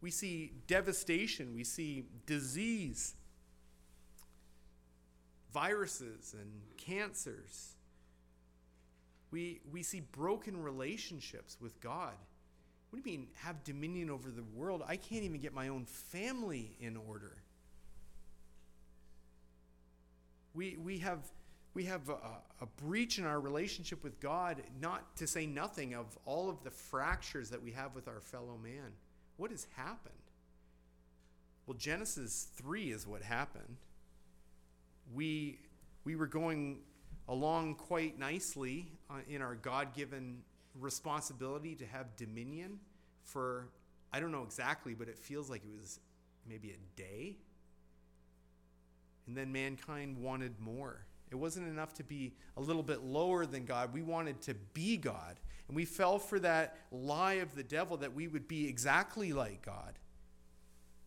We 0.00 0.10
see 0.10 0.52
devastation, 0.66 1.54
we 1.54 1.64
see 1.64 2.06
disease, 2.26 3.14
viruses 5.52 6.34
and 6.38 6.50
cancers. 6.76 7.74
We, 9.30 9.60
we 9.70 9.82
see 9.82 10.00
broken 10.00 10.62
relationships 10.62 11.56
with 11.60 11.80
God. 11.80 12.14
What 12.90 13.02
do 13.02 13.10
you 13.10 13.18
mean, 13.18 13.28
have 13.36 13.64
dominion 13.64 14.10
over 14.10 14.30
the 14.30 14.42
world? 14.54 14.82
I 14.86 14.96
can't 14.96 15.22
even 15.22 15.40
get 15.40 15.54
my 15.54 15.68
own 15.68 15.86
family 15.86 16.76
in 16.80 16.96
order. 16.96 17.36
We, 20.52 20.76
we 20.76 20.98
have, 20.98 21.20
we 21.74 21.84
have 21.86 22.08
a, 22.08 22.18
a 22.60 22.66
breach 22.84 23.18
in 23.18 23.24
our 23.24 23.40
relationship 23.40 24.04
with 24.04 24.20
God, 24.20 24.62
not 24.80 25.16
to 25.16 25.26
say 25.26 25.46
nothing 25.46 25.94
of 25.94 26.18
all 26.26 26.50
of 26.50 26.62
the 26.64 26.70
fractures 26.70 27.50
that 27.50 27.62
we 27.62 27.72
have 27.72 27.94
with 27.94 28.08
our 28.08 28.20
fellow 28.20 28.58
man. 28.62 28.92
What 29.36 29.50
has 29.50 29.66
happened? 29.76 30.14
Well, 31.66 31.76
Genesis 31.76 32.48
3 32.56 32.90
is 32.90 33.06
what 33.06 33.22
happened. 33.22 33.76
We, 35.14 35.60
we 36.04 36.16
were 36.16 36.26
going 36.26 36.80
along 37.28 37.76
quite 37.76 38.18
nicely 38.18 38.92
uh, 39.08 39.14
in 39.28 39.40
our 39.40 39.54
God 39.54 39.94
given 39.94 40.42
responsibility 40.78 41.74
to 41.76 41.86
have 41.86 42.16
dominion 42.16 42.78
for, 43.22 43.68
I 44.12 44.20
don't 44.20 44.32
know 44.32 44.42
exactly, 44.42 44.94
but 44.94 45.08
it 45.08 45.18
feels 45.18 45.48
like 45.48 45.62
it 45.64 45.70
was 45.80 46.00
maybe 46.46 46.70
a 46.70 47.00
day. 47.00 47.36
And 49.26 49.36
then 49.36 49.52
mankind 49.52 50.18
wanted 50.18 50.58
more. 50.60 51.06
It 51.32 51.38
wasn't 51.38 51.66
enough 51.68 51.94
to 51.94 52.04
be 52.04 52.34
a 52.58 52.60
little 52.60 52.82
bit 52.82 53.02
lower 53.02 53.46
than 53.46 53.64
God. 53.64 53.94
We 53.94 54.02
wanted 54.02 54.42
to 54.42 54.54
be 54.74 54.98
God. 54.98 55.40
And 55.66 55.74
we 55.74 55.86
fell 55.86 56.18
for 56.18 56.38
that 56.40 56.76
lie 56.90 57.34
of 57.34 57.54
the 57.54 57.62
devil 57.62 57.96
that 57.98 58.14
we 58.14 58.28
would 58.28 58.46
be 58.46 58.68
exactly 58.68 59.32
like 59.32 59.64
God. 59.64 59.98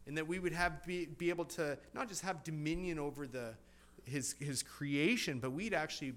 And 0.08 0.18
that 0.18 0.28
we 0.28 0.40
would 0.40 0.54
have 0.54 0.84
be, 0.84 1.06
be 1.06 1.30
able 1.30 1.46
to 1.46 1.78
not 1.94 2.10
just 2.10 2.24
have 2.24 2.44
dominion 2.44 2.98
over 2.98 3.28
the 3.28 3.54
his 4.04 4.36
his 4.40 4.64
creation, 4.64 5.40
but 5.40 5.52
we'd 5.52 5.74
actually 5.74 6.14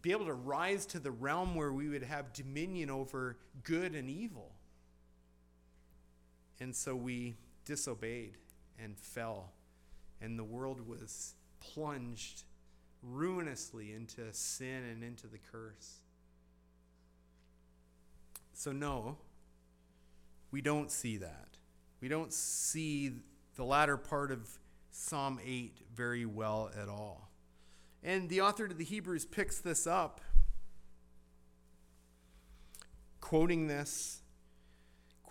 be 0.00 0.10
able 0.10 0.26
to 0.26 0.34
rise 0.34 0.86
to 0.86 0.98
the 0.98 1.10
realm 1.10 1.54
where 1.54 1.72
we 1.72 1.88
would 1.88 2.02
have 2.02 2.32
dominion 2.32 2.90
over 2.90 3.36
good 3.62 3.94
and 3.94 4.08
evil. 4.08 4.52
And 6.60 6.74
so 6.74 6.94
we 6.94 7.36
disobeyed 7.64 8.38
and 8.82 8.96
fell, 8.96 9.52
and 10.20 10.38
the 10.38 10.44
world 10.44 10.86
was 10.86 11.34
plunged 11.60 12.44
ruinously 13.02 13.92
into 13.92 14.32
sin 14.32 14.84
and 14.90 15.02
into 15.02 15.26
the 15.26 15.38
curse. 15.38 16.00
So, 18.52 18.72
no, 18.72 19.18
we 20.50 20.60
don't 20.60 20.90
see 20.90 21.16
that. 21.18 21.56
We 22.00 22.08
don't 22.08 22.32
see 22.32 23.12
the 23.56 23.64
latter 23.64 23.96
part 23.96 24.30
of 24.30 24.48
Psalm 24.90 25.40
8 25.44 25.78
very 25.94 26.26
well 26.26 26.70
at 26.80 26.88
all. 26.88 27.30
And 28.02 28.28
the 28.28 28.40
author 28.40 28.68
to 28.68 28.74
the 28.74 28.84
Hebrews 28.84 29.24
picks 29.24 29.58
this 29.58 29.86
up, 29.86 30.20
quoting 33.20 33.68
this 33.68 34.22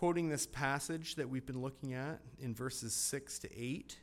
quoting 0.02 0.30
this 0.30 0.48
passage 0.48 1.14
that 1.14 1.30
we've 1.30 1.46
been 1.46 1.62
looking 1.62 1.94
at 1.94 2.22
in 2.40 2.56
verses 2.56 2.92
6 2.92 3.38
to 3.38 3.48
8 3.56 4.00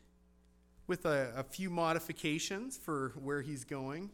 with 0.88 1.04
a, 1.04 1.32
a 1.36 1.44
few 1.44 1.70
modifications 1.70 2.76
for 2.76 3.12
where 3.22 3.42
he's 3.42 3.62
going. 3.62 4.10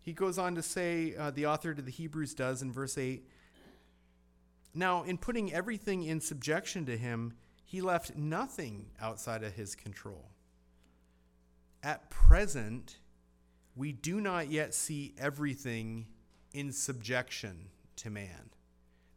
He 0.00 0.12
goes 0.12 0.38
on 0.38 0.54
to 0.54 0.62
say, 0.62 1.16
uh, 1.18 1.30
the 1.30 1.46
author 1.46 1.74
to 1.74 1.82
the 1.82 1.90
Hebrews 1.90 2.34
does 2.34 2.62
in 2.62 2.70
verse 2.70 2.96
8 2.96 3.26
Now, 4.72 5.02
in 5.02 5.18
putting 5.18 5.52
everything 5.52 6.04
in 6.04 6.20
subjection 6.20 6.86
to 6.86 6.96
him, 6.96 7.32
he 7.64 7.80
left 7.80 8.14
nothing 8.14 8.86
outside 9.00 9.42
of 9.42 9.54
his 9.54 9.74
control. 9.74 10.30
At 11.82 12.08
present, 12.10 12.98
we 13.74 13.92
do 13.92 14.20
not 14.20 14.50
yet 14.50 14.74
see 14.74 15.14
everything 15.18 16.06
in 16.52 16.70
subjection 16.70 17.70
to 17.96 18.10
man. 18.10 18.50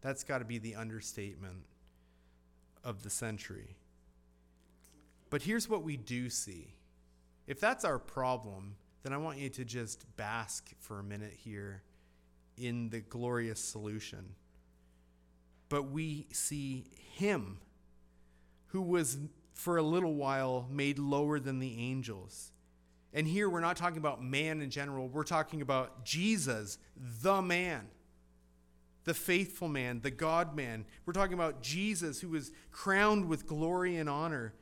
That's 0.01 0.23
got 0.23 0.39
to 0.39 0.45
be 0.45 0.57
the 0.57 0.75
understatement 0.75 1.65
of 2.83 3.03
the 3.03 3.09
century. 3.09 3.75
But 5.29 5.43
here's 5.43 5.69
what 5.69 5.83
we 5.83 5.97
do 5.97 6.29
see. 6.29 6.75
If 7.47 7.59
that's 7.59 7.85
our 7.85 7.99
problem, 7.99 8.75
then 9.03 9.13
I 9.13 9.17
want 9.17 9.37
you 9.37 9.49
to 9.49 9.65
just 9.65 10.05
bask 10.17 10.71
for 10.79 10.99
a 10.99 11.03
minute 11.03 11.33
here 11.33 11.83
in 12.57 12.89
the 12.89 12.99
glorious 12.99 13.59
solution. 13.59 14.35
But 15.69 15.91
we 15.91 16.27
see 16.31 16.85
him 17.15 17.59
who 18.67 18.81
was 18.81 19.17
for 19.53 19.77
a 19.77 19.83
little 19.83 20.15
while 20.15 20.67
made 20.71 20.99
lower 20.99 21.39
than 21.39 21.59
the 21.59 21.77
angels. 21.79 22.51
And 23.13 23.27
here 23.27 23.49
we're 23.49 23.59
not 23.59 23.77
talking 23.77 23.97
about 23.97 24.23
man 24.23 24.61
in 24.61 24.69
general, 24.69 25.07
we're 25.07 25.23
talking 25.23 25.61
about 25.61 26.05
Jesus, 26.05 26.77
the 26.95 27.41
man 27.41 27.87
the 29.09 29.13
faithful 29.15 29.67
man, 29.67 30.01
the 30.01 30.11
God 30.11 30.55
man. 30.55 30.85
We're 31.05 31.13
talking 31.13 31.33
about 31.33 31.63
Jesus 31.63 32.21
who 32.21 32.29
was 32.29 32.51
crowned 32.71 33.25
with 33.25 33.47
glory 33.47 33.95
and 33.95 34.07
honor 34.07 34.53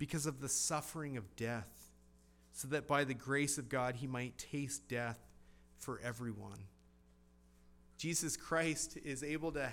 because 0.00 0.24
of 0.24 0.40
the 0.40 0.48
suffering 0.48 1.18
of 1.18 1.36
death, 1.36 1.90
so 2.54 2.66
that 2.66 2.88
by 2.88 3.04
the 3.04 3.12
grace 3.12 3.58
of 3.58 3.68
God 3.68 3.96
he 3.96 4.06
might 4.06 4.38
taste 4.38 4.88
death 4.88 5.18
for 5.76 6.00
everyone. 6.02 6.58
Jesus 7.98 8.34
Christ 8.34 8.96
is 9.04 9.22
able 9.22 9.52
to 9.52 9.68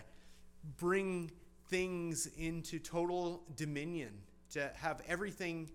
bring 0.77 1.31
things 1.69 2.27
into 2.37 2.77
total 2.77 3.41
dominion, 3.55 4.11
to 4.51 4.69
have 4.75 5.01
everything 5.07 5.69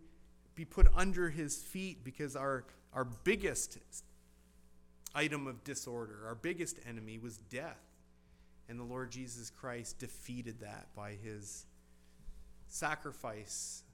be 0.54 0.66
put 0.66 0.86
under 0.94 1.30
his 1.30 1.56
feet 1.56 2.04
because 2.04 2.36
our, 2.36 2.66
our 2.92 3.06
biggest 3.06 3.78
item 5.14 5.46
of 5.46 5.64
disorder, 5.64 6.24
our 6.26 6.34
biggest 6.34 6.78
enemy 6.86 7.16
was 7.16 7.38
death. 7.38 7.80
And 8.68 8.78
the 8.78 8.84
Lord 8.84 9.10
Jesus 9.10 9.48
Christ 9.48 9.98
defeated 9.98 10.60
that 10.60 10.88
by 10.94 11.12
his 11.12 11.64
sacrifice 12.68 13.84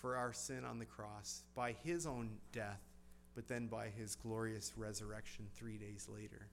for 0.00 0.16
our 0.16 0.32
sin 0.32 0.64
on 0.64 0.78
the 0.78 0.84
cross, 0.84 1.42
by 1.54 1.72
his 1.84 2.06
own 2.06 2.30
death, 2.52 2.80
but 3.34 3.48
then 3.48 3.66
by 3.66 3.88
his 3.88 4.14
glorious 4.16 4.72
resurrection 4.76 5.46
three 5.54 5.76
days 5.76 6.08
later. 6.12 6.48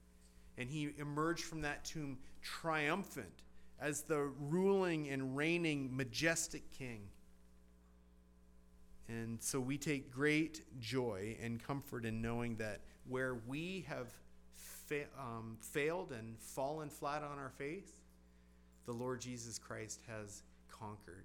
And 0.56 0.68
he 0.68 0.90
emerged 0.98 1.44
from 1.44 1.62
that 1.62 1.84
tomb 1.84 2.18
triumphant 2.42 3.42
as 3.80 4.02
the 4.02 4.30
ruling 4.40 5.08
and 5.08 5.36
reigning 5.36 5.96
majestic 5.96 6.70
king. 6.76 7.02
And 9.08 9.40
so 9.40 9.58
we 9.60 9.78
take 9.78 10.10
great 10.10 10.62
joy 10.80 11.36
and 11.42 11.62
comfort 11.62 12.04
in 12.04 12.20
knowing 12.20 12.56
that 12.56 12.80
where 13.08 13.36
we 13.46 13.86
have 13.88 14.08
fa- 14.54 15.06
um, 15.18 15.56
failed 15.60 16.12
and 16.12 16.38
fallen 16.38 16.90
flat 16.90 17.22
on 17.22 17.38
our 17.38 17.52
face, 17.56 17.88
the 18.84 18.92
Lord 18.92 19.20
Jesus 19.20 19.58
Christ 19.58 20.00
has 20.08 20.42
conquered. 20.70 21.24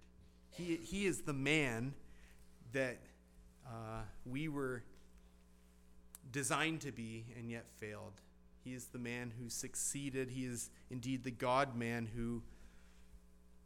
He, 0.50 0.78
he 0.78 1.06
is 1.06 1.22
the 1.22 1.34
man 1.34 1.94
that 2.74 3.00
uh, 3.66 4.02
we 4.26 4.48
were 4.50 4.84
designed 6.32 6.82
to 6.82 6.92
be 6.92 7.26
and 7.38 7.50
yet 7.50 7.66
failed. 7.78 8.14
He 8.64 8.74
is 8.74 8.86
the 8.86 9.00
man 9.00 9.32
who 9.40 9.50
succeeded. 9.50 10.30
He 10.30 10.46
is 10.46 10.70
indeed 10.90 11.24
the 11.24 11.32
God 11.32 11.76
man 11.76 12.08
who, 12.16 12.42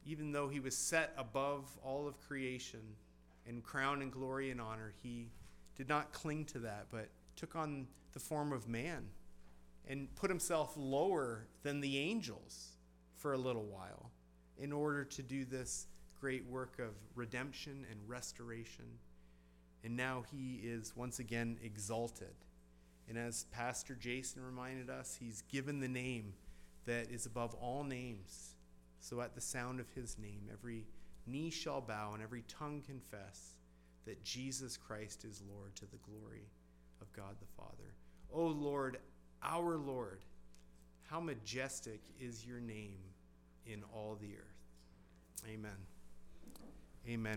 even 0.06 0.32
though 0.32 0.48
he 0.48 0.60
was 0.60 0.76
set 0.76 1.14
above 1.18 1.66
all 1.84 2.08
of 2.08 2.20
creation 2.28 2.82
and 3.48 3.64
crowned 3.64 4.02
in 4.02 4.10
glory 4.10 4.52
and 4.52 4.60
honor, 4.60 4.94
he 5.02 5.28
did 5.76 5.88
not 5.88 6.12
cling 6.12 6.46
to 6.46 6.60
that, 6.60 6.88
but 6.92 7.10
took 7.36 7.56
on 7.56 7.88
the 8.14 8.20
form 8.20 8.52
of 8.52 8.68
man 8.68 9.06
and 9.88 10.14
put 10.16 10.30
himself 10.30 10.74
lower 10.76 11.46
than 11.64 11.80
the 11.80 11.98
angels 11.98 12.72
for 13.16 13.34
a 13.34 13.38
little 13.38 13.66
while 13.66 14.12
in 14.58 14.74
order 14.74 15.06
to 15.06 15.22
do 15.22 15.46
this 15.46 15.88
great 16.20 16.46
work 16.46 16.80
of 16.80 16.94
redemption 17.16 17.86
and 17.90 18.00
restoration. 18.08 18.86
And 19.84 19.96
now 19.96 20.24
he 20.32 20.60
is 20.64 20.96
once 20.96 21.20
again 21.20 21.58
exalted. 21.64 22.36
And 23.08 23.18
as 23.18 23.46
Pastor 23.52 23.96
Jason 23.96 24.44
reminded 24.44 24.90
us, 24.90 25.18
he's 25.20 25.44
given 25.44 25.80
the 25.80 25.88
name 25.88 26.34
that 26.86 27.10
is 27.12 27.26
above 27.26 27.54
all 27.56 27.84
names. 27.84 28.56
So 29.00 29.22
at 29.22 29.36
the 29.36 29.42
sound 29.42 29.80
of 29.80 29.90
his 29.92 30.18
name, 30.18 30.50
every 30.52 30.86
knee 31.26 31.50
shall 31.50 31.82
bow 31.82 32.14
and 32.14 32.24
every 32.24 32.44
tongue 32.48 32.82
confess 32.86 33.56
that 34.06 34.24
Jesus 34.24 34.78
Christ 34.78 35.26
is 35.26 35.42
Lord 35.54 35.76
to 35.76 35.86
the 35.86 35.98
glory 35.98 36.50
of 37.02 37.12
God 37.14 37.36
the 37.40 37.62
Father. 37.62 37.94
O 38.34 38.46
Lord, 38.46 38.98
our 39.44 39.78
Lord, 39.78 40.24
how 41.10 41.20
majestic 41.20 42.02
is 42.20 42.46
your 42.46 42.60
name 42.60 43.00
in 43.66 43.84
all 43.94 44.18
the 44.20 44.34
earth. 44.36 45.48
Amen. 45.48 45.97
Amen. 47.10 47.36